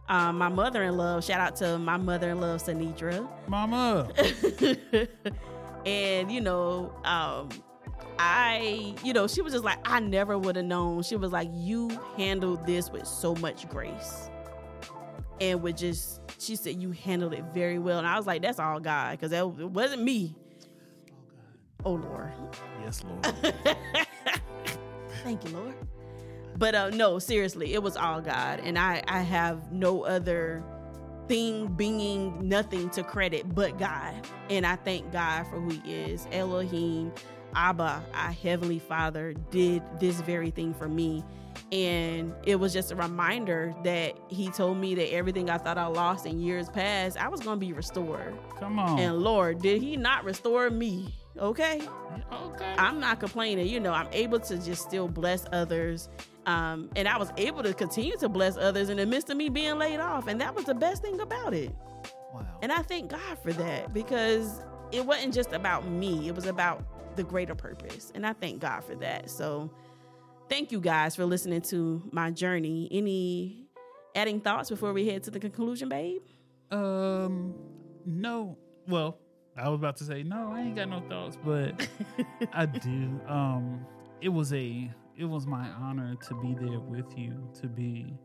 um, 0.08 0.38
my 0.38 0.50
mother-in-law. 0.50 1.22
Shout 1.22 1.40
out 1.40 1.56
to 1.58 1.78
my 1.80 1.98
mother-in-law, 1.98 2.58
Sanitra. 2.58 3.28
Mama. 3.48 4.08
and 5.86 6.32
you 6.32 6.42
know 6.42 6.92
um 7.06 7.50
i 8.18 8.94
you 9.04 9.14
know 9.14 9.28
she 9.28 9.42
was 9.42 9.54
just 9.54 9.66
like 9.66 9.80
i 9.86 10.00
never 10.00 10.38
would 10.38 10.56
have 10.56 10.66
known 10.66 11.02
she 11.02 11.16
was 11.16 11.32
like 11.32 11.50
you 11.54 11.90
handled 12.18 12.66
this 12.66 12.90
with 12.92 13.08
so 13.08 13.36
much 13.36 13.68
grace 13.70 14.30
and 15.40 15.62
with 15.62 15.78
just 15.78 16.22
she 16.40 16.56
said 16.56 16.82
you 16.82 16.92
handled 16.92 17.34
it 17.34 17.44
very 17.54 17.80
well 17.80 17.98
and 17.98 18.08
i 18.08 18.18
was 18.18 18.28
like 18.28 18.42
that's 18.42 18.60
all 18.60 18.80
god 18.80 19.12
because 19.12 19.32
that 19.32 19.44
it 19.44 19.70
wasn't 19.70 20.02
me 20.02 20.36
oh 21.86 21.94
lord 21.94 22.32
yes, 22.90 23.04
Lord. 23.04 23.24
Thank 25.24 25.44
you, 25.46 25.52
Lord. 25.52 25.76
But 26.58 26.76
uh, 26.76 26.90
no, 26.90 27.20
seriously, 27.20 27.74
it 27.74 27.84
was 27.84 27.96
all 27.96 28.22
God, 28.22 28.60
and 28.64 28.78
I 28.78 29.02
I 29.08 29.22
have 29.22 29.72
no 29.72 30.04
other 30.04 30.64
thing, 31.28 31.68
being, 31.68 32.48
nothing 32.48 32.90
to 32.92 33.04
credit 33.04 33.54
but 33.54 33.78
God, 33.78 34.14
and 34.50 34.66
I 34.66 34.76
thank 34.76 35.12
God 35.12 35.46
for 35.48 35.60
who 35.60 35.70
He 35.70 35.94
is. 35.94 36.28
Elohim, 36.32 37.14
Abba, 37.56 38.04
our 38.14 38.32
heavenly 38.32 38.80
Father, 38.80 39.34
did 39.52 39.82
this 40.00 40.22
very 40.22 40.52
thing 40.52 40.74
for 40.74 40.88
me. 40.88 41.24
And 41.72 42.34
it 42.44 42.56
was 42.56 42.74
just 42.74 42.92
a 42.92 42.96
reminder 42.96 43.76
that 43.84 44.18
he 44.30 44.50
told 44.50 44.78
me 44.78 44.96
that 44.96 45.14
everything 45.14 45.50
I 45.50 45.58
thought 45.58 45.78
I 45.78 45.86
lost 45.88 46.26
in 46.26 46.40
years 46.40 46.70
past, 46.70 47.18
I 47.18 47.28
was 47.28 47.42
going 47.42 47.60
to 47.60 47.66
be 47.66 47.74
restored. 47.74 48.34
Come 48.60 48.80
on. 48.80 48.98
And 48.98 49.20
Lord, 49.20 49.62
did 49.62 49.82
he 49.82 49.98
not 49.98 50.24
restore 50.24 50.70
me? 50.70 51.14
Okay. 51.38 51.82
okay. 52.32 52.76
I'm 52.78 53.00
not 53.00 53.20
complaining. 53.20 53.68
You 53.68 53.80
know, 53.80 53.94
I'm 53.94 54.08
able 54.12 54.40
to 54.40 54.58
just 54.58 54.82
still 54.82 55.08
bless 55.08 55.46
others. 55.52 56.10
Um, 56.46 56.90
and 56.96 57.08
I 57.08 57.18
was 57.18 57.30
able 57.38 57.62
to 57.64 57.74
continue 57.74 58.18
to 58.18 58.30
bless 58.30 58.58
others 58.58 58.90
in 58.90 58.98
the 58.98 59.06
midst 59.06 59.30
of 59.30 59.38
me 59.38 59.50
being 59.50 59.78
laid 59.78 60.00
off. 60.00 60.28
And 60.28 60.42
that 60.42 60.56
was 60.56 60.66
the 60.66 60.74
best 60.74 61.02
thing 61.02 61.20
about 61.20 61.54
it. 61.54 61.72
wow. 62.34 62.46
And 62.62 62.72
I 62.72 62.82
thank 62.82 63.12
God 63.12 63.38
for 63.44 63.54
that 63.54 63.94
because 63.94 64.62
it 64.92 65.06
wasn't 65.06 65.34
just 65.34 65.54
about 65.54 65.88
me, 65.88 66.28
it 66.28 66.36
was 66.36 66.46
about 66.46 66.84
the 67.20 67.24
greater 67.26 67.54
purpose. 67.54 68.14
And 68.16 68.26
I 68.26 68.32
thank 68.32 68.62
God 68.62 68.82
for 68.82 68.96
that. 68.96 69.30
So 69.30 69.70
thank 70.48 70.72
you 70.72 70.80
guys 70.80 71.18
for 71.18 71.26
listening 71.26 71.60
to 71.64 72.02
my 72.14 72.32
journey. 72.32 72.88
Any 72.92 73.68
adding 74.16 74.40
thoughts 74.40 74.70
before 74.70 74.94
we 74.94 75.06
head 75.06 75.24
to 75.24 75.32
the 75.32 75.40
conclusion, 75.40 75.90
babe? 75.90 76.22
Um, 76.72 77.56
no. 78.06 78.58
Well, 78.88 79.18
I 79.58 79.68
was 79.68 79.80
about 79.80 79.98
to 79.98 80.06
say 80.06 80.24
no. 80.24 80.54
I 80.54 80.62
ain't 80.62 80.78
got 80.78 80.88
no 80.88 81.02
thoughts, 81.10 81.38
but 81.44 81.86
I 82.54 82.66
do. 82.66 83.20
Um, 83.28 83.86
it 84.22 84.30
was 84.30 84.54
a 84.54 84.90
it 85.18 85.26
was 85.26 85.46
my 85.46 85.68
honor 85.82 86.16
to 86.30 86.36
be 86.36 86.54
there 86.54 86.80
with 86.80 87.18
you. 87.18 87.50
To 87.62 87.68
be, 87.68 88.18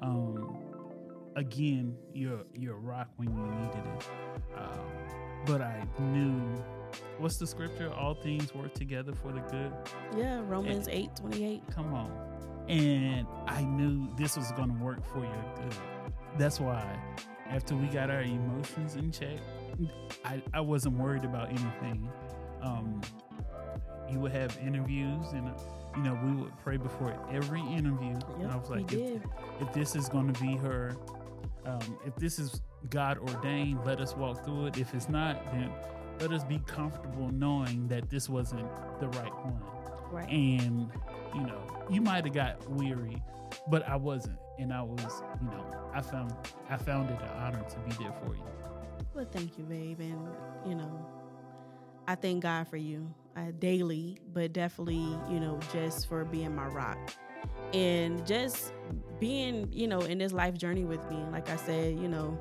um, 0.00 0.58
again, 1.36 1.94
you're 2.12 2.42
you're 2.54 2.74
rock 2.76 3.06
when 3.16 3.28
you 3.28 3.46
needed 3.46 3.84
it. 3.96 4.08
Um, 4.58 4.80
but 5.46 5.60
I 5.60 5.84
knew. 6.00 6.60
What's 7.22 7.36
the 7.36 7.46
scripture? 7.46 7.88
All 7.94 8.14
things 8.14 8.52
work 8.52 8.74
together 8.74 9.12
for 9.12 9.30
the 9.30 9.38
good. 9.42 9.72
Yeah, 10.16 10.40
Romans 10.44 10.88
8 10.90 11.14
28. 11.14 11.62
Come 11.72 11.94
on. 11.94 12.10
And 12.68 13.28
I 13.46 13.62
knew 13.62 14.08
this 14.16 14.36
was 14.36 14.50
going 14.52 14.76
to 14.76 14.82
work 14.82 15.06
for 15.06 15.20
your 15.20 15.44
good. 15.54 15.76
That's 16.36 16.58
why 16.58 16.98
after 17.48 17.76
we 17.76 17.86
got 17.86 18.10
our 18.10 18.22
emotions 18.22 18.96
in 18.96 19.12
check, 19.12 19.38
I, 20.24 20.42
I 20.52 20.60
wasn't 20.62 20.98
worried 20.98 21.24
about 21.24 21.50
anything. 21.50 22.10
Um, 22.60 23.00
you 24.10 24.18
would 24.18 24.32
have 24.32 24.58
interviews, 24.60 25.26
and 25.32 25.46
uh, 25.46 25.52
you 25.96 26.02
know 26.02 26.18
we 26.24 26.42
would 26.42 26.58
pray 26.64 26.76
before 26.76 27.16
every 27.30 27.60
interview. 27.60 28.18
and 28.40 28.50
I 28.50 28.56
was 28.56 28.68
like, 28.68 28.92
if, 28.92 29.22
if 29.60 29.72
this 29.72 29.94
is 29.94 30.08
going 30.08 30.32
to 30.32 30.40
be 30.42 30.56
her, 30.56 30.96
um, 31.66 31.98
if 32.04 32.16
this 32.16 32.40
is 32.40 32.62
God 32.90 33.18
ordained, 33.18 33.78
let 33.84 34.00
us 34.00 34.16
walk 34.16 34.44
through 34.44 34.66
it. 34.66 34.78
If 34.78 34.92
it's 34.92 35.08
not, 35.08 35.44
then 35.52 35.70
let 36.20 36.32
us 36.32 36.44
be 36.44 36.58
comfortable 36.66 37.28
knowing 37.30 37.88
that 37.88 38.08
this 38.10 38.28
wasn't 38.28 38.66
the 39.00 39.08
right 39.08 39.34
one 39.44 39.60
Right. 40.10 40.28
and 40.28 40.90
you 41.34 41.40
know 41.40 41.86
you 41.90 42.02
might 42.02 42.24
have 42.26 42.34
got 42.34 42.68
weary 42.70 43.22
but 43.68 43.88
i 43.88 43.96
wasn't 43.96 44.38
and 44.58 44.70
i 44.72 44.82
was 44.82 45.22
you 45.40 45.46
know 45.48 45.64
i 45.94 46.02
found 46.02 46.34
i 46.68 46.76
found 46.76 47.08
it 47.10 47.18
an 47.22 47.28
honor 47.38 47.64
to 47.70 47.78
be 47.80 48.04
there 48.04 48.12
for 48.12 48.34
you 48.34 48.44
Well, 49.14 49.26
thank 49.30 49.56
you, 49.58 49.64
babe. 49.64 50.00
And, 50.00 50.28
you 50.66 50.74
know, 50.74 51.06
I 52.08 52.14
thank 52.14 52.42
God 52.42 52.66
for 52.68 52.78
you 52.78 53.12
uh, 53.36 53.52
daily, 53.58 54.18
but 54.32 54.52
definitely, 54.54 55.04
you 55.30 55.38
know, 55.40 55.58
just 55.72 56.08
for 56.08 56.24
being 56.24 56.54
my 56.54 56.66
rock 56.66 56.96
and 57.74 58.26
just 58.26 58.72
being, 59.20 59.68
you 59.70 59.86
know, 59.86 60.00
in 60.00 60.16
this 60.18 60.32
life 60.32 60.54
journey 60.56 60.84
with 60.84 61.02
me. 61.10 61.18
Like 61.30 61.50
I 61.50 61.56
said, 61.56 61.98
you 61.98 62.08
know, 62.08 62.38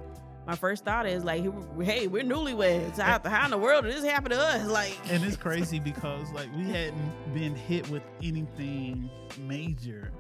my 0.48 0.56
first 0.56 0.84
thought 0.86 1.06
is 1.06 1.24
like, 1.24 1.44
hey, 1.82 2.08
we're 2.08 2.24
newlyweds. 2.24 2.98
How, 2.98 3.20
how 3.24 3.46
in 3.46 3.52
the 3.52 3.58
world 3.58 3.86
did 3.86 3.94
this 3.94 4.04
happen 4.04 4.32
to 4.32 4.40
us? 4.40 4.66
Like, 4.68 4.98
and 5.10 5.24
it's 5.24 5.36
crazy 5.38 5.80
because 5.80 6.32
like 6.32 6.50
we 6.56 6.64
hadn't 6.64 7.34
been 7.34 7.56
hit 7.56 7.90
with 7.90 8.04
anything 8.24 9.10
major 9.48 10.12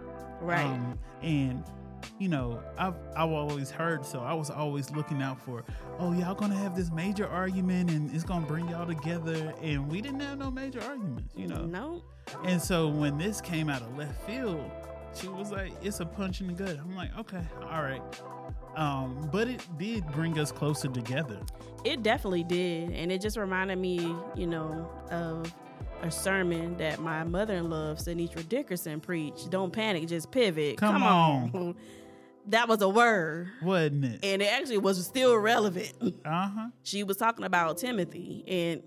right. 0.41 0.63
Um, 0.65 0.97
and 1.21 1.63
you 2.19 2.29
know, 2.29 2.61
I've 2.77 2.95
I've 3.15 3.29
always 3.29 3.69
heard 3.69 4.05
so 4.05 4.21
I 4.21 4.33
was 4.33 4.49
always 4.49 4.89
looking 4.91 5.21
out 5.21 5.39
for, 5.41 5.63
oh 5.99 6.13
y'all 6.13 6.35
gonna 6.35 6.55
have 6.55 6.75
this 6.75 6.91
major 6.91 7.27
argument 7.27 7.91
and 7.91 8.13
it's 8.13 8.23
gonna 8.23 8.45
bring 8.45 8.67
y'all 8.69 8.87
together 8.87 9.53
and 9.61 9.89
we 9.89 10.01
didn't 10.01 10.21
have 10.21 10.37
no 10.37 10.49
major 10.51 10.81
arguments, 10.81 11.35
you 11.35 11.47
know. 11.47 11.65
no, 11.65 12.03
And 12.43 12.61
so 12.61 12.87
when 12.87 13.17
this 13.17 13.41
came 13.41 13.69
out 13.69 13.81
of 13.81 13.97
left 13.97 14.21
field, 14.25 14.69
she 15.13 15.27
was 15.27 15.51
like, 15.51 15.73
"It's 15.83 15.99
a 15.99 16.05
punch 16.05 16.41
in 16.41 16.47
the 16.47 16.53
gut." 16.53 16.77
I'm 16.79 16.95
like, 16.95 17.15
"Okay, 17.19 17.43
all 17.69 17.83
right." 17.83 18.01
Um, 18.75 19.29
but 19.31 19.47
it 19.47 19.65
did 19.77 20.05
bring 20.11 20.39
us 20.39 20.51
closer 20.51 20.87
together. 20.87 21.39
It 21.83 22.03
definitely 22.03 22.43
did. 22.43 22.91
And 22.91 23.11
it 23.11 23.21
just 23.21 23.37
reminded 23.37 23.77
me, 23.77 24.15
you 24.35 24.47
know, 24.47 24.89
of 25.09 25.53
a 26.01 26.11
sermon 26.11 26.77
that 26.77 26.99
my 26.99 27.23
mother 27.23 27.55
in 27.55 27.69
law, 27.69 27.93
Sinitra 27.95 28.47
Dickerson, 28.47 28.99
preached. 28.99 29.49
Don't 29.49 29.71
panic, 29.71 30.07
just 30.07 30.31
pivot. 30.31 30.77
Come 30.77 31.03
on. 31.03 31.75
that 32.47 32.67
was 32.67 32.81
a 32.81 32.89
word. 32.89 33.49
Wasn't 33.61 34.05
it? 34.05 34.19
And 34.23 34.41
it 34.41 34.51
actually 34.51 34.77
was 34.79 35.05
still 35.05 35.35
relevant. 35.37 35.93
Uh 36.25 36.47
huh. 36.47 36.67
she 36.83 37.03
was 37.03 37.17
talking 37.17 37.45
about 37.45 37.77
Timothy. 37.77 38.43
And 38.47 38.83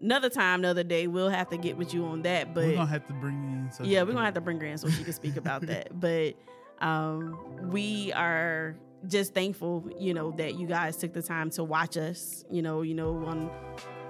another 0.00 0.28
time, 0.28 0.60
another 0.60 0.84
day, 0.84 1.06
we'll 1.06 1.30
have 1.30 1.48
to 1.50 1.56
get 1.56 1.76
with 1.76 1.94
you 1.94 2.04
on 2.04 2.22
that. 2.22 2.54
But 2.54 2.64
We're 2.66 2.74
gonna 2.76 2.86
have 2.86 3.06
to 3.08 3.14
bring 3.14 3.34
in. 3.34 3.70
So 3.72 3.84
yeah, 3.84 4.02
we're 4.02 4.12
gonna 4.12 4.24
have 4.24 4.34
to 4.34 4.40
bring 4.40 4.60
her 4.60 4.66
in 4.66 4.78
so 4.78 4.88
she 4.88 5.02
can 5.02 5.12
speak 5.12 5.36
about 5.36 5.62
that. 5.66 5.98
But 5.98 6.34
um, 6.80 7.70
we 7.70 8.12
are 8.12 8.76
just 9.08 9.34
thankful, 9.34 9.88
you 9.98 10.14
know, 10.14 10.30
that 10.32 10.54
you 10.58 10.66
guys 10.66 10.96
took 10.96 11.12
the 11.12 11.22
time 11.22 11.50
to 11.50 11.64
watch 11.64 11.96
us. 11.96 12.44
You 12.50 12.62
know, 12.62 12.82
you 12.82 12.94
know, 12.94 13.24
on 13.24 13.50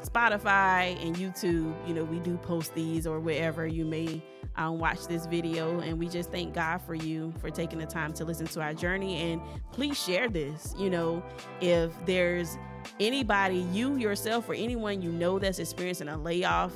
Spotify 0.02 1.02
and 1.04 1.16
YouTube, 1.16 1.74
you 1.86 1.94
know, 1.94 2.04
we 2.04 2.20
do 2.20 2.36
post 2.36 2.74
these 2.74 3.06
or 3.06 3.20
wherever 3.20 3.66
you 3.66 3.84
may 3.84 4.22
um, 4.56 4.78
watch 4.78 5.06
this 5.06 5.26
video. 5.26 5.80
And 5.80 5.98
we 5.98 6.08
just 6.08 6.30
thank 6.30 6.54
God 6.54 6.78
for 6.82 6.94
you 6.94 7.32
for 7.40 7.50
taking 7.50 7.78
the 7.78 7.86
time 7.86 8.12
to 8.14 8.24
listen 8.24 8.46
to 8.48 8.60
our 8.60 8.74
journey. 8.74 9.32
And 9.32 9.40
please 9.72 10.00
share 10.00 10.28
this. 10.28 10.74
You 10.78 10.90
know, 10.90 11.22
if 11.60 11.92
there's 12.06 12.56
anybody, 13.00 13.66
you 13.72 13.96
yourself, 13.96 14.48
or 14.48 14.54
anyone 14.54 15.02
you 15.02 15.10
know 15.10 15.38
that's 15.38 15.58
experiencing 15.58 16.08
a 16.08 16.16
layoff, 16.16 16.72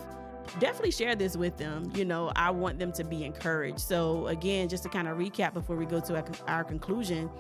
definitely 0.59 0.91
share 0.91 1.15
this 1.15 1.37
with 1.37 1.57
them. 1.57 1.93
You 1.95 2.05
know, 2.05 2.33
I 2.35 2.51
want 2.51 2.79
them 2.79 2.93
to 2.93 3.05
be 3.05 3.25
encouraged. 3.25 3.81
So, 3.81 4.27
again, 4.29 4.69
just 4.69 4.83
to 4.85 4.89
kind 4.89 5.09
of 5.09 5.19
recap 5.19 5.55
before 5.55 5.77
we 5.77 5.87
go 5.87 6.01
to 6.01 6.17
our, 6.17 6.25
our 6.47 6.65
conclusion, 6.65 7.31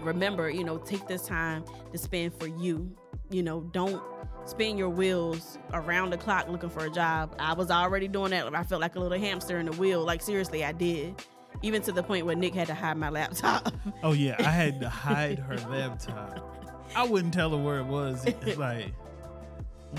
remember, 0.00 0.48
you 0.50 0.64
know, 0.64 0.78
take 0.78 1.06
this 1.06 1.22
time 1.26 1.64
to 1.92 1.98
spend 1.98 2.34
for 2.38 2.46
you. 2.46 2.90
You 3.30 3.42
know, 3.42 3.60
don't 3.72 4.02
spin 4.44 4.78
your 4.78 4.88
wheels 4.90 5.58
around 5.72 6.10
the 6.10 6.16
clock 6.16 6.48
looking 6.48 6.70
for 6.70 6.84
a 6.84 6.90
job. 6.90 7.34
I 7.38 7.54
was 7.54 7.70
already 7.70 8.06
doing 8.08 8.30
that. 8.30 8.54
I 8.54 8.62
felt 8.62 8.80
like 8.80 8.94
a 8.96 9.00
little 9.00 9.18
hamster 9.18 9.58
in 9.58 9.66
the 9.66 9.72
wheel. 9.72 10.04
Like, 10.04 10.22
seriously, 10.22 10.64
I 10.64 10.72
did. 10.72 11.14
Even 11.62 11.82
to 11.82 11.92
the 11.92 12.02
point 12.02 12.26
where 12.26 12.36
Nick 12.36 12.54
had 12.54 12.66
to 12.68 12.74
hide 12.74 12.96
my 12.96 13.08
laptop. 13.10 13.72
Oh 14.02 14.12
yeah, 14.12 14.36
I 14.38 14.50
had 14.50 14.80
to 14.80 14.88
hide 14.88 15.38
her 15.38 15.56
laptop. 15.70 16.84
I 16.94 17.04
wouldn't 17.04 17.32
tell 17.34 17.50
her 17.50 17.56
where 17.56 17.78
it 17.78 17.86
was. 17.86 18.24
It's 18.26 18.56
like 18.58 18.92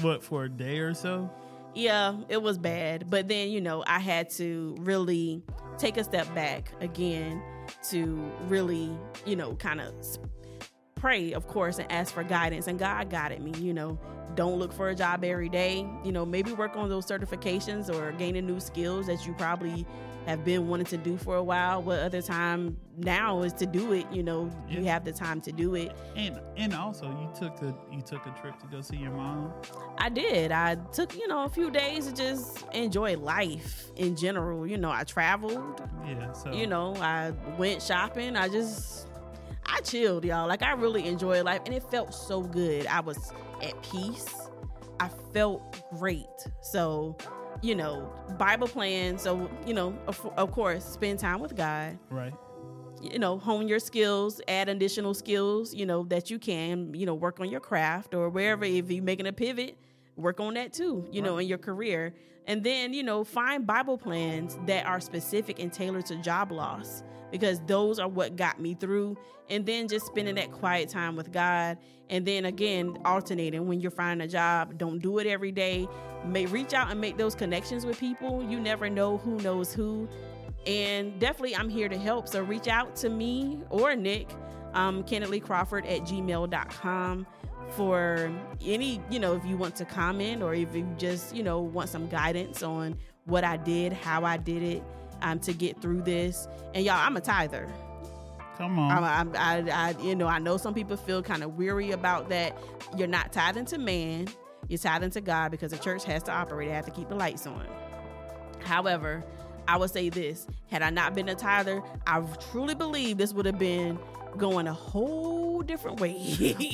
what 0.02 0.24
for 0.24 0.44
a 0.46 0.50
day 0.50 0.80
or 0.80 0.94
so. 0.94 1.30
yeah, 1.74 2.16
it 2.30 2.42
was 2.42 2.58
bad. 2.58 3.10
But 3.10 3.28
then, 3.28 3.50
you 3.50 3.60
know, 3.60 3.84
I 3.88 4.00
had 4.00 4.30
to 4.32 4.76
really 4.80 5.42
take 5.78 5.98
a 5.98 6.04
step 6.04 6.34
back 6.36 6.72
again 6.80 7.42
to 7.90 8.32
really, 8.48 8.90
you 9.26 9.36
know, 9.36 9.56
kind 9.56 9.82
of 9.82 9.94
pray, 11.00 11.34
of 11.34 11.48
course, 11.48 11.80
and 11.80 11.92
ask 11.92 12.14
for 12.14 12.24
guidance. 12.24 12.68
And 12.68 12.78
God 12.78 13.10
guided 13.10 13.42
me, 13.42 13.54
you 13.60 13.74
know, 13.74 14.00
don't 14.36 14.60
look 14.60 14.72
for 14.72 14.90
a 14.90 14.96
job 14.96 15.24
every 15.24 15.50
day. 15.50 15.88
You 16.04 16.12
know, 16.12 16.26
maybe 16.26 16.52
work 16.54 16.76
on 16.76 16.90
those 16.90 17.06
certifications 17.06 17.94
or 17.94 18.12
gaining 18.14 18.46
new 18.46 18.60
skills 18.60 19.08
that 19.08 19.26
you 19.26 19.34
probably 19.34 19.86
have 20.28 20.44
been 20.44 20.68
wanting 20.68 20.86
to 20.86 20.98
do 20.98 21.18
for 21.18 21.38
a 21.38 21.44
while. 21.44 21.82
But 21.82 22.02
other 22.02 22.22
time 22.22 22.78
now 22.98 23.42
is 23.42 23.54
to 23.54 23.66
do 23.66 23.94
it. 23.94 24.06
You 24.12 24.24
know, 24.24 24.52
yeah. 24.70 24.80
you 24.80 24.86
have 24.86 25.06
the 25.06 25.12
time 25.12 25.42
to 25.42 25.52
do 25.52 25.76
it. 25.76 25.92
And 26.16 26.40
and 26.56 26.74
also 26.74 27.06
you 27.06 27.30
took 27.38 27.62
a 27.62 27.76
you 27.92 28.02
took 28.02 28.26
a 28.28 28.36
trip 28.40 28.60
to 28.60 28.68
go 28.68 28.82
see 28.82 28.98
your 28.98 29.12
mom. 29.12 29.54
I 29.98 30.10
did. 30.10 30.52
I 30.52 30.76
took 30.94 31.16
you 31.16 31.28
know 31.28 31.46
a 31.46 31.50
few 31.50 31.72
days 31.72 32.08
to 32.08 32.14
just 32.14 32.66
enjoy 32.74 33.18
life 33.18 33.90
in 33.96 34.16
general. 34.16 34.68
You 34.68 34.78
know, 34.78 34.92
I 34.92 35.04
traveled. 35.04 35.82
Yeah. 36.06 36.32
So 36.34 36.52
you 36.52 36.68
know, 36.68 36.96
I 36.98 37.32
went 37.58 37.82
shopping. 37.82 38.36
I 38.36 38.50
just 38.50 39.07
I 39.68 39.82
chilled, 39.82 40.26
y'all. 40.26 40.48
Like 40.48 40.64
I 40.64 40.72
really 40.74 41.08
enjoyed 41.08 41.46
life, 41.46 41.62
and 41.66 41.74
it 41.74 41.84
felt 41.84 42.14
so 42.14 42.42
good. 42.42 42.88
I 42.88 43.00
was 43.02 43.32
at 43.62 43.82
peace. 43.84 44.34
I 45.00 45.10
felt 45.34 45.84
great. 45.98 46.26
So, 46.62 47.18
you 47.62 47.76
know, 47.76 48.12
Bible 48.38 48.68
plan. 48.68 49.18
So, 49.18 49.50
you 49.66 49.74
know, 49.74 49.98
of, 50.08 50.26
of 50.38 50.52
course, 50.52 50.84
spend 50.84 51.20
time 51.20 51.40
with 51.40 51.56
God. 51.56 51.98
Right. 52.10 52.34
You 53.02 53.20
know, 53.20 53.38
hone 53.38 53.68
your 53.68 53.80
skills, 53.80 54.42
add 54.48 54.70
additional 54.70 55.14
skills, 55.14 55.74
you 55.74 55.86
know, 55.86 56.04
that 56.06 56.32
you 56.32 56.40
can, 56.40 56.94
you 56.96 57.06
know, 57.06 57.14
work 57.14 57.40
on 57.40 57.50
your 57.50 57.60
craft 57.60 58.16
or 58.16 58.30
wherever. 58.30 58.66
If 58.66 58.90
you're 58.90 59.04
making 59.04 59.28
a 59.28 59.34
pivot, 59.34 59.78
work 60.16 60.40
on 60.40 60.56
that 60.56 60.74
too, 60.74 61.08
you 61.12 61.22
right. 61.22 61.28
know, 61.28 61.38
in 61.38 61.48
your 61.48 61.60
career. 61.60 62.16
And 62.48 62.64
then, 62.64 62.94
you 62.94 63.04
know, 63.04 63.24
find 63.24 63.68
Bible 63.68 63.98
plans 63.98 64.58
that 64.66 64.86
are 64.86 65.02
specific 65.02 65.60
and 65.60 65.72
tailored 65.72 66.06
to 66.08 66.16
job 66.16 66.52
loss 66.52 67.04
because 67.30 67.60
those 67.68 68.00
are 68.00 68.08
what 68.08 68.38
got 68.38 68.60
me 68.60 68.74
through. 68.74 69.18
And 69.50 69.66
then 69.66 69.90
just 69.90 70.06
spending 70.06 70.36
that 70.36 70.52
quiet 70.52 70.90
time 70.90 71.16
with 71.18 71.32
God. 71.32 71.78
And 72.10 72.26
then 72.26 72.46
again, 72.46 72.98
alternating 73.04 73.68
when 73.68 73.82
you're 73.82 73.92
finding 73.92 74.26
a 74.26 74.30
job. 74.30 74.78
Don't 74.78 75.00
do 75.00 75.20
it 75.20 75.28
every 75.28 75.52
day. 75.52 75.88
May 76.26 76.46
reach 76.46 76.74
out 76.74 76.90
and 76.90 77.02
make 77.02 77.18
those 77.18 77.36
connections 77.36 77.86
with 77.86 78.00
people. 78.00 78.42
You 78.44 78.60
never 78.60 78.90
know 78.90 79.18
who 79.18 79.38
knows 79.42 79.74
who. 79.74 80.08
And 80.66 81.20
definitely, 81.20 81.56
I'm 81.56 81.70
here 81.70 81.90
to 81.90 81.98
help. 81.98 82.28
So 82.28 82.42
reach 82.44 82.68
out 82.68 82.96
to 82.98 83.10
me 83.10 83.60
or 83.70 83.96
Nick, 83.96 84.30
um, 84.74 85.04
Candidly 85.04 85.40
Crawford 85.42 85.86
at 85.86 86.02
gmail.com 86.02 87.26
for 87.76 88.32
any, 88.66 89.02
you 89.10 89.20
know, 89.20 89.36
if 89.36 89.46
you 89.46 89.58
want 89.58 89.76
to 89.78 89.86
comment 89.86 90.42
or 90.42 90.54
if 90.54 90.74
you 90.76 90.88
just, 90.98 91.36
you 91.36 91.44
know, 91.44 91.60
want 91.60 91.90
some 91.90 92.08
guidance 92.08 92.64
on 92.64 92.98
what 93.26 93.44
I 93.44 93.58
did, 93.58 93.94
how 93.94 94.24
I 94.24 94.38
did 94.38 94.64
it 94.64 94.84
um, 95.22 95.40
to 95.40 95.54
get 95.54 95.82
through 95.82 96.02
this. 96.02 96.48
And 96.74 96.86
y'all, 96.86 96.96
I'm 96.96 97.18
a 97.18 97.22
tither. 97.22 97.68
Come 98.58 98.80
on. 98.80 98.92
I'm, 98.92 99.36
I'm, 99.36 99.70
I, 99.70 99.72
I, 99.72 100.02
you 100.02 100.16
know, 100.16 100.28
I 100.28 100.40
know 100.40 100.58
some 100.58 100.74
people 100.74 100.98
feel 100.98 101.22
kind 101.22 101.44
of 101.44 101.58
weary 101.58 101.92
about 101.92 102.30
that. 102.30 102.58
You're 102.98 103.08
not 103.08 103.32
tithing 103.32 103.66
to 103.66 103.78
man. 103.78 104.28
You're 104.68 104.80
tithing 104.80 105.12
to 105.12 105.22
God 105.22 105.52
because 105.52 105.72
the 105.72 105.78
church 105.78 106.04
has 106.06 106.24
to 106.24 106.32
operate. 106.32 106.70
They 106.70 106.74
have 106.74 106.86
to 106.86 106.92
keep 106.92 107.10
the 107.10 107.16
lights 107.16 107.46
on. 107.46 107.68
However, 108.60 109.24
I 109.68 109.78
would 109.78 109.92
say 109.92 110.10
this: 110.10 110.48
had 110.68 110.82
I 110.82 110.90
not 110.90 111.14
been 111.14 111.30
a 111.30 111.36
tither, 111.36 111.84
I 112.08 112.22
truly 112.52 112.74
believe 112.74 113.18
this 113.18 113.34
would 113.34 113.46
have 113.46 113.60
been 113.60 114.00
going 114.38 114.68
a 114.68 114.74
whole 114.74 115.62
different 115.62 116.00
way. 116.00 116.12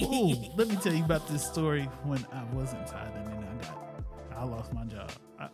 Ooh, 0.03 0.35
let 0.57 0.67
me 0.67 0.75
tell 0.77 0.93
you 0.93 1.03
about 1.03 1.27
this 1.27 1.45
story 1.45 1.83
when 2.03 2.25
I 2.31 2.43
wasn't 2.53 2.85
tithing 2.87 3.25
and 3.25 3.45
I 3.45 3.65
got, 3.65 4.03
I 4.37 4.43
lost 4.43 4.73
my 4.73 4.85
job. 4.85 5.11
I, 5.39 5.49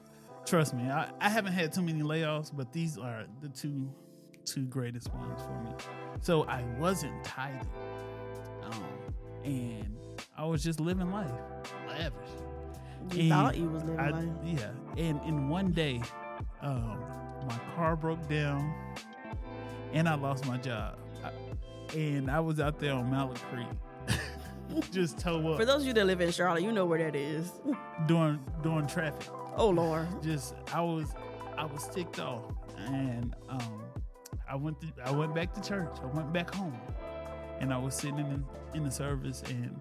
trust 0.45 0.73
me, 0.73 0.83
I, 0.89 1.09
I 1.21 1.29
haven't 1.29 1.53
had 1.53 1.71
too 1.71 1.81
many 1.81 2.01
layoffs, 2.01 2.51
but 2.53 2.73
these 2.73 2.97
are 2.97 3.25
the 3.41 3.49
two 3.49 3.89
two 4.45 4.65
greatest 4.65 5.13
ones 5.13 5.41
for 5.41 5.63
me. 5.63 5.71
So 6.21 6.43
I 6.45 6.63
wasn't 6.79 7.23
tithing, 7.23 7.69
um, 8.63 8.83
and 9.43 9.97
I 10.37 10.45
was 10.45 10.63
just 10.63 10.79
living 10.79 11.11
life, 11.11 11.31
lavish. 11.87 12.29
You 13.13 13.21
and 13.21 13.29
thought 13.29 13.57
you 13.57 13.69
was 13.69 13.83
living 13.83 13.99
I, 13.99 14.09
life, 14.09 14.29
yeah. 14.43 14.71
And 14.97 15.21
in 15.25 15.49
one 15.49 15.71
day, 15.71 16.01
um, 16.61 16.99
my 17.47 17.59
car 17.75 17.95
broke 17.95 18.27
down, 18.27 18.73
and 19.93 20.09
I 20.09 20.15
lost 20.15 20.45
my 20.45 20.57
job. 20.57 20.98
And 21.95 22.29
I 22.29 22.39
was 22.39 22.59
out 22.59 22.79
there 22.79 22.93
on 22.93 23.09
Mallard 23.09 23.39
Creek. 23.51 23.67
just 24.91 25.19
toe 25.19 25.51
up. 25.51 25.57
For 25.57 25.65
those 25.65 25.81
of 25.81 25.87
you 25.87 25.93
that 25.93 26.05
live 26.05 26.21
in 26.21 26.31
Charlotte, 26.31 26.63
you 26.63 26.71
know 26.71 26.85
where 26.85 26.99
that 26.99 27.15
is. 27.15 27.51
During 28.07 28.39
during 28.61 28.87
traffic. 28.87 29.27
Oh 29.55 29.69
Lord. 29.69 30.07
Just 30.21 30.55
I 30.73 30.81
was 30.81 31.13
I 31.57 31.65
was 31.65 31.87
ticked 31.87 32.19
off, 32.19 32.43
and 32.77 33.35
um, 33.49 33.81
I 34.49 34.55
went 34.55 34.79
to, 34.81 34.87
I 35.03 35.11
went 35.11 35.35
back 35.35 35.53
to 35.55 35.61
church. 35.61 35.97
I 36.01 36.05
went 36.05 36.31
back 36.31 36.53
home, 36.53 36.79
and 37.59 37.73
I 37.73 37.77
was 37.77 37.95
sitting 37.95 38.19
in 38.19 38.45
in 38.73 38.83
the 38.83 38.91
service, 38.91 39.43
and 39.49 39.75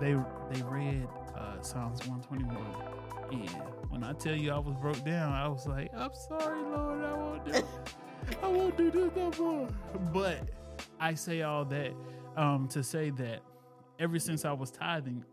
they 0.00 0.16
they 0.50 0.62
read 0.62 1.06
uh, 1.36 1.60
Psalms 1.60 2.00
121. 2.08 2.56
And 3.32 3.50
when 3.90 4.04
I 4.04 4.12
tell 4.14 4.34
you 4.34 4.52
I 4.52 4.58
was 4.58 4.74
broke 4.80 5.04
down, 5.04 5.32
I 5.32 5.48
was 5.48 5.66
like, 5.66 5.90
I'm 5.96 6.10
sorry, 6.28 6.62
Lord, 6.62 7.04
I 7.04 7.14
won't 7.14 7.44
do 7.44 7.62
I 8.42 8.48
won't 8.48 8.76
do 8.76 8.90
this 8.90 9.10
no 9.16 9.30
more. 9.38 9.68
But 10.12 10.48
I 11.02 11.14
say 11.14 11.42
all 11.42 11.64
that 11.66 11.92
um, 12.36 12.68
to 12.68 12.82
say 12.82 13.10
that 13.10 13.40
ever 13.98 14.18
since 14.18 14.44
I 14.44 14.52
was 14.52 14.70
tithing, 14.70 15.24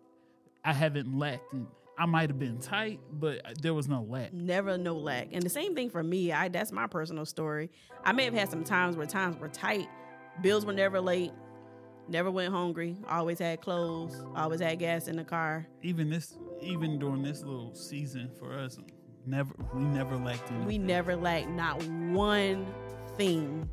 I 0.66 0.74
haven't 0.74 1.18
lacked 1.18 1.54
in 1.54 1.68
I 2.00 2.06
might 2.06 2.30
have 2.30 2.40
been 2.40 2.60
tight, 2.60 3.02
but 3.12 3.42
there 3.62 3.74
was 3.74 3.90
no 3.90 4.04
lack. 4.04 4.32
Never 4.32 4.78
no 4.78 4.96
lack. 4.96 5.28
And 5.34 5.44
the 5.44 5.50
same 5.50 5.76
thing 5.76 5.90
for 5.90 6.02
me. 6.02 6.32
I 6.32 6.48
that's 6.48 6.72
my 6.72 6.88
personal 6.88 7.26
story. 7.26 7.70
I 8.06 8.14
may 8.14 8.24
have 8.24 8.34
had 8.34 8.50
some 8.50 8.64
times 8.64 8.96
where 8.96 9.06
times 9.06 9.36
were 9.36 9.50
tight. 9.50 9.90
Bills 10.42 10.66
were 10.66 10.72
never 10.72 11.02
late. 11.02 11.34
Never 12.08 12.32
went 12.32 12.54
hungry. 12.54 12.96
Always 13.10 13.40
had 13.40 13.60
clothes. 13.60 14.24
Always 14.34 14.62
had 14.62 14.80
gas 14.80 15.10
in 15.10 15.18
the 15.18 15.26
car. 15.26 15.68
Even 15.82 16.10
this, 16.10 16.38
even 16.62 17.00
during 17.00 17.22
this 17.22 17.44
little 17.44 17.76
season 17.76 18.32
for 18.40 18.58
us, 18.58 18.80
never 19.26 19.54
we 19.74 19.84
never 19.84 20.16
lacked 20.16 20.50
anything. 20.52 20.68
We 20.68 20.78
never 20.78 21.18
lacked 21.18 21.50
not 21.50 21.84
one 21.84 22.66
thing. 23.18 23.70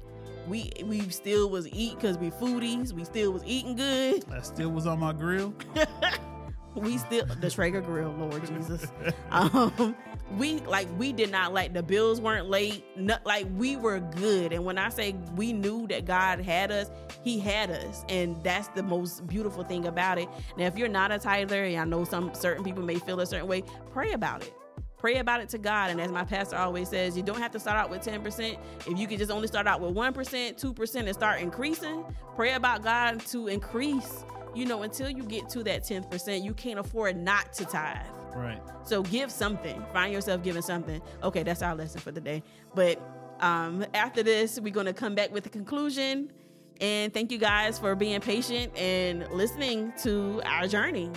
We 0.47 0.70
we 0.84 1.01
still 1.11 1.51
was 1.51 1.68
eat 1.68 1.97
because 1.97 2.18
we 2.18 2.30
foodies. 2.30 2.92
We 2.92 3.05
still 3.05 3.32
was 3.32 3.42
eating 3.44 3.76
good. 3.76 4.24
I 4.32 4.40
still 4.42 4.70
was 4.70 4.86
on 4.86 5.01
my 5.01 5.12
grill. 5.12 5.55
we 6.74 6.99
still 6.99 7.26
the 7.40 7.51
Traeger 7.51 7.80
grill, 7.80 8.12
Lord 8.12 8.47
Jesus. 8.47 8.86
Um, 9.30 9.97
we 10.38 10.59
like 10.61 10.88
we 10.99 11.12
did 11.12 11.30
not 11.30 11.53
like 11.53 11.72
the 11.72 11.82
bills 11.82 12.20
weren't 12.20 12.49
late. 12.49 12.84
No, 12.97 13.16
like 13.24 13.47
we 13.57 13.76
were 13.76 14.01
good, 14.01 14.53
and 14.53 14.64
when 14.64 14.78
I 14.78 14.88
say 14.88 15.16
we 15.36 15.53
knew 15.53 15.86
that 15.88 16.05
God 16.05 16.40
had 16.40 16.70
us, 16.72 16.90
He 17.22 17.38
had 17.38 17.70
us, 17.70 18.05
and 18.09 18.42
that's 18.42 18.68
the 18.68 18.82
most 18.82 19.26
beautiful 19.26 19.62
thing 19.62 19.86
about 19.86 20.18
it. 20.18 20.28
Now, 20.57 20.66
if 20.66 20.76
you're 20.76 20.88
not 20.88 21.12
a 21.12 21.18
tither, 21.18 21.64
and 21.64 21.76
I 21.76 21.84
know 21.84 22.05
some 22.05 22.34
certain 22.34 22.64
people 22.64 22.82
may 22.82 22.97
feel 22.97 23.20
a 23.20 23.26
certain 23.26 23.47
way, 23.47 23.62
pray 23.92 24.12
about 24.12 24.42
it. 24.42 24.55
Pray 24.99 25.16
about 25.18 25.40
it 25.40 25.49
to 25.51 25.59
God. 25.59 25.90
And 25.90 26.01
as 26.01 26.11
my 26.11 26.24
pastor 26.24 26.57
always 26.57 26.88
says, 26.88 27.16
you 27.16 27.22
don't 27.22 27.38
have 27.38 27.53
to 27.53 27.61
start 27.61 27.76
out 27.76 27.90
with 27.90 28.03
10%. 28.03 28.59
If 28.86 28.99
you 28.99 29.07
could 29.07 29.18
just 29.18 29.30
only 29.30 29.47
start 29.47 29.66
out 29.66 29.80
with 29.80 29.94
1%, 29.94 30.14
2%, 30.14 30.97
and 30.97 31.14
start 31.14 31.40
increasing, 31.40 32.05
pray 32.34 32.53
about 32.55 32.82
God 32.82 33.20
to 33.26 33.49
increase 33.49 34.24
you 34.57 34.64
know, 34.64 34.82
until 34.82 35.11
you 35.11 35.22
get 35.22 35.49
to 35.51 35.62
that 35.64 35.82
10%, 35.82 36.42
you 36.42 36.55
can't 36.55 36.78
afford 36.78 37.16
not 37.16 37.53
to 37.53 37.66
tithe. 37.66 38.07
Right. 38.34 38.61
So 38.84 39.03
give 39.03 39.30
something. 39.30 39.84
Find 39.92 40.12
yourself 40.12 40.42
giving 40.42 40.62
something. 40.62 41.01
Okay, 41.22 41.42
that's 41.42 41.62
our 41.62 41.74
lesson 41.74 42.01
for 42.01 42.11
the 42.11 42.20
day. 42.20 42.42
But 42.74 43.01
um, 43.40 43.84
after 43.94 44.22
this, 44.22 44.59
we're 44.59 44.72
going 44.72 44.86
to 44.86 44.94
come 44.94 45.14
back 45.14 45.32
with 45.32 45.44
the 45.44 45.51
conclusion. 45.51 46.32
And 46.80 47.12
thank 47.12 47.30
you 47.30 47.38
guys 47.38 47.78
for 47.78 47.94
being 47.94 48.20
patient 48.20 48.76
and 48.76 49.30
listening 49.30 49.92
to 50.03 50.40
our 50.44 50.66
journey. 50.66 51.11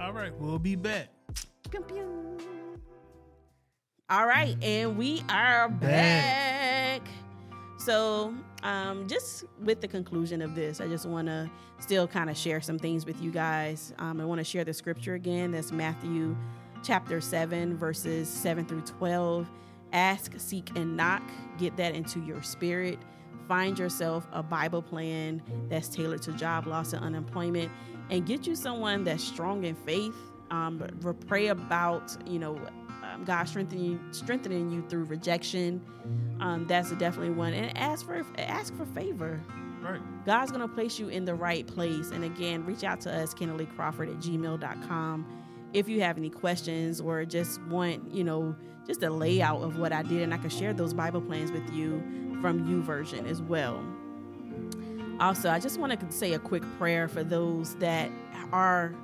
All 0.00 0.12
right, 0.12 0.34
we'll 0.38 0.58
be 0.58 0.74
back. 0.74 1.08
All 4.10 4.26
right, 4.26 4.56
and 4.62 4.96
we 4.96 5.22
are 5.28 5.68
back. 5.68 7.02
So, 7.76 8.32
um, 8.62 9.06
just 9.06 9.44
with 9.62 9.82
the 9.82 9.88
conclusion 9.88 10.40
of 10.40 10.54
this, 10.54 10.80
I 10.80 10.88
just 10.88 11.04
want 11.04 11.28
to 11.28 11.50
still 11.78 12.08
kind 12.08 12.30
of 12.30 12.36
share 12.38 12.62
some 12.62 12.78
things 12.78 13.04
with 13.04 13.20
you 13.20 13.30
guys. 13.30 13.92
Um, 13.98 14.18
I 14.18 14.24
want 14.24 14.38
to 14.38 14.44
share 14.44 14.64
the 14.64 14.72
scripture 14.72 15.12
again. 15.12 15.50
That's 15.50 15.72
Matthew 15.72 16.34
chapter 16.82 17.20
7, 17.20 17.76
verses 17.76 18.30
7 18.30 18.64
through 18.64 18.80
12. 18.80 19.46
Ask, 19.92 20.32
seek, 20.38 20.70
and 20.74 20.96
knock. 20.96 21.22
Get 21.58 21.76
that 21.76 21.94
into 21.94 22.18
your 22.20 22.42
spirit. 22.42 22.98
Find 23.46 23.78
yourself 23.78 24.26
a 24.32 24.42
Bible 24.42 24.80
plan 24.80 25.42
that's 25.68 25.88
tailored 25.88 26.22
to 26.22 26.32
job 26.32 26.66
loss 26.66 26.94
and 26.94 27.04
unemployment, 27.04 27.70
and 28.08 28.24
get 28.24 28.46
you 28.46 28.54
someone 28.54 29.04
that's 29.04 29.22
strong 29.22 29.64
in 29.64 29.74
faith. 29.74 30.14
Um, 30.50 30.82
pray 31.26 31.48
about, 31.48 32.16
you 32.26 32.38
know, 32.38 32.58
um, 33.18 33.24
God 33.24 33.48
strengthening 33.48 34.00
strengthening 34.10 34.70
you 34.70 34.84
through 34.88 35.04
rejection. 35.04 35.82
Um, 36.40 36.66
that's 36.66 36.90
definitely 36.92 37.30
one. 37.30 37.52
And 37.52 37.76
ask 37.76 38.06
for 38.06 38.24
ask 38.38 38.74
for 38.76 38.86
favor. 38.86 39.40
Right. 39.82 40.00
God's 40.26 40.50
gonna 40.50 40.68
place 40.68 40.98
you 40.98 41.08
in 41.08 41.24
the 41.24 41.34
right 41.34 41.66
place. 41.66 42.10
And 42.10 42.24
again, 42.24 42.64
reach 42.64 42.84
out 42.84 43.00
to 43.02 43.14
us, 43.14 43.34
Candidly 43.34 43.66
Crawford 43.66 44.08
at 44.08 44.16
gmail.com. 44.16 45.44
If 45.72 45.88
you 45.88 46.00
have 46.00 46.16
any 46.16 46.30
questions 46.30 47.00
or 47.00 47.24
just 47.24 47.62
want, 47.64 48.12
you 48.12 48.24
know, 48.24 48.56
just 48.86 49.02
a 49.02 49.10
layout 49.10 49.62
of 49.62 49.78
what 49.78 49.92
I 49.92 50.02
did, 50.02 50.22
and 50.22 50.32
I 50.32 50.38
can 50.38 50.50
share 50.50 50.72
those 50.72 50.94
Bible 50.94 51.20
plans 51.20 51.52
with 51.52 51.70
you 51.70 52.02
from 52.40 52.66
YouVersion 52.66 53.28
as 53.28 53.42
well. 53.42 53.84
Also, 55.20 55.50
I 55.50 55.58
just 55.58 55.78
want 55.78 55.98
to 55.98 56.12
say 56.12 56.32
a 56.32 56.38
quick 56.38 56.62
prayer 56.78 57.08
for 57.08 57.22
those 57.22 57.74
that 57.76 58.10
are 58.52 58.94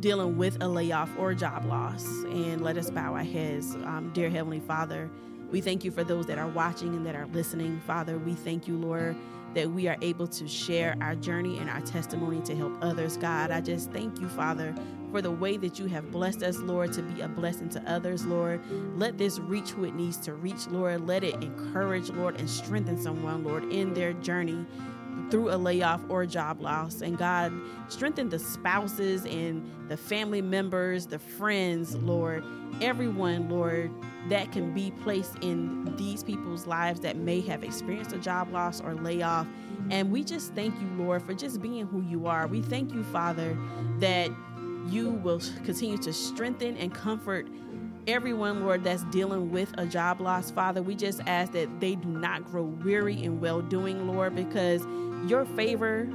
dealing 0.00 0.36
with 0.36 0.62
a 0.62 0.68
layoff 0.68 1.10
or 1.18 1.34
job 1.34 1.64
loss. 1.66 2.06
And 2.24 2.62
let 2.62 2.76
us 2.76 2.90
bow 2.90 3.14
our 3.14 3.24
heads. 3.24 3.74
Um, 3.74 4.10
dear 4.12 4.30
Heavenly 4.30 4.60
Father, 4.60 5.10
we 5.50 5.60
thank 5.60 5.84
you 5.84 5.90
for 5.90 6.04
those 6.04 6.26
that 6.26 6.38
are 6.38 6.48
watching 6.48 6.88
and 6.88 7.06
that 7.06 7.14
are 7.14 7.26
listening. 7.26 7.80
Father, 7.86 8.18
we 8.18 8.34
thank 8.34 8.66
you, 8.66 8.76
Lord, 8.76 9.16
that 9.54 9.70
we 9.70 9.88
are 9.88 9.96
able 10.02 10.26
to 10.26 10.46
share 10.48 10.96
our 11.00 11.14
journey 11.14 11.58
and 11.58 11.70
our 11.70 11.80
testimony 11.80 12.40
to 12.42 12.54
help 12.54 12.76
others. 12.82 13.16
God, 13.16 13.50
I 13.50 13.60
just 13.60 13.90
thank 13.90 14.20
you, 14.20 14.28
Father, 14.28 14.74
for 15.10 15.22
the 15.22 15.30
way 15.30 15.56
that 15.56 15.78
you 15.78 15.86
have 15.86 16.10
blessed 16.10 16.42
us, 16.42 16.58
Lord, 16.58 16.92
to 16.94 17.02
be 17.02 17.22
a 17.22 17.28
blessing 17.28 17.68
to 17.70 17.82
others, 17.90 18.26
Lord. 18.26 18.60
Let 18.98 19.16
this 19.16 19.38
reach 19.38 19.70
who 19.70 19.84
it 19.84 19.94
needs 19.94 20.18
to 20.18 20.34
reach, 20.34 20.66
Lord. 20.66 21.06
Let 21.06 21.24
it 21.24 21.42
encourage, 21.42 22.10
Lord, 22.10 22.38
and 22.38 22.50
strengthen 22.50 23.00
someone, 23.00 23.44
Lord, 23.44 23.64
in 23.72 23.94
their 23.94 24.12
journey 24.14 24.66
through 25.30 25.50
a 25.50 25.56
layoff 25.56 26.02
or 26.08 26.22
a 26.22 26.26
job 26.26 26.60
loss. 26.60 27.00
And 27.00 27.18
God, 27.18 27.52
strengthen 27.88 28.28
the 28.28 28.38
spouses 28.38 29.24
and 29.24 29.68
the 29.88 29.96
family 29.96 30.42
members, 30.42 31.06
the 31.06 31.18
friends, 31.18 31.94
Lord, 31.96 32.44
everyone, 32.80 33.48
Lord, 33.48 33.90
that 34.28 34.52
can 34.52 34.72
be 34.74 34.90
placed 35.02 35.36
in 35.42 35.94
these 35.96 36.22
people's 36.22 36.66
lives 36.66 37.00
that 37.00 37.16
may 37.16 37.40
have 37.42 37.62
experienced 37.62 38.12
a 38.12 38.18
job 38.18 38.52
loss 38.52 38.80
or 38.80 38.94
layoff. 38.94 39.46
And 39.90 40.10
we 40.10 40.24
just 40.24 40.54
thank 40.54 40.74
you, 40.80 40.88
Lord, 40.96 41.22
for 41.22 41.34
just 41.34 41.60
being 41.62 41.86
who 41.86 42.02
you 42.02 42.26
are. 42.26 42.46
We 42.46 42.60
thank 42.60 42.92
you, 42.92 43.04
Father, 43.04 43.56
that 43.98 44.30
you 44.88 45.10
will 45.10 45.40
continue 45.64 45.98
to 45.98 46.12
strengthen 46.12 46.76
and 46.76 46.92
comfort 46.92 47.46
everyone, 48.06 48.62
Lord, 48.62 48.84
that's 48.84 49.04
dealing 49.04 49.50
with 49.50 49.72
a 49.78 49.86
job 49.86 50.20
loss, 50.20 50.50
Father. 50.50 50.82
We 50.82 50.94
just 50.94 51.20
ask 51.26 51.52
that 51.52 51.80
they 51.80 51.96
do 51.96 52.08
not 52.08 52.44
grow 52.44 52.62
weary 52.62 53.22
in 53.22 53.40
well 53.40 53.60
doing, 53.60 54.06
Lord, 54.06 54.34
because 54.34 54.86
your 55.26 55.44
favor 55.44 56.08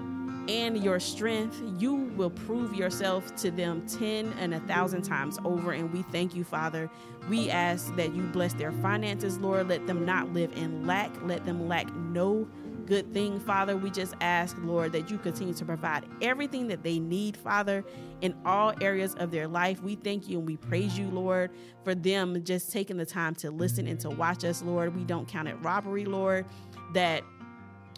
and 0.48 0.84
your 0.84 1.00
strength, 1.00 1.62
you 1.78 1.94
will 1.94 2.30
prove 2.30 2.74
yourself 2.74 3.36
to 3.38 3.52
them 3.52 3.86
10 3.88 4.34
and 4.40 4.54
a 4.54 4.60
thousand 4.62 5.04
times 5.04 5.38
over. 5.46 5.72
And 5.72 5.92
we 5.94 6.02
thank 6.04 6.36
you, 6.36 6.44
Father. 6.44 6.90
We 7.30 7.50
ask 7.50 7.96
that 7.96 8.16
you 8.16 8.24
bless 8.24 8.54
their 8.54 8.72
finances, 8.72 9.38
Lord. 9.38 9.70
Let 9.70 9.86
them 9.88 10.06
not 10.06 10.34
live 10.34 10.52
in 10.58 10.86
lack. 10.88 11.12
Let 11.24 11.46
them 11.46 11.68
lack 11.68 11.94
no 11.96 12.48
good 12.88 13.14
thing, 13.14 13.40
Father. 13.40 13.78
We 13.78 13.92
just 13.92 14.16
ask, 14.20 14.58
Lord, 14.62 14.92
that 14.94 15.10
you 15.10 15.18
continue 15.18 15.54
to 15.54 15.64
provide 15.64 16.04
everything 16.22 16.68
that 16.68 16.84
they 16.84 17.00
need, 17.00 17.38
Father, 17.38 17.86
in 18.22 18.36
all 18.44 18.74
areas 18.82 19.14
of 19.16 19.32
their 19.32 19.48
life. 19.48 19.82
We 19.82 19.96
thank 19.96 20.28
you 20.28 20.40
and 20.40 20.48
we 20.48 20.58
praise 20.58 20.98
you, 20.98 21.08
Lord, 21.10 21.52
for 21.84 21.96
them 21.96 22.44
just 22.44 22.72
taking 22.72 22.98
the 22.98 23.06
time 23.06 23.36
to 23.36 23.52
listen 23.52 23.88
and 23.88 24.00
to 24.02 24.10
watch 24.10 24.44
us, 24.44 24.62
Lord. 24.62 24.96
We 24.96 25.04
don't 25.04 25.28
count 25.28 25.48
it 25.48 25.56
robbery, 25.62 26.06
Lord, 26.06 26.46
that 26.94 27.24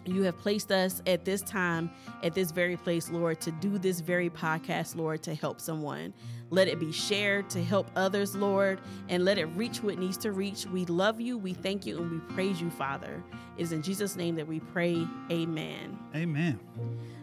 you 0.06 0.22
have 0.22 0.38
placed 0.38 0.70
us 0.70 1.02
at 1.06 1.24
this 1.24 1.42
time, 1.42 1.90
at 2.22 2.34
this 2.34 2.50
very 2.50 2.76
place, 2.76 3.10
Lord, 3.10 3.40
to 3.42 3.50
do 3.52 3.78
this 3.78 4.00
very 4.00 4.30
podcast, 4.30 4.96
Lord, 4.96 5.22
to 5.24 5.34
help 5.34 5.60
someone. 5.60 6.12
Let 6.50 6.68
it 6.68 6.78
be 6.78 6.92
shared 6.92 7.50
to 7.50 7.64
help 7.64 7.90
others, 7.96 8.36
Lord, 8.36 8.80
and 9.08 9.24
let 9.24 9.38
it 9.38 9.46
reach 9.46 9.82
what 9.82 9.98
needs 9.98 10.16
to 10.18 10.32
reach. 10.32 10.66
We 10.66 10.84
love 10.84 11.20
you, 11.20 11.38
we 11.38 11.52
thank 11.52 11.86
you, 11.86 11.98
and 11.98 12.10
we 12.10 12.18
praise 12.34 12.60
you, 12.60 12.70
Father. 12.70 13.22
It 13.56 13.62
is 13.62 13.72
in 13.72 13.82
Jesus' 13.82 14.14
name 14.16 14.36
that 14.36 14.46
we 14.46 14.60
pray. 14.60 15.06
Amen. 15.30 15.98
Amen. 16.14 16.60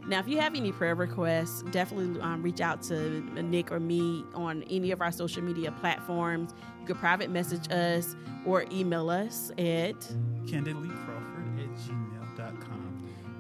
Now, 0.08 0.20
if 0.20 0.28
you 0.28 0.40
have 0.40 0.56
any 0.56 0.72
prayer 0.72 0.96
requests, 0.96 1.62
definitely 1.72 2.20
um, 2.22 2.42
reach 2.42 2.60
out 2.60 2.82
to 2.84 3.22
Nick 3.42 3.72
or 3.72 3.80
me 3.80 4.26
on 4.34 4.64
any 4.64 4.92
of 4.92 5.02
our 5.02 5.12
social 5.12 5.44
media 5.44 5.72
platforms. 5.72 6.54
You 6.82 6.88
can 6.88 6.96
private 6.96 7.30
message 7.30 7.72
us 7.72 8.16
or 8.46 8.66
email 8.72 9.10
us 9.10 9.52
at 9.52 10.00
Candidly 10.48 10.90
gmail.com. 10.90 11.21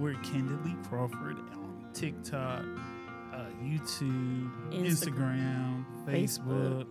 We're 0.01 0.15
Candidly 0.15 0.75
Crawford 0.89 1.37
on 1.37 1.87
TikTok, 1.93 2.63
uh, 3.31 3.45
YouTube, 3.63 4.49
Instagram, 4.71 5.85
Facebook. 6.07 6.47
Facebook, 6.47 6.87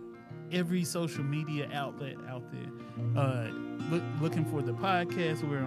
every 0.53 0.85
social 0.85 1.25
media 1.25 1.69
outlet 1.73 2.15
out 2.29 2.49
there. 2.49 3.21
Uh, 3.21 3.49
look, 3.89 4.01
looking 4.21 4.45
for 4.45 4.61
the 4.61 4.71
podcast. 4.71 5.43
We're 5.43 5.59
on 5.59 5.65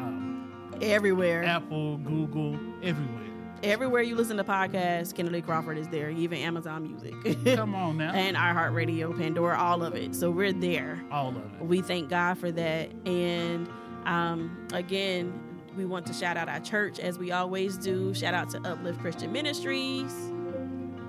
um, 0.00 0.78
everywhere. 0.82 1.44
Apple, 1.44 1.98
Google, 1.98 2.58
everywhere. 2.82 3.22
Everywhere 3.62 4.02
you 4.02 4.16
listen 4.16 4.36
to 4.38 4.44
podcasts, 4.44 5.14
Candidly 5.14 5.42
Crawford 5.42 5.78
is 5.78 5.86
there, 5.90 6.10
even 6.10 6.38
Amazon 6.38 6.82
Music. 6.82 7.14
Come 7.54 7.76
on 7.76 7.98
now. 7.98 8.12
and 8.12 8.36
iHeartRadio, 8.36 9.16
Pandora, 9.16 9.56
all 9.56 9.84
of 9.84 9.94
it. 9.94 10.16
So 10.16 10.32
we're 10.32 10.52
there. 10.52 11.00
All 11.12 11.28
of 11.28 11.36
it. 11.36 11.64
We 11.64 11.82
thank 11.82 12.08
God 12.08 12.36
for 12.36 12.50
that. 12.50 12.90
And 13.06 13.68
um, 14.06 14.66
again, 14.72 15.40
we 15.76 15.84
want 15.84 16.06
to 16.06 16.12
shout 16.12 16.36
out 16.36 16.48
our 16.48 16.60
church 16.60 16.98
as 16.98 17.18
we 17.18 17.32
always 17.32 17.76
do. 17.76 18.12
Shout 18.14 18.34
out 18.34 18.50
to 18.50 18.58
Uplift 18.68 19.00
Christian 19.00 19.32
Ministries 19.32 20.12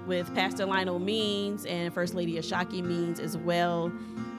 with 0.07 0.33
Pastor 0.35 0.65
Lionel 0.65 0.99
Means 0.99 1.65
and 1.65 1.93
First 1.93 2.13
Lady 2.13 2.33
Ashaki 2.33 2.83
Means 2.83 3.19
as 3.19 3.37
well. 3.37 3.91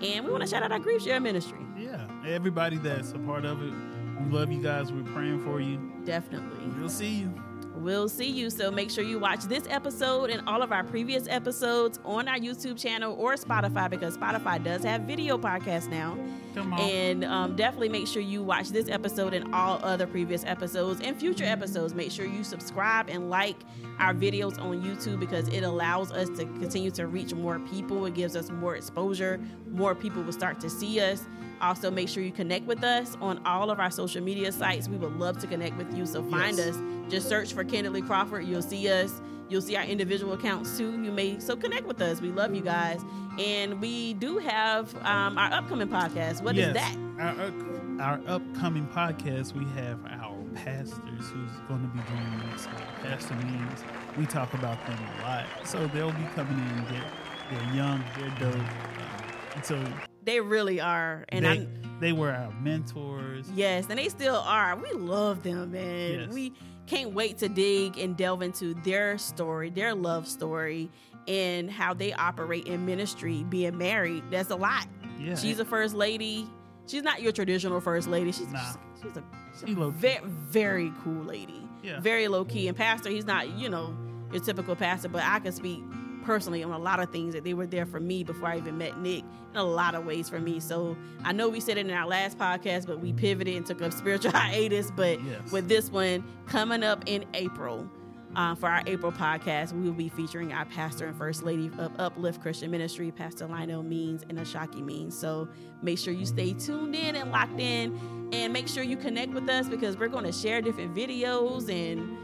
And 0.03 0.25
we 0.25 0.31
want 0.31 0.43
to 0.43 0.49
shout 0.49 0.63
out 0.63 0.73
our 0.73 0.79
Grief 0.79 1.03
Share 1.03 1.21
Ministry. 1.21 1.61
Yeah, 1.79 2.07
everybody 2.27 2.79
that's 2.79 3.13
a 3.13 3.19
part 3.19 3.45
of 3.45 3.63
it. 3.63 3.73
We 4.21 4.31
love 4.31 4.53
you 4.53 4.63
guys. 4.63 4.93
We're 4.93 5.11
praying 5.13 5.45
for 5.45 5.61
you. 5.61 5.81
Definitely. 6.05 6.67
We'll 6.79 6.89
see 6.89 7.11
you. 7.11 7.42
We'll 7.83 8.09
see 8.09 8.31
you. 8.31 8.49
So 8.49 8.71
make 8.71 8.91
sure 8.91 9.03
you 9.03 9.19
watch 9.19 9.45
this 9.45 9.65
episode 9.69 10.31
and 10.31 10.47
all 10.49 10.63
of 10.63 10.71
our 10.71 10.85
previous 10.85 11.27
episodes 11.29 11.99
on 12.05 12.29
our 12.29 12.39
YouTube 12.39 12.81
channel 12.81 13.17
or 13.19 13.35
Spotify 13.35 13.91
because 13.91 14.17
Spotify 14.17 14.63
does 14.63 14.85
have 14.85 15.03
video 15.03 15.37
podcasts 15.37 15.89
now. 15.89 16.17
Come 16.55 16.73
on. 16.73 16.81
And 16.81 17.25
um, 17.25 17.57
definitely 17.57 17.89
make 17.89 18.07
sure 18.07 18.23
you 18.23 18.43
watch 18.43 18.69
this 18.69 18.89
episode 18.89 19.35
and 19.35 19.53
all 19.53 19.81
other 19.83 20.07
previous 20.07 20.45
episodes 20.45 21.01
and 21.01 21.17
future 21.17 21.45
episodes. 21.45 21.93
Make 21.93 22.13
sure 22.13 22.25
you 22.25 22.45
subscribe 22.45 23.09
and 23.09 23.29
like 23.29 23.57
our 23.99 24.15
videos 24.15 24.61
on 24.61 24.81
YouTube 24.83 25.19
because 25.19 25.49
it 25.49 25.65
allows 25.65 26.13
us 26.13 26.29
to 26.39 26.45
continue 26.45 26.93
to 26.93 27.09
reach 27.09 27.35
more 27.35 27.59
people. 27.59 28.07
It 28.07 28.15
gives 28.15 28.37
us 28.37 28.49
more 28.49 28.77
exposure. 28.77 29.41
More 29.73 29.97
people 29.97 30.23
will 30.23 30.33
start 30.33 30.61
to 30.61 30.71
see 30.71 31.01
us. 31.01 31.25
Also, 31.63 31.91
make 31.91 32.09
sure 32.09 32.23
you 32.23 32.33
connect 32.33 32.67
with 32.67 32.83
us 32.83 33.17
on 33.21 33.41
all 33.47 33.71
of 33.71 33.79
our 33.79 33.91
social 33.91 34.21
media 34.21 34.51
sites. 34.51 34.89
We 34.89 34.97
would 34.97 35.17
love 35.19 35.39
to 35.39 35.47
connect 35.47 35.77
with 35.77 35.97
you. 35.97 36.05
So 36.07 36.23
find 36.25 36.59
Yes. 36.59 36.75
us. 36.75 36.83
Just 37.09 37.29
search 37.29 37.53
for 37.53 37.63
Candidly 37.63 38.03
Crawford. 38.03 38.45
You'll 38.45 38.63
see 38.63 38.89
us. 38.91 39.21
You'll 39.49 39.63
see 39.63 39.77
our 39.77 39.85
individual 39.85 40.33
accounts 40.33 40.77
too. 40.77 40.91
You 41.03 41.13
may 41.13 41.39
so 41.39 41.55
connect 41.55 41.87
with 41.87 42.01
us. 42.01 42.21
We 42.21 42.31
love 42.31 42.55
you 42.55 42.63
guys, 42.63 43.05
and 43.39 43.81
we 43.81 44.15
do 44.15 44.39
have 44.39 44.95
um, 45.05 45.37
our 45.39 45.53
upcoming 45.53 45.89
podcast. 45.89 46.43
What 46.43 46.57
is 46.57 46.75
yes, 46.75 46.75
that? 46.75 46.97
Our, 47.21 47.53
our 48.01 48.21
upcoming 48.27 48.87
podcast, 48.89 49.53
we 49.53 49.65
have 49.81 49.99
our 50.07 50.37
pastors 50.55 51.29
who's 51.29 51.51
going 51.69 51.83
to 51.83 51.89
be 51.89 52.01
joining 52.09 52.41
us. 52.55 52.67
Pastor 53.03 53.35
Means. 53.35 53.85
We 54.19 54.27
talk 54.27 54.53
about 54.55 54.85
them 54.87 54.99
a 54.99 55.23
lot. 55.23 55.47
So 55.65 55.87
they'll 55.89 56.13
be 56.13 56.25
coming 56.35 56.59
in. 56.59 56.85
They're, 56.87 57.05
they're 57.51 57.75
young, 57.75 58.03
they're 58.19 58.51
dope. 58.51 58.57
Uh, 58.57 59.55
and 59.55 59.65
so 59.65 59.85
They 60.25 60.41
really 60.41 60.81
are, 60.81 61.25
and 61.31 61.45
they, 61.45 61.69
they 62.01 62.13
were 62.13 62.31
our 62.31 62.53
mentors. 62.61 63.51
yes, 63.55 63.87
and 63.89 63.99
they 63.99 64.09
still 64.09 64.37
are. 64.37 64.77
We 64.77 64.93
love 64.93 65.43
them, 65.43 65.73
man. 65.73 66.21
Yes. 66.21 66.33
We 66.33 66.53
can't 66.87 67.13
wait 67.13 67.39
to 67.39 67.49
dig 67.49 67.99
and 67.99 68.17
delve 68.17 68.43
into 68.43 68.75
their 68.83 69.19
story, 69.19 69.71
their 69.71 69.95
love 69.95 70.29
story, 70.29 70.91
and 71.27 71.71
how 71.71 71.95
they 71.95 72.13
operate 72.13 72.67
in 72.67 72.87
ministry. 72.87 73.45
Being 73.49 73.79
married, 73.79 74.25
that's 74.31 74.51
a 74.51 74.57
lot. 74.57 74.87
Yeah. 75.19 75.35
She's 75.37 75.59
a 75.59 75.65
first 75.65 75.95
lady. 75.95 76.47
She's 76.87 77.03
not 77.03 77.23
your 77.23 77.33
traditional 77.33 77.81
first 77.81 78.09
lady. 78.09 78.33
She's 78.33 78.49
Nah. 78.53 78.61
she's 79.01 79.17
a, 79.17 79.23
she's 79.59 79.69
She 79.69 79.81
a 79.81 79.89
very 79.91 80.21
very 80.27 80.93
cool 81.03 81.23
lady. 81.25 81.63
Yeah. 81.83 82.01
Very 82.01 82.29
low 82.29 82.45
key. 82.45 82.69
And 82.69 82.77
pastor, 82.77 83.11
he's 83.11 83.25
not 83.27 83.49
you 83.59 83.69
know 83.69 83.97
your 84.33 84.43
typical 84.43 84.77
pastor, 84.77 85.09
but 85.09 85.23
I 85.25 85.39
can 85.41 85.53
speak 85.53 85.83
personally 86.23 86.63
on 86.63 86.71
a 86.73 86.79
lot 86.79 87.01
of 87.01 87.11
things 87.11 87.35
that 87.35 87.45
they 87.45 87.55
were 87.55 87.67
there 87.67 87.87
for 87.87 88.01
me 88.01 88.25
before 88.25 88.49
I 88.49 88.57
even 88.59 88.79
met 88.79 88.99
Nick 88.99 89.25
in 89.53 89.57
a 89.59 89.65
lot 89.65 89.95
of 89.95 90.05
ways 90.07 90.29
for 90.29 90.39
me. 90.41 90.61
So 90.61 90.97
I 91.25 91.33
know 91.33 91.49
we 91.49 91.61
said 91.61 91.77
it 91.77 91.87
in 91.87 91.93
our 91.93 92.07
last 92.07 92.39
podcast, 92.39 92.87
but 92.87 93.01
we 93.01 93.13
pivoted 93.13 93.55
and 93.57 93.67
took 93.67 93.81
a 93.81 93.91
spiritual 93.91 94.33
hiatus. 94.35 94.91
But 94.91 95.23
Yes. 95.23 95.53
with 95.53 95.69
this 95.69 95.91
one 95.91 96.25
coming 96.47 96.83
up 96.83 97.03
in 97.07 97.25
April. 97.35 97.89
Uh, 98.35 98.55
for 98.55 98.67
our 98.67 98.83
April 98.87 99.13
podcast, 99.13 99.75
we 99.75 99.83
will 99.83 99.93
be 99.93 100.09
featuring 100.09 100.55
our 100.55 100.65
pastor 100.65 101.05
and 101.07 101.15
first 101.19 101.43
lady 101.43 101.71
of 101.77 101.93
Uplift 102.01 102.41
Christian 102.41 102.71
Ministry, 102.71 103.11
Pastor 103.11 103.47
Lionel 103.47 103.83
Means 103.83 104.23
and 104.31 104.39
Ashaki 104.39 104.83
Means. 104.83 105.15
So 105.15 105.49
make 105.83 105.99
sure 105.99 106.15
you 106.15 106.25
stay 106.25 106.55
tuned 106.55 106.95
in 106.95 107.15
and 107.15 107.31
locked 107.31 107.61
in, 107.61 108.01
and 108.33 108.51
make 108.51 108.69
sure 108.69 108.83
you 108.83 108.97
connect 108.97 109.35
with 109.35 109.51
us 109.51 109.69
because 109.69 109.99
we're 109.99 110.09
going 110.09 110.25
to 110.25 110.33
share 110.33 110.63
different 110.63 110.95
videos 110.95 111.69
and 111.71 112.17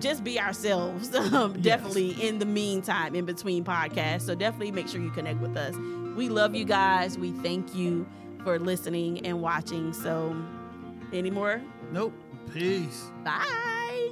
just 0.00 0.24
be 0.24 0.40
ourselves. 0.40 1.14
Um, 1.30 1.54
Yes. 1.56 1.64
Definitely 1.64 2.26
in 2.26 2.38
the 2.38 2.46
meantime, 2.46 3.14
in 3.14 3.24
between 3.24 3.62
podcasts. 3.64 4.22
So 4.22 4.34
definitely 4.34 4.72
make 4.72 4.88
sure 4.88 5.00
you 5.00 5.10
connect 5.10 5.40
with 5.40 5.56
us. 5.56 5.74
We 6.16 6.28
love 6.28 6.54
you 6.54 6.64
guys. 6.64 7.16
We 7.18 7.32
thank 7.32 7.74
you 7.74 8.06
for 8.42 8.58
listening 8.58 9.24
and 9.26 9.40
watching. 9.40 9.92
So, 9.92 10.34
any 11.12 11.30
more? 11.30 11.62
Nope. 11.92 12.14
Peace. 12.52 13.10
Bye. 13.24 14.10